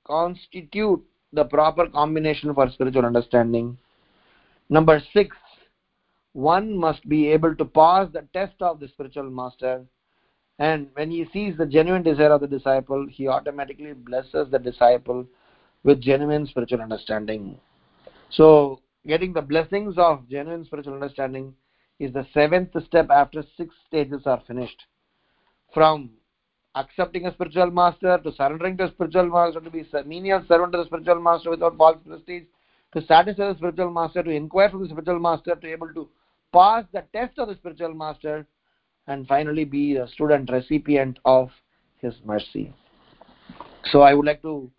constitute 0.05 1.03
the 1.33 1.43
proper 1.45 1.87
combination 1.87 2.53
for 2.53 2.69
spiritual 2.69 3.05
understanding. 3.05 3.77
Number 4.69 5.01
six, 5.11 5.35
one 6.33 6.77
must 6.77 7.07
be 7.09 7.27
able 7.27 7.55
to 7.55 7.65
pass 7.65 8.07
the 8.13 8.27
test 8.33 8.61
of 8.61 8.79
the 8.79 8.87
spiritual 8.87 9.29
master. 9.29 9.83
And 10.59 10.87
when 10.93 11.11
he 11.11 11.27
sees 11.33 11.57
the 11.57 11.65
genuine 11.65 12.03
desire 12.03 12.31
of 12.31 12.41
the 12.41 12.47
disciple, 12.47 13.07
he 13.09 13.27
automatically 13.27 13.93
blesses 13.93 14.49
the 14.51 14.59
disciple 14.59 15.25
with 15.83 16.01
genuine 16.01 16.47
spiritual 16.47 16.81
understanding. 16.81 17.57
So, 18.29 18.79
getting 19.05 19.33
the 19.33 19.41
blessings 19.41 19.95
of 19.97 20.29
genuine 20.29 20.65
spiritual 20.65 20.93
understanding 20.93 21.53
is 21.99 22.13
the 22.13 22.25
seventh 22.33 22.71
step 22.85 23.09
after 23.09 23.43
six 23.57 23.75
stages 23.87 24.21
are 24.25 24.41
finished. 24.47 24.83
From 25.73 26.11
accepting 26.75 27.25
a 27.27 27.33
spiritual 27.33 27.69
master 27.71 28.17
to 28.23 28.31
surrendering 28.31 28.77
to 28.77 28.85
a 28.85 28.91
spiritual 28.91 29.27
master 29.27 29.59
to 29.59 29.69
be 29.69 29.85
menial 30.05 30.43
servant 30.47 30.71
to 30.71 30.79
the 30.79 30.85
spiritual 30.85 31.21
master 31.21 31.49
without 31.51 31.77
false 31.77 31.97
prestige 32.05 32.43
to 32.93 33.01
satisfy 33.05 33.49
the 33.51 33.55
spiritual 33.57 33.91
master 33.91 34.23
to 34.23 34.31
inquire 34.31 34.69
from 34.69 34.81
the 34.83 34.89
spiritual 34.89 35.19
master 35.19 35.55
to 35.55 35.67
able 35.67 35.93
to 35.93 36.09
pass 36.51 36.83
the 36.93 37.03
test 37.13 37.37
of 37.37 37.47
the 37.47 37.55
spiritual 37.55 37.93
master 37.93 38.45
and 39.07 39.27
finally 39.27 39.65
be 39.65 39.97
a 39.97 40.07
student 40.07 40.49
recipient 40.51 41.19
of 41.25 41.49
his 41.99 42.13
mercy. 42.25 42.73
So 43.91 44.01
i 44.01 44.13
would 44.13 44.25
like 44.25 44.41
to 44.41 44.71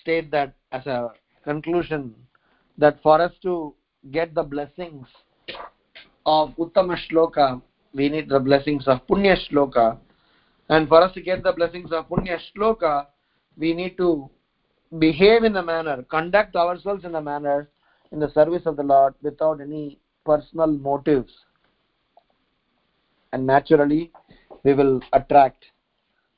state 0.00 0.30
that 0.30 0.54
as 0.72 0.86
a 0.86 1.10
conclusion 1.44 2.14
that 2.78 3.02
for 3.02 3.20
us 3.20 3.32
to 3.42 3.74
get 4.10 4.34
the 4.34 4.42
blessings 4.42 5.06
of 6.24 6.54
uttama 6.56 6.96
shloka 7.04 7.60
we 7.94 8.08
need 8.08 8.28
the 8.28 8.38
blessings 8.38 8.86
of 8.86 9.00
punya 9.06 9.36
shloka 9.48 9.98
and 10.68 10.88
for 10.88 11.02
us 11.02 11.12
to 11.14 11.20
get 11.20 11.42
the 11.42 11.52
blessings 11.52 11.92
of 11.92 12.08
Punya 12.08 12.38
Shloka, 12.54 13.06
we 13.56 13.72
need 13.72 13.96
to 13.96 14.30
behave 14.98 15.44
in 15.44 15.56
a 15.56 15.62
manner, 15.62 16.02
conduct 16.10 16.56
ourselves 16.56 17.04
in 17.04 17.14
a 17.14 17.22
manner 17.22 17.68
in 18.12 18.20
the 18.20 18.30
service 18.32 18.62
of 18.66 18.76
the 18.76 18.82
Lord 18.82 19.14
without 19.22 19.60
any 19.60 19.98
personal 20.24 20.66
motives. 20.66 21.32
And 23.32 23.46
naturally, 23.46 24.12
we 24.64 24.74
will 24.74 25.00
attract 25.12 25.64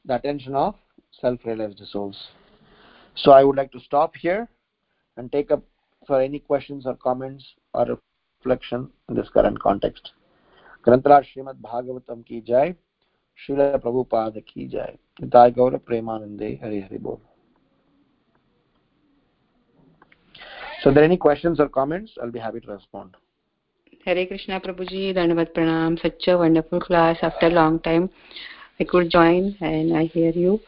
the 0.05 0.17
attention 0.17 0.55
of 0.55 0.75
self 1.21 1.41
realized 1.45 1.81
souls. 1.91 2.17
So 3.15 3.33
I 3.33 3.45
would 3.45 3.57
like 3.57 3.73
to 3.73 3.81
stop 3.81 4.15
here 4.17 4.49
and 5.17 5.31
take 5.31 5.51
up 5.51 5.63
for 6.07 6.21
any 6.21 6.39
questions 6.39 6.87
or 6.87 6.95
comments 6.97 7.45
or 7.75 7.99
reflection 8.45 8.91
in 9.09 9.15
this 9.15 9.29
current 9.29 9.61
context. 9.61 10.13
Grantharaj 10.85 11.27
Srimad 11.37 11.61
Bhagavatam 11.61 12.27
ki 12.27 12.41
jai. 12.41 12.75
शिल 13.47 13.57
प्रभुपाद 13.57 14.43
की 14.49 14.67
जाए 14.69 14.99
निताय 15.23 15.51
गौर 15.51 15.77
प्रेमानंदे 15.77 16.59
हरि 16.65 16.81
हरि 16.81 16.99
बोल 16.99 17.19
so 20.83 20.91
there 20.91 21.05
any 21.05 21.19
questions 21.19 21.61
or 21.61 21.69
comments? 21.69 22.13
I'll 22.23 22.31
be 22.31 22.39
happy 22.39 22.61
to 22.61 22.73
respond. 22.73 23.15
Hari 24.07 24.27
krishna 24.27 24.61
prabhuji. 24.61 25.15
Dandavat 25.15 25.53
pranam. 25.53 26.01
Such 26.01 26.27
a 26.29 26.39
wonderful 26.39 26.81
class 26.81 27.19
after 27.21 27.49
a 27.49 27.51
long 27.51 27.81
time. 27.81 28.09
I 28.81 28.85
could 28.85 29.11
join 29.11 29.57
and 29.61 29.95
i 29.95 30.05
hear 30.05 30.31
you. 30.31 30.61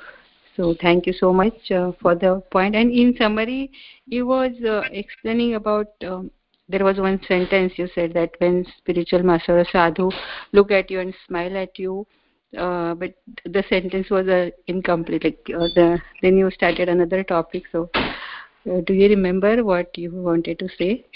So 0.57 0.75
thank 0.83 1.07
you 1.07 1.15
so 1.15 1.33
much 1.33 1.71
uh, 1.71 1.93
for 2.03 2.15
the 2.15 2.43
point. 2.51 2.51
point 2.51 2.77
and 2.77 2.93
in 2.93 3.17
summary 3.17 3.71
you 4.07 4.27
was 4.27 4.53
uh, 4.69 4.83
explaining 4.91 5.55
about 5.55 5.87
um, 6.07 6.31
there 6.69 6.85
was 6.85 6.99
one 6.99 7.21
sentence 7.27 7.73
you 7.77 7.89
said 7.95 8.13
that 8.13 8.33
when 8.39 8.67
spiritual 8.77 9.23
master 9.23 9.59
or 9.59 9.65
sadhu 9.73 10.11
look 10.53 10.71
at 10.71 10.91
you 10.91 11.01
and 11.01 11.15
smile 11.27 11.57
at 11.57 11.79
you 11.79 12.07
but 12.53 13.15
the 13.45 13.65
sentence 13.69 14.11
was 14.11 14.29
uh, 14.29 14.51
incomplete. 14.67 15.25
Like 15.25 15.41
uh, 15.55 15.69
the 15.75 16.01
then 16.23 16.37
you 16.37 16.51
started 16.51 16.89
another 16.89 17.23
topic. 17.23 17.65
So, 17.73 17.91
uh, 17.95 18.81
do 18.87 18.93
you 18.95 19.09
remember 19.09 19.65
what 19.65 19.97
you 19.97 20.11
wanted 20.11 20.59
to 20.59 20.69
say? 20.79 21.07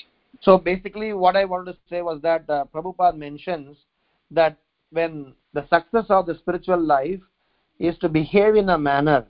So 0.41 0.59
basically, 0.59 1.12
what 1.12 1.37
I 1.37 1.45
wanted 1.45 1.72
to 1.72 1.78
say 1.89 2.03
was 2.03 2.20
that 2.22 2.49
uh, 2.49 2.64
Prabhupada 2.72 3.16
mentions 3.16 3.76
that 4.30 4.59
when 4.91 5.34
the 5.53 5.66
success 5.68 6.07
of 6.09 6.26
the 6.26 6.34
spiritual 6.37 6.80
life 6.80 7.20
is 7.78 7.97
to 7.99 8.09
behave 8.09 8.55
in 8.57 8.68
a 8.70 8.78
manner 8.78 9.26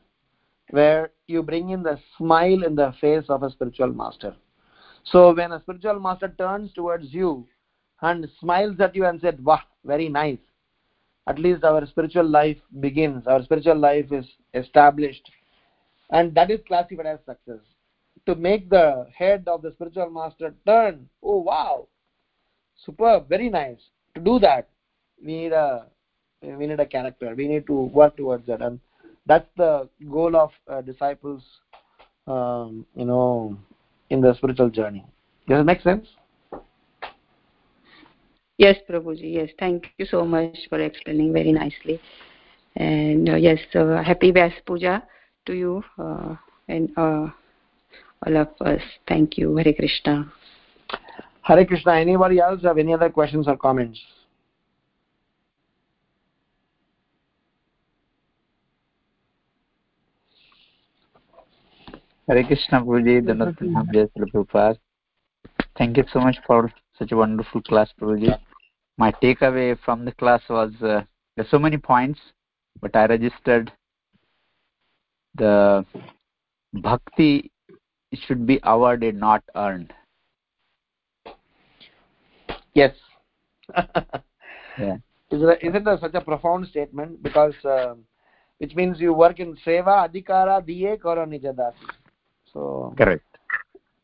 where 0.70 1.10
you 1.26 1.42
bring 1.42 1.70
in 1.70 1.82
the 1.82 1.98
smile 2.16 2.62
in 2.64 2.74
the 2.74 2.92
face 3.00 3.24
of 3.28 3.42
a 3.42 3.50
spiritual 3.50 3.92
master. 3.92 4.34
So 5.04 5.32
when 5.32 5.52
a 5.52 5.60
spiritual 5.60 6.00
master 6.00 6.34
turns 6.36 6.72
towards 6.72 7.12
you 7.12 7.46
and 8.02 8.28
smiles 8.40 8.80
at 8.80 8.94
you 8.94 9.06
and 9.06 9.20
said, 9.20 9.44
"Wow, 9.44 9.60
very 9.84 10.08
nice," 10.08 10.38
at 11.26 11.38
least 11.38 11.64
our 11.64 11.84
spiritual 11.86 12.28
life 12.28 12.58
begins. 12.80 13.26
Our 13.26 13.42
spiritual 13.42 13.76
life 13.76 14.12
is 14.12 14.26
established, 14.54 15.30
and 16.10 16.34
that 16.34 16.50
is 16.50 16.60
classified 16.66 17.06
as 17.06 17.18
success. 17.26 17.64
To 18.26 18.34
make 18.34 18.68
the 18.68 19.06
head 19.16 19.44
of 19.46 19.62
the 19.62 19.70
spiritual 19.72 20.10
master 20.10 20.52
turn 20.66 21.08
oh 21.22 21.38
wow 21.38 21.86
superb 22.84 23.28
very 23.28 23.48
nice. 23.48 23.78
To 24.14 24.20
do 24.20 24.38
that 24.40 24.66
we 25.24 25.36
need 25.36 25.52
a 25.52 25.86
we 26.42 26.66
need 26.66 26.80
a 26.80 26.86
character. 26.86 27.34
We 27.34 27.48
need 27.48 27.66
to 27.66 27.72
work 27.72 28.16
towards 28.16 28.46
that. 28.46 28.60
And 28.60 28.78
that's 29.26 29.48
the 29.56 29.88
goal 30.10 30.36
of 30.36 30.50
uh, 30.68 30.80
disciples 30.82 31.42
um, 32.26 32.86
you 32.94 33.04
know 33.04 33.56
in 34.10 34.20
the 34.20 34.34
spiritual 34.34 34.70
journey. 34.70 35.04
Does 35.48 35.60
it 35.60 35.64
make 35.64 35.80
sense 35.80 36.06
yes 38.58 38.76
prabhuji 38.88 39.34
yes 39.34 39.50
thank 39.58 39.92
you 39.98 40.06
so 40.06 40.24
much 40.24 40.58
for 40.68 40.80
explaining 40.80 41.32
very 41.32 41.52
nicely 41.52 42.00
and 42.76 43.28
uh, 43.28 43.36
yes 43.36 43.60
uh, 43.74 44.02
happy 44.02 44.32
vyas 44.32 44.52
puja 44.66 45.02
to 45.44 45.54
you 45.54 45.82
uh, 45.98 46.34
and 46.68 46.90
uh, 46.96 47.28
all 48.24 48.36
of 48.36 48.48
us. 48.60 48.80
Thank 49.06 49.38
you. 49.38 49.56
Hare 49.56 49.72
Krishna. 49.72 50.32
Hare 51.42 51.64
Krishna. 51.64 51.94
Anybody 51.94 52.40
else 52.40 52.62
have 52.62 52.78
any 52.78 52.94
other 52.94 53.10
questions 53.10 53.46
or 53.48 53.56
comments? 53.56 54.00
Hare 62.28 62.42
Krishna 62.44 62.82
Prabhuji, 62.82 64.10
Prabhupada. 64.16 64.78
Thank 65.78 65.96
you 65.96 66.04
so 66.12 66.20
much 66.20 66.36
for 66.46 66.72
such 66.98 67.12
a 67.12 67.16
wonderful 67.16 67.62
class, 67.62 67.90
Prabhuji. 68.00 68.38
My 68.98 69.12
takeaway 69.12 69.78
from 69.84 70.04
the 70.04 70.12
class 70.12 70.42
was 70.48 70.72
uh, 70.82 71.02
there's 71.36 71.50
so 71.50 71.58
many 71.58 71.76
points, 71.76 72.18
but 72.80 72.96
I 72.96 73.06
registered 73.06 73.72
the 75.34 75.84
bhakti 76.72 77.50
should 78.26 78.46
be 78.46 78.58
awarded 78.62 79.14
not 79.14 79.42
earned. 79.54 79.92
Yes. 82.74 82.94
Yeah. 84.78 84.96
Is 85.30 85.40
it, 85.40 85.58
isn't 85.62 85.88
it 85.88 86.00
such 86.00 86.12
a 86.12 86.20
profound 86.20 86.66
statement? 86.66 87.22
Because 87.22 87.54
uh, 87.64 87.94
which 88.58 88.74
means 88.74 89.00
you 89.00 89.14
work 89.14 89.40
in 89.40 89.56
seva 89.64 90.06
adhikara 90.06 90.60
diye 90.62 91.00
karo 91.00 91.24
nijadasi 91.24 91.88
so 92.52 92.92
correct. 92.98 93.24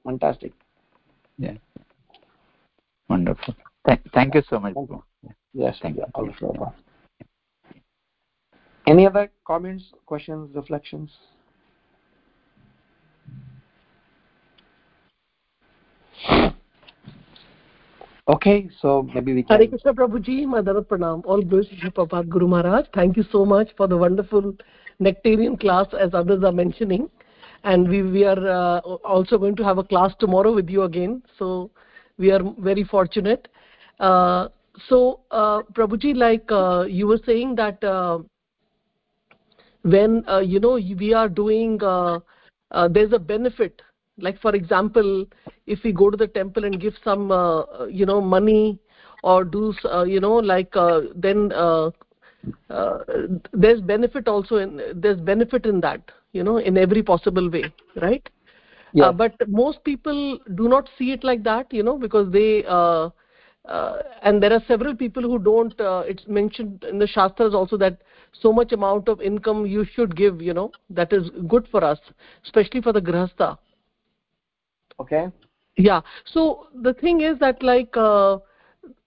fantastic. 0.03 0.53
Yeah 1.37 1.59
wonderful 3.13 3.55
Th 3.87 3.99
thank 4.17 4.35
you 4.37 4.43
so 4.51 4.59
much 4.65 4.75
thank 4.79 4.91
you. 4.91 5.03
yes 5.63 5.79
thank 5.83 5.97
you 5.97 6.07
also. 6.15 6.73
any 8.93 9.07
other 9.11 9.25
comments 9.51 9.85
questions 10.07 10.57
reflections 10.63 11.11
Okay, 18.29 18.71
so 18.81 18.91
maybe 19.15 19.35
we 19.35 19.43
can. 19.43 19.59
Hare 19.59 19.69
Krishna 19.69 19.93
Prabhuji, 19.93 20.47
Madhara 20.47 20.83
Pranam. 20.91 21.23
All 21.25 21.43
glories 21.43 21.69
to 21.69 21.91
Prabhupada 21.91 22.29
Guru 22.29 22.47
Maharaj. 22.47 22.87
Thank 22.95 23.17
you 23.17 23.25
so 23.33 23.45
much 23.45 23.71
for 23.77 23.89
the 23.89 23.97
wonderful 23.97 24.55
nectarian 25.01 25.57
class 25.59 25.87
as 25.99 26.15
others 26.15 26.45
are 26.45 26.53
mentioning. 26.53 27.11
And 27.65 27.89
we, 27.89 28.03
we 28.03 28.25
are 28.25 28.47
uh, 28.49 28.81
also 29.15 29.39
going 29.39 29.57
to 29.57 29.65
have 29.65 29.79
a 29.79 29.85
class 29.85 30.13
tomorrow 30.21 30.55
with 30.55 30.71
you 30.71 30.85
again. 30.85 31.23
So 31.39 31.73
we 32.23 32.31
are 32.31 32.43
very 32.71 32.85
fortunate. 32.85 33.49
Uh, 33.99 34.49
so, 34.89 34.99
uh, 35.31 35.63
Prabhuji, 35.77 36.17
like 36.17 36.51
uh, 36.51 36.85
you 36.99 37.07
were 37.07 37.21
saying 37.27 37.57
that 37.57 37.83
uh, 37.85 38.19
when, 39.95 40.25
uh, 40.29 40.39
you 40.53 40.61
know, 40.61 40.75
we 41.03 41.13
are 41.13 41.29
doing, 41.29 41.79
uh, 41.83 42.21
uh, 42.71 42.89
there's 42.89 43.13
a 43.13 43.19
benefit. 43.19 43.83
Like, 44.27 44.41
for 44.41 44.55
example, 44.55 45.27
if 45.67 45.81
we 45.85 45.93
go 45.93 46.11
to 46.11 46.17
the 46.17 46.29
temple 46.39 46.65
and 46.65 46.81
give 46.81 46.95
some, 47.05 47.31
you 47.91 48.07
know, 48.07 48.21
money 48.21 48.79
or 49.23 49.45
do, 49.45 49.75
you 50.07 50.21
know, 50.21 50.37
like, 50.53 50.73
then 51.27 51.51
there's 53.65 53.81
benefit 53.93 54.29
also 54.29 54.57
in, 54.57 54.81
there's 54.95 55.21
benefit 55.21 55.67
in 55.67 55.81
that, 55.81 56.03
you 56.33 56.45
know, 56.45 56.59
in 56.59 56.77
every 56.77 57.03
possible 57.03 57.51
way, 57.51 57.65
right? 58.01 58.29
Yeah. 58.95 59.07
Uh, 59.07 59.13
but 59.13 59.35
most 59.49 59.83
people 59.85 60.39
do 60.55 60.69
not 60.69 60.89
see 60.99 61.13
it 61.13 61.25
like 61.25 61.43
that, 61.45 61.73
you 61.73 61.83
know, 61.83 61.99
because 61.99 62.31
they, 62.33 62.65
uh, 62.67 63.11
uh, 63.67 63.99
and 64.23 64.43
there 64.43 64.53
are 64.53 64.63
several 64.67 64.95
people 64.95 65.23
who 65.23 65.39
don't 65.39 65.81
uh, 65.81 66.03
it's 66.07 66.27
mentioned 66.27 66.85
in 66.85 66.99
the 66.99 67.07
shastras 67.07 67.55
also 67.55 67.77
that 67.77 67.99
so 68.33 68.53
much 68.53 68.73
amount 68.73 69.09
of 69.09 69.21
income 69.21 69.67
you 69.67 69.85
should 69.95 70.17
give 70.17 70.43
you 70.43 70.53
know 70.53 70.73
that 70.91 71.13
is 71.13 71.31
good 71.49 71.69
for 71.71 71.85
us 71.85 71.99
especially 72.45 72.81
for 72.81 72.93
the 72.93 73.01
grahastha 73.01 73.57
Okay. 74.99 75.31
yeah 75.77 76.01
so 76.25 76.67
the 76.83 76.93
thing 76.95 77.21
is 77.21 77.39
that 77.39 77.63
like 77.63 77.97
uh, 77.97 78.39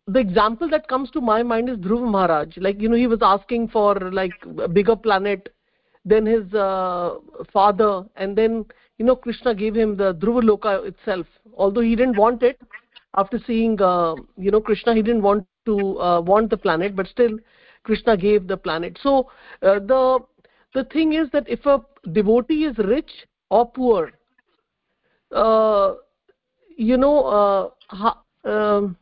the 0.08 0.20
example 0.20 0.70
that 0.70 0.88
comes 0.88 1.10
to 1.12 1.22
my 1.22 1.44
mind 1.44 1.70
is 1.70 1.78
dhruva 1.78 2.10
maharaj 2.10 2.58
like 2.58 2.82
you 2.82 2.88
know 2.88 2.96
he 2.96 3.08
was 3.08 3.20
asking 3.22 3.68
for 3.68 3.96
like 4.12 4.36
a 4.64 4.68
bigger 4.68 4.96
planet 4.96 5.54
than 6.06 6.26
his 6.26 6.54
uh, 6.54 7.16
father 7.52 8.06
and 8.16 8.38
then 8.38 8.64
you 8.98 9.06
know 9.06 9.16
krishna 9.16 9.54
gave 9.54 9.76
him 9.76 9.96
the 9.98 10.14
dhruva 10.16 10.42
loka 10.42 10.86
itself. 10.88 11.28
Although 11.58 11.82
he 11.82 11.96
didn't 11.96 12.18
want 12.18 12.44
it 12.44 12.60
after 13.16 13.40
seeing 13.46 13.82
uh, 13.82 14.16
you 14.38 14.52
know 14.52 14.62
krishna 14.62 14.94
he 14.94 15.02
didn't 15.02 15.22
want 15.22 15.46
to 15.66 16.00
uh, 16.00 16.22
want 16.22 16.50
the 16.50 16.58
planet 16.58 16.96
but 16.96 17.08
still 17.08 17.38
krishna 17.84 18.18
gave 18.18 18.48
the 18.48 18.58
planet. 18.58 18.98
So 19.02 19.30
uh, 19.62 19.80
the 19.80 20.20
the 20.74 20.84
thing 20.86 21.14
is 21.14 21.30
that 21.32 21.48
if 21.48 21.66
a 21.66 21.82
devotee 22.12 22.66
is 22.66 22.78
rich 22.78 23.12
or 23.50 23.70
poor 23.70 24.12
uh, 25.32 25.94
you 26.78 26.98
know 26.98 27.24
uh, 27.24 27.70
ha, 27.90 28.22
um, 28.44 28.98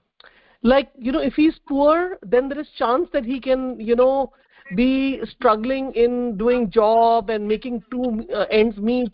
like 0.62 0.90
you 0.98 1.12
know 1.12 1.20
if 1.20 1.34
he's 1.34 1.60
poor 1.68 2.18
then 2.22 2.50
there 2.50 2.60
is 2.60 2.68
chance 2.78 3.10
that 3.14 3.26
he 3.26 3.40
can 3.40 3.80
you 3.80 3.96
know 3.96 4.32
be 4.76 5.22
struggling 5.30 5.92
in 5.94 6.38
doing 6.38 6.70
job 6.72 7.30
and 7.30 7.48
making 7.48 7.84
two 7.92 8.26
uh, 8.34 8.46
ends 8.50 8.78
meet 8.78 9.12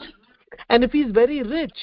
and 0.70 0.84
if 0.84 0.92
he's 0.92 1.12
very 1.12 1.42
rich 1.44 1.78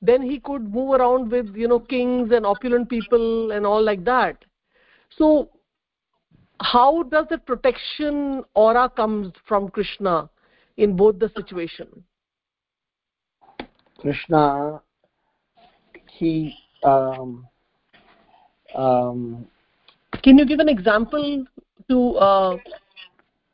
then 0.00 0.22
he 0.22 0.38
could 0.38 0.72
move 0.72 0.92
around 0.92 1.30
with 1.30 1.54
you 1.54 1.68
know 1.68 1.80
kings 1.80 2.30
and 2.32 2.46
opulent 2.46 2.88
people 2.88 3.50
and 3.52 3.66
all 3.66 3.82
like 3.82 4.04
that. 4.04 4.44
So 5.16 5.50
how 6.60 7.04
does 7.04 7.26
the 7.30 7.38
protection 7.38 8.44
aura 8.54 8.88
comes 8.88 9.32
from 9.46 9.68
krishna 9.68 10.28
in 10.76 10.96
both 10.96 11.18
the 11.18 11.30
situation? 11.36 11.86
Krishna, 13.98 14.80
he 16.12 16.54
um, 16.84 17.46
um, 18.76 19.46
can 20.22 20.38
you 20.38 20.46
give 20.46 20.60
an 20.60 20.68
example 20.68 21.44
to 21.88 22.10
uh, 22.16 22.56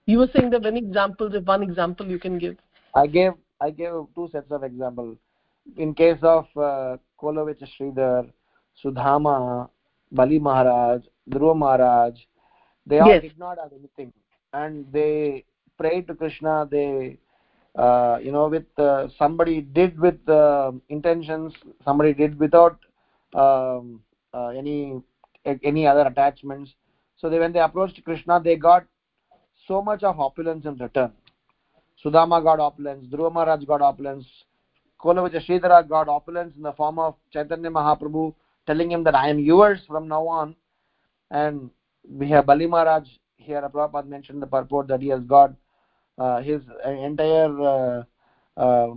you 0.07 0.19
were 0.19 0.29
saying 0.35 0.51
there 0.51 0.61
are 0.61 0.63
many 0.63 0.81
examples 0.81 1.35
if 1.35 1.45
one 1.45 1.63
example 1.63 2.07
you 2.07 2.19
can 2.19 2.39
give? 2.39 2.57
I 2.95 3.07
gave 3.07 3.33
I 3.61 3.71
gave 3.71 3.93
two 4.15 4.29
sets 4.33 4.51
of 4.51 4.63
example. 4.65 5.17
In 5.77 5.95
case 5.95 6.19
of 6.23 6.47
uh, 6.57 6.97
Kolavecha 7.21 7.67
Sridhar, 7.79 8.31
Sudhama, 8.83 9.69
Bali 10.13 10.39
Maharaj, 10.39 11.03
Dhruva 11.31 11.57
Maharaj, 11.57 12.15
they 12.87 12.99
all 13.01 13.09
Yes. 13.09 13.23
did 13.23 13.39
not 13.39 13.59
have 13.59 13.73
anything, 13.73 14.13
and 14.53 14.87
they 14.93 15.45
prayed 15.79 16.07
to 16.09 16.15
Krishna. 16.15 16.69
They 16.71 17.19
uh, 17.77 18.19
you 18.23 18.31
know 18.31 18.49
with 18.49 18.67
uh, 18.79 19.09
somebody 19.19 19.63
did 19.63 19.99
with 19.99 20.29
uh, 20.29 20.73
intentions, 20.91 21.55
somebody 21.85 22.13
did 22.13 22.39
without 22.39 22.79
um, 23.35 24.01
uh, 24.35 24.49
any 24.49 25.01
any 25.45 25.87
other 25.87 26.03
attachments. 26.03 26.73
So 27.17 27.31
they, 27.31 27.39
when 27.39 27.53
they 27.53 27.61
approached 27.61 28.03
Krishna, 28.05 28.41
they 28.43 28.57
got 28.57 28.85
so 29.67 29.81
much 29.81 30.03
of 30.03 30.21
opulence 30.21 30.67
in 30.67 30.77
return. 30.77 31.13
Sudama 32.03 32.43
got 32.43 32.61
opulence, 32.61 33.07
Dhruva 33.07 33.33
Maharaj 33.33 33.65
got 33.65 33.81
opulence, 33.81 34.27
Kolavecha 35.01 35.47
Sridhara 35.47 35.87
got 35.87 36.09
opulence 36.09 36.55
in 36.57 36.63
the 36.63 36.73
form 36.73 36.99
of 36.99 37.15
Chaitanya 37.33 37.71
Mahaprabhu 37.71 38.35
telling 38.67 38.91
him 38.91 39.05
that 39.05 39.15
I 39.15 39.29
am 39.29 39.39
yours 39.39 39.81
from 39.87 40.09
now 40.09 40.27
on. 40.27 40.57
And 41.31 41.71
we 42.09 42.31
have 42.31 42.47
Bali 42.47 42.67
Maharaj 42.67 43.07
here, 43.37 43.61
Prabhupada 43.61 44.07
mentioned 44.07 44.41
the 44.43 44.47
purport 44.47 44.89
that 44.89 45.03
he 45.03 45.09
has 45.09 45.21
got 45.25 45.53
uh, 46.19 46.41
his 46.41 46.63
entire, 46.87 47.61
uh, 47.61 48.03
uh, 48.57 48.95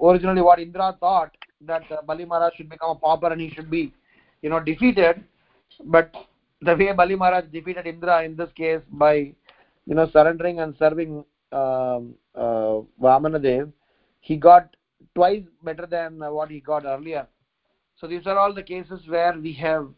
originally 0.00 0.42
what 0.42 0.60
Indra 0.60 0.96
thought 1.00 1.36
that 1.62 1.82
uh, 1.90 2.02
Bali 2.02 2.24
Maharaj 2.24 2.54
should 2.56 2.68
become 2.68 2.90
a 2.90 2.94
pauper 2.94 3.32
and 3.32 3.40
he 3.40 3.50
should 3.50 3.70
be, 3.70 3.92
you 4.42 4.50
know, 4.50 4.60
defeated. 4.60 5.24
But 5.84 6.14
the 6.60 6.76
way 6.76 6.92
Bali 6.92 7.16
Maharaj 7.16 7.46
defeated 7.52 7.86
Indra 7.86 8.22
in 8.22 8.36
this 8.36 8.50
case 8.52 8.80
by, 8.90 9.14
you 9.86 9.94
know, 9.94 10.08
surrendering 10.12 10.60
and 10.60 10.76
serving 10.78 11.24
Vamanadev, 11.52 13.72
he 14.20 14.36
got 14.36 14.74
twice 15.14 15.42
better 15.62 15.86
than 15.86 16.22
uh, 16.22 16.30
what 16.30 16.50
he 16.50 16.60
got 16.60 16.84
earlier. 16.84 17.26
So 17.96 18.06
these 18.06 18.26
are 18.26 18.38
all 18.38 18.54
the 18.54 18.62
cases 18.62 19.00
where 19.06 19.38
we 19.38 19.52
have 19.54 19.88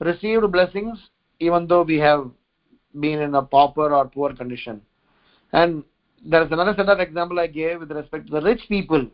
received 0.00 0.50
blessings 0.52 0.98
even 1.40 1.66
though 1.66 1.82
we 1.82 1.98
have 1.98 2.30
been 2.98 3.20
in 3.20 3.34
a 3.34 3.42
pauper 3.42 3.92
or 3.92 4.06
poor 4.06 4.34
condition. 4.34 4.80
And 5.52 5.82
there 6.24 6.44
is 6.44 6.52
another 6.52 6.74
set 6.76 6.88
of 6.88 7.00
example 7.00 7.40
I 7.40 7.48
gave 7.48 7.80
with 7.80 7.90
respect 7.90 8.26
to 8.26 8.32
the 8.32 8.40
rich 8.40 8.62
people, 8.68 9.08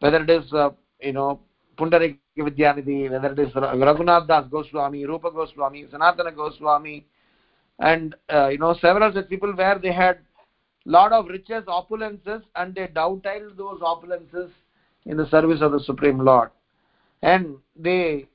whether 0.00 0.22
it 0.22 0.30
is, 0.30 0.52
uh, 0.52 0.70
you 1.00 1.12
know, 1.12 1.40
Pundarik 1.78 2.18
Vidyanidhi, 2.36 3.10
whether 3.10 3.32
it 3.32 3.38
is 3.38 3.54
Raghunath 3.54 4.26
Das 4.26 4.46
Goswami, 4.50 5.06
Rupa 5.06 5.30
Goswami, 5.30 5.86
Sanatana 5.92 6.34
Goswami, 6.34 7.06
and, 7.78 8.16
uh, 8.32 8.48
you 8.48 8.58
know, 8.58 8.74
several 8.80 9.12
such 9.14 9.28
people 9.28 9.54
where 9.54 9.78
they 9.78 9.92
had 9.92 10.18
lot 10.84 11.12
of 11.12 11.26
riches, 11.26 11.64
opulences, 11.66 12.42
and 12.56 12.74
they 12.74 12.86
dovetailed 12.88 13.56
those 13.56 13.80
opulences 13.80 14.50
in 15.06 15.16
the 15.16 15.28
service 15.28 15.60
of 15.60 15.72
the 15.72 15.80
Supreme 15.80 16.18
Lord. 16.18 16.50
And 17.22 17.56
they 17.76 18.26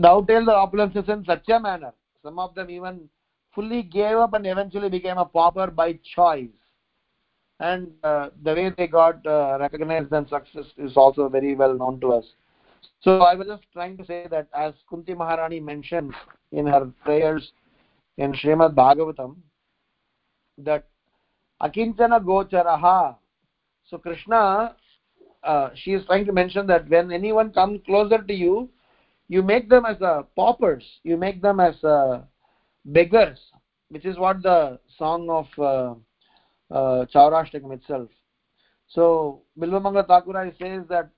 dovetailed 0.00 0.48
the 0.48 0.52
opulences 0.52 1.08
in 1.08 1.24
such 1.24 1.48
a 1.48 1.60
manner. 1.60 1.92
Some 2.22 2.38
of 2.38 2.54
them 2.54 2.70
even 2.70 3.08
fully 3.54 3.82
gave 3.82 4.16
up 4.16 4.34
and 4.34 4.46
eventually 4.46 4.88
became 4.88 5.18
a 5.18 5.24
pauper 5.24 5.68
by 5.68 5.98
choice. 6.14 6.48
And 7.58 7.88
uh, 8.04 8.30
the 8.42 8.54
way 8.54 8.70
they 8.76 8.86
got 8.86 9.26
uh, 9.26 9.56
recognized 9.58 10.12
and 10.12 10.28
success 10.28 10.64
is 10.76 10.96
also 10.96 11.28
very 11.28 11.54
well 11.54 11.74
known 11.74 12.00
to 12.00 12.12
us. 12.12 12.24
So 13.00 13.20
I 13.20 13.34
was 13.34 13.46
just 13.46 13.62
trying 13.72 13.96
to 13.98 14.04
say 14.04 14.26
that 14.30 14.48
as 14.54 14.74
Kunti 14.88 15.14
Maharani 15.14 15.60
mentioned 15.60 16.12
in 16.52 16.66
her 16.66 16.90
prayers 17.04 17.52
in 18.18 18.32
Srimad 18.32 18.74
Bhagavatam, 18.74 19.36
that 20.58 20.86
akinchana. 21.62 23.16
So 23.88 23.98
Krishna, 23.98 24.76
uh, 25.42 25.70
she 25.74 25.92
is 25.92 26.04
trying 26.06 26.26
to 26.26 26.32
mention 26.32 26.66
that 26.66 26.88
when 26.88 27.12
anyone 27.12 27.52
comes 27.52 27.80
closer 27.86 28.18
to 28.22 28.34
you, 28.34 28.68
you 29.28 29.42
make 29.42 29.68
them 29.68 29.84
as 29.84 30.00
uh, 30.02 30.22
paupers, 30.36 30.84
you 31.02 31.16
make 31.16 31.42
them 31.42 31.60
as 31.60 31.82
uh, 31.84 32.22
beggars, 32.84 33.38
which 33.88 34.04
is 34.04 34.18
what 34.18 34.42
the 34.42 34.78
song 34.98 35.28
of 35.30 35.46
uh, 35.58 36.74
uh, 36.74 37.06
Chaurashtakam 37.06 37.72
itself. 37.72 38.08
So 38.88 39.42
Bilvamanga 39.58 40.06
Thakura 40.06 40.52
says 40.58 40.84
that 40.88 41.10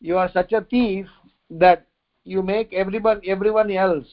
you 0.00 0.18
are 0.18 0.30
such 0.32 0.52
a 0.52 0.62
thief 0.62 1.06
that 1.50 1.86
you 2.24 2.42
make 2.42 2.72
everyone 2.72 3.20
everyone 3.26 3.70
else. 3.70 4.06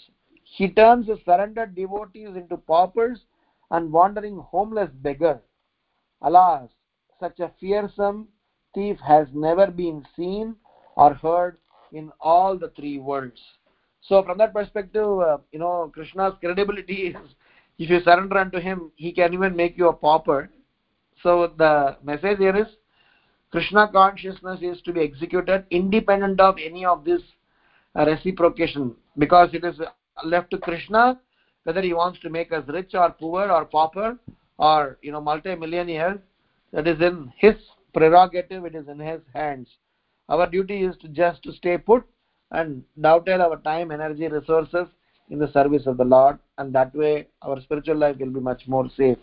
He 0.43 0.70
turns 0.70 1.08
his 1.08 1.20
surrendered 1.26 1.76
devotees 1.76 2.30
into 2.36 2.58
paupers 2.58 3.20
and 3.72 3.91
wandering 3.91 4.38
homeless 4.38 4.89
beggar. 5.01 5.41
Alas, 6.22 6.70
such 7.20 7.39
a 7.39 7.51
fearsome 7.59 8.28
thief 8.74 8.97
has 8.99 9.28
never 9.34 9.67
been 9.67 10.05
seen 10.15 10.55
or 10.95 11.13
heard 11.13 11.57
in 11.91 12.11
all 12.20 12.57
the 12.57 12.70
three 12.70 12.99
worlds. 12.99 13.41
So, 14.01 14.24
from 14.24 14.38
that 14.38 14.53
perspective, 14.53 15.20
uh, 15.20 15.38
you 15.51 15.59
know, 15.59 15.91
Krishna's 15.93 16.34
credibility 16.39 16.93
is 17.07 17.15
if 17.78 17.89
you 17.89 17.99
surrender 18.01 18.38
unto 18.38 18.59
him, 18.59 18.91
he 18.95 19.11
can 19.11 19.34
even 19.34 19.55
make 19.55 19.78
you 19.78 19.88
a 19.88 19.93
pauper. 19.93 20.49
So, 21.24 21.47
the 21.57 21.97
message 22.03 22.38
here 22.38 22.55
is 22.55 22.67
Krishna 23.51 23.88
consciousness 23.88 24.59
is 24.61 24.82
to 24.82 24.93
be 24.93 25.01
executed 25.01 25.63
independent 25.72 26.39
of 26.39 26.57
any 26.63 26.86
of 26.86 27.03
this 27.03 27.22
uh, 27.95 28.05
reciprocation. 28.05 28.95
because 29.17 29.49
it 29.53 29.63
is 29.65 29.80
left 30.24 30.49
to 30.51 30.57
krishna 30.57 31.17
whether 31.70 31.84
he 31.84 31.93
wants 31.93 32.20
to 32.20 32.32
make 32.32 32.51
us 32.51 32.63
rich 32.67 32.95
or 32.95 33.11
poor 33.11 33.51
or 33.55 33.63
pauper 33.63 34.17
or 34.57 34.97
you 35.03 35.11
know 35.11 35.22
multi-millionaire 35.22 36.17
that 36.74 36.88
is 36.88 36.99
in 36.99 37.32
his 37.38 37.53
prerogative 37.93 38.65
it 38.65 38.74
is 38.74 38.88
in 38.88 38.97
his 38.97 39.22
hands. 39.36 39.67
Our 40.30 40.47
duty 40.47 40.78
is 40.84 40.95
to 41.01 41.07
just 41.09 41.43
to 41.43 41.51
stay 41.53 41.78
put 41.78 42.03
and 42.49 42.84
dovetail 42.99 43.43
our 43.43 43.57
time 43.57 43.91
energy 43.91 44.28
resources 44.28 44.88
in 45.30 45.38
the 45.38 45.51
service 45.51 45.86
of 45.86 45.97
the 45.97 46.07
lord 46.15 46.39
and 46.57 46.74
that 46.74 46.95
way 46.95 47.28
our 47.43 47.61
spiritual 47.61 47.97
life 47.97 48.17
will 48.20 48.34
be 48.39 48.39
much 48.39 48.63
more 48.67 48.89
safe. 48.97 49.20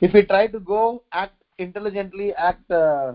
If 0.00 0.14
we 0.14 0.22
try 0.22 0.46
to 0.46 0.60
go 0.60 1.02
act 1.12 1.36
intelligently 1.58 2.32
act 2.32 2.70
uh, 2.70 3.14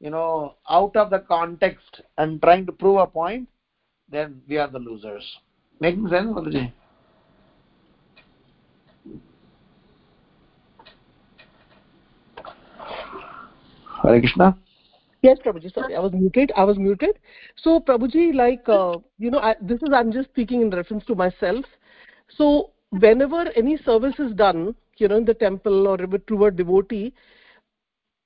you 0.00 0.08
know 0.08 0.54
out 0.70 0.96
of 0.96 1.10
the 1.10 1.18
context 1.18 2.00
and 2.16 2.40
trying 2.40 2.64
to 2.64 2.72
prove 2.72 2.96
a 2.96 3.06
point 3.06 3.46
then 4.08 4.40
we 4.48 4.56
are 4.56 4.70
the 4.78 4.78
losers. 4.78 5.30
Making 5.80 6.08
sense 6.08 6.28
Mataji? 6.28 6.72
Hare 14.06 14.20
Krishna. 14.20 14.56
Yes, 15.22 15.38
Prabhuji. 15.44 15.72
Sorry, 15.72 15.96
I 15.96 16.00
was 16.00 16.12
muted. 16.12 16.52
I 16.56 16.64
was 16.64 16.78
muted. 16.78 17.18
So, 17.56 17.80
Prabhuji, 17.80 18.34
like, 18.34 18.68
uh, 18.68 18.98
you 19.18 19.30
know, 19.30 19.38
I, 19.38 19.56
this 19.60 19.82
is, 19.82 19.88
I'm 19.92 20.12
just 20.12 20.28
speaking 20.28 20.60
in 20.60 20.70
reference 20.70 21.04
to 21.06 21.14
myself. 21.14 21.64
So, 22.28 22.70
whenever 22.90 23.46
any 23.56 23.76
service 23.78 24.14
is 24.18 24.32
done, 24.34 24.74
you 24.98 25.08
know, 25.08 25.16
in 25.16 25.24
the 25.24 25.34
temple 25.34 25.88
or 25.88 25.96
to 25.96 26.44
a 26.44 26.50
devotee, 26.50 27.12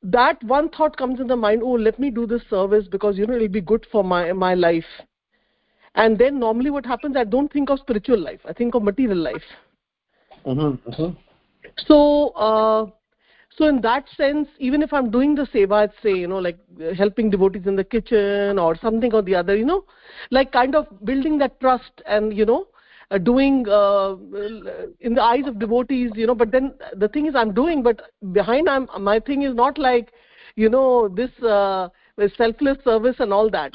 that 0.03 0.43
one 0.45 0.69
thought 0.71 0.97
comes 0.97 1.21
in 1.21 1.27
the 1.27 1.37
mind, 1.37 1.63
oh, 1.63 1.73
let 1.73 1.99
me 1.99 2.11
do 2.11 2.27
this 2.27 2.43
service 2.51 2.87
because, 2.91 3.17
you 3.17 3.27
know, 3.27 3.35
it'll 3.35 3.49
be 3.49 3.61
good 3.61 3.87
for 3.93 4.03
my, 4.03 4.33
my 4.33 4.55
life. 4.55 4.85
And 5.95 6.19
then 6.19 6.39
normally 6.39 6.71
what 6.71 6.87
happens, 6.87 7.17
I 7.17 7.25
don't 7.25 7.53
think 7.53 7.71
of 7.71 7.79
spiritual 7.81 8.19
life. 8.19 8.41
I 8.49 8.53
think 8.53 8.75
of 8.75 8.83
material 8.83 9.19
life. 9.19 9.43
Mm-hmm, 10.47 10.89
mm-hmm. 10.91 11.19
So, 11.87 12.29
uh, 12.31 12.87
so 13.57 13.67
in 13.67 13.81
that 13.81 14.05
sense 14.17 14.49
even 14.59 14.83
if 14.83 14.93
i'm 14.93 15.11
doing 15.11 15.35
the 15.35 15.47
seva 15.53 15.83
i'd 15.83 15.93
say 16.03 16.13
you 16.15 16.27
know 16.27 16.39
like 16.39 16.59
uh, 16.83 16.95
helping 16.95 17.31
devotees 17.31 17.67
in 17.67 17.77
the 17.77 17.85
kitchen 17.85 18.59
or 18.59 18.77
something 18.77 19.13
or 19.13 19.23
the 19.23 19.35
other 19.35 19.57
you 19.57 19.65
know 19.65 19.85
like 20.31 20.53
kind 20.53 20.75
of 20.75 20.87
building 21.05 21.39
that 21.39 21.59
trust 21.61 22.03
and 22.07 22.37
you 22.37 22.45
know 22.45 22.67
uh, 23.11 23.19
doing 23.19 23.69
uh, 23.69 24.15
in 25.01 25.15
the 25.15 25.23
eyes 25.23 25.47
of 25.47 25.59
devotees 25.59 26.13
you 26.15 26.27
know. 26.27 26.35
But 26.35 26.53
then 26.53 26.75
the 26.95 27.09
thing 27.09 27.27
is 27.27 27.35
i'm 27.35 27.53
doing 27.53 27.83
but 27.83 28.03
behind 28.33 28.69
i'm 28.69 28.89
my 29.01 29.19
thing 29.19 29.43
is 29.43 29.55
not 29.55 29.79
like 29.79 30.13
you 30.57 30.69
know 30.69 31.09
this 31.09 31.31
uh, 31.43 31.89
selfless 32.37 32.79
service 32.85 33.17
and 33.19 33.33
all 33.33 33.51
that. 33.51 33.75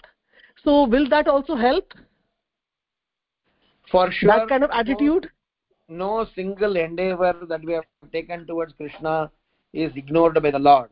So 0.63 0.85
will 0.85 1.07
that 1.09 1.27
also 1.27 1.55
help? 1.55 1.93
For 3.91 4.11
sure. 4.11 4.29
that 4.29 4.47
kind 4.47 4.63
of 4.63 4.71
attitude? 4.71 5.29
no, 5.87 6.23
no 6.23 6.27
single 6.35 6.75
endeavor 6.75 7.35
that 7.47 7.63
we 7.63 7.73
have 7.73 7.83
taken 8.11 8.47
towards 8.47 8.73
krishna 8.73 9.29
is 9.75 9.91
ignored 9.95 10.41
by 10.41 10.51
the 10.51 10.59
lord. 10.59 10.89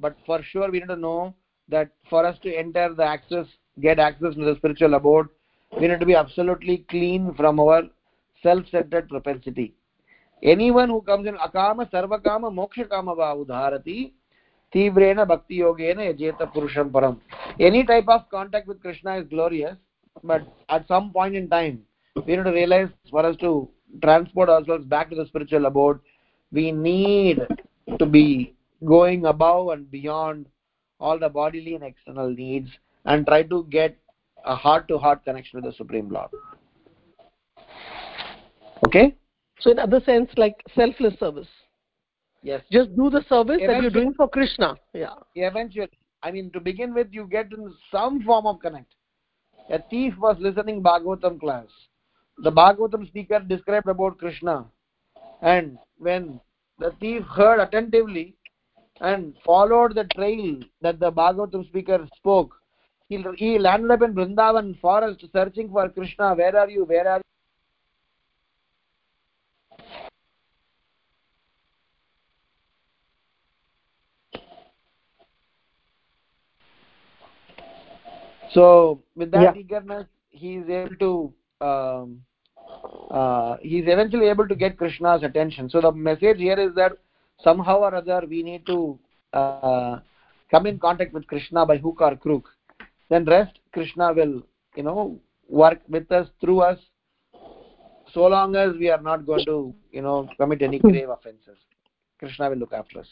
But 0.00 0.16
for 0.26 0.42
sure 0.42 0.70
we 0.70 0.80
need 0.80 0.88
to 0.88 0.96
know 0.96 1.34
that 1.68 1.90
for 2.08 2.24
us 2.26 2.38
to 2.42 2.54
enter 2.54 2.94
the 2.94 3.04
access 3.04 3.46
get 3.80 3.98
access 3.98 4.34
to 4.34 4.44
the 4.44 4.56
spiritual 4.56 4.94
abode 4.94 5.28
we 5.78 5.88
need 5.88 6.00
to 6.00 6.06
be 6.06 6.14
absolutely 6.14 6.78
clean 6.90 7.34
from 7.34 7.60
our 7.60 7.82
self-centered 8.42 9.08
propensity. 9.08 9.72
Anyone 10.42 10.88
who 10.88 11.00
comes 11.02 11.26
in 11.26 11.36
akama 11.36 11.90
sarvakama 11.90 12.50
moksha 12.60 12.88
kama 12.88 13.14
va 13.14 13.34
udharati 13.44 14.12
tivrena 14.74 15.26
bhakti 15.26 15.60
yogena 15.60 16.12
yajeta 16.12 16.52
purusham 16.52 16.90
param. 16.90 17.20
Any 17.60 17.84
type 17.84 18.08
of 18.08 18.28
contact 18.30 18.66
with 18.66 18.80
krishna 18.82 19.16
is 19.18 19.28
glorious 19.28 19.76
but 20.24 20.42
at 20.68 20.86
some 20.88 21.10
point 21.12 21.34
in 21.34 21.48
time 21.48 21.82
we 22.26 22.36
need 22.36 22.44
to 22.44 22.52
realize 22.52 22.88
for 23.10 23.24
us 23.24 23.36
to 23.36 23.68
transport 24.02 24.48
ourselves 24.48 24.84
back 24.84 25.10
to 25.10 25.16
the 25.16 25.26
spiritual 25.26 25.66
abode 25.66 26.00
we 26.50 26.70
need 26.72 27.40
to 27.98 28.06
be 28.06 28.54
going 28.84 29.26
above 29.26 29.68
and 29.68 29.90
beyond 29.90 30.46
all 31.00 31.18
the 31.18 31.28
bodily 31.28 31.74
and 31.74 31.84
external 31.84 32.30
needs 32.30 32.70
and 33.04 33.26
try 33.26 33.42
to 33.42 33.66
get 33.70 33.96
a 34.44 34.54
heart 34.54 34.88
to 34.88 34.98
heart 34.98 35.24
connection 35.24 35.60
with 35.60 35.64
the 35.64 35.76
supreme 35.76 36.08
lord. 36.08 36.30
Okay? 38.86 39.16
So 39.60 39.70
in 39.70 39.78
other 39.78 40.00
sense 40.00 40.30
like 40.36 40.56
selfless 40.74 41.18
service. 41.18 41.48
Yes. 42.42 42.62
Just 42.72 42.94
do 42.96 43.08
the 43.08 43.24
service 43.28 43.58
eventually, 43.60 43.66
that 43.66 43.82
you're 43.82 43.90
doing 43.90 44.14
for 44.14 44.28
krishna. 44.28 44.74
Yeah. 44.92 45.14
Eventually. 45.36 45.88
I 46.22 46.30
mean 46.30 46.50
to 46.52 46.60
begin 46.60 46.94
with 46.94 47.08
you 47.10 47.26
get 47.30 47.52
in 47.52 47.72
some 47.90 48.22
form 48.22 48.46
of 48.46 48.60
connect. 48.60 48.94
A 49.70 49.80
thief 49.90 50.14
was 50.18 50.36
listening 50.40 50.82
bhagavatam 50.82 51.38
class. 51.38 51.66
The 52.38 52.50
bhagavatam 52.50 53.06
speaker 53.06 53.40
described 53.40 53.88
about 53.88 54.18
krishna. 54.18 54.66
And 55.40 55.78
when 55.98 56.40
the 56.82 56.90
thief 57.00 57.22
heard 57.24 57.60
attentively 57.60 58.34
and 59.00 59.34
followed 59.44 59.94
the 59.94 60.04
trail 60.14 60.58
that 60.80 60.98
the 60.98 61.10
Bhagavatam 61.12 61.66
speaker 61.68 62.08
spoke. 62.16 62.56
He, 63.08 63.24
he 63.36 63.58
landed 63.58 63.90
up 63.92 64.02
in 64.02 64.14
Vrindavan 64.14 64.78
forest 64.80 65.24
searching 65.32 65.70
for 65.70 65.88
Krishna. 65.88 66.34
Where 66.34 66.56
are 66.56 66.68
you? 66.68 66.84
Where 66.84 67.08
are 67.08 67.18
you? 67.18 67.22
So, 78.52 79.02
with 79.14 79.30
that 79.30 79.56
yeah. 79.56 79.60
eagerness, 79.60 80.06
he 80.28 80.56
is 80.56 80.68
able 80.68 80.96
to 80.96 81.66
um, 81.66 82.22
uh, 83.10 83.56
he's 83.60 83.84
eventually 83.86 84.28
able 84.28 84.48
to 84.48 84.54
get 84.54 84.76
krishna's 84.76 85.22
attention. 85.22 85.68
So 85.68 85.80
the 85.80 85.92
message 85.92 86.38
here 86.38 86.58
is 86.58 86.74
that 86.74 86.92
somehow 87.42 87.78
or 87.78 87.94
other 87.94 88.22
we 88.28 88.42
need 88.42 88.66
to 88.66 88.98
uh, 89.32 89.98
come 90.50 90.66
in 90.66 90.78
contact 90.78 91.12
with 91.12 91.26
krishna 91.26 91.66
by 91.66 91.78
hook 91.78 92.00
or 92.00 92.16
crook. 92.16 92.48
Then 93.08 93.24
rest 93.24 93.58
krishna 93.72 94.12
will 94.12 94.42
you 94.76 94.82
know 94.82 95.18
work 95.48 95.80
with 95.88 96.10
us 96.12 96.28
through 96.40 96.60
us 96.60 96.78
so 98.12 98.26
long 98.26 98.56
as 98.56 98.72
we 98.78 98.90
are 98.90 99.00
not 99.00 99.26
going 99.26 99.44
to 99.46 99.74
you 99.90 100.02
know 100.02 100.28
commit 100.38 100.62
any 100.62 100.78
grave 100.78 101.08
offenses. 101.08 101.58
Krishna 102.18 102.50
will 102.50 102.58
look 102.58 102.72
after 102.72 103.00
us 103.00 103.08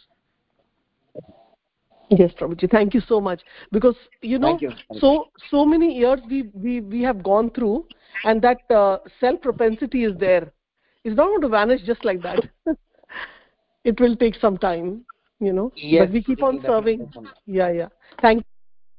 yes 2.11 2.33
prabhuji 2.39 2.71
thank 2.71 2.95
you 2.95 3.01
so 3.01 3.21
much. 3.21 3.41
Because 3.73 3.97
you 4.21 4.39
know 4.39 4.59
you. 4.61 4.73
so 4.99 5.29
so 5.51 5.65
many 5.65 5.97
years 5.97 6.21
we 6.29 6.43
we 6.55 6.81
we 6.81 7.03
have 7.03 7.23
gone 7.23 7.51
through 7.51 7.87
and 8.25 8.43
that 8.43 8.71
uh, 8.71 8.99
self 9.21 9.41
propensity 9.41 10.05
is 10.05 10.17
there. 10.19 10.53
It's 11.05 11.17
not 11.17 11.29
going 11.29 11.41
to 11.41 11.49
vanish 11.49 11.83
just 11.83 12.05
like 12.05 12.23
that. 12.23 12.41
It 13.83 13.99
will 13.99 14.15
take 14.15 14.35
some 14.35 14.59
time 14.59 15.07
you 15.41 15.53
know 15.53 15.73
yes, 15.75 16.07
but 16.07 16.13
we 16.13 16.23
keep 16.23 16.43
on 16.43 16.61
serving. 16.67 17.11
Yeah 17.47 17.71
yeah. 17.71 17.89
Thank 18.21 18.45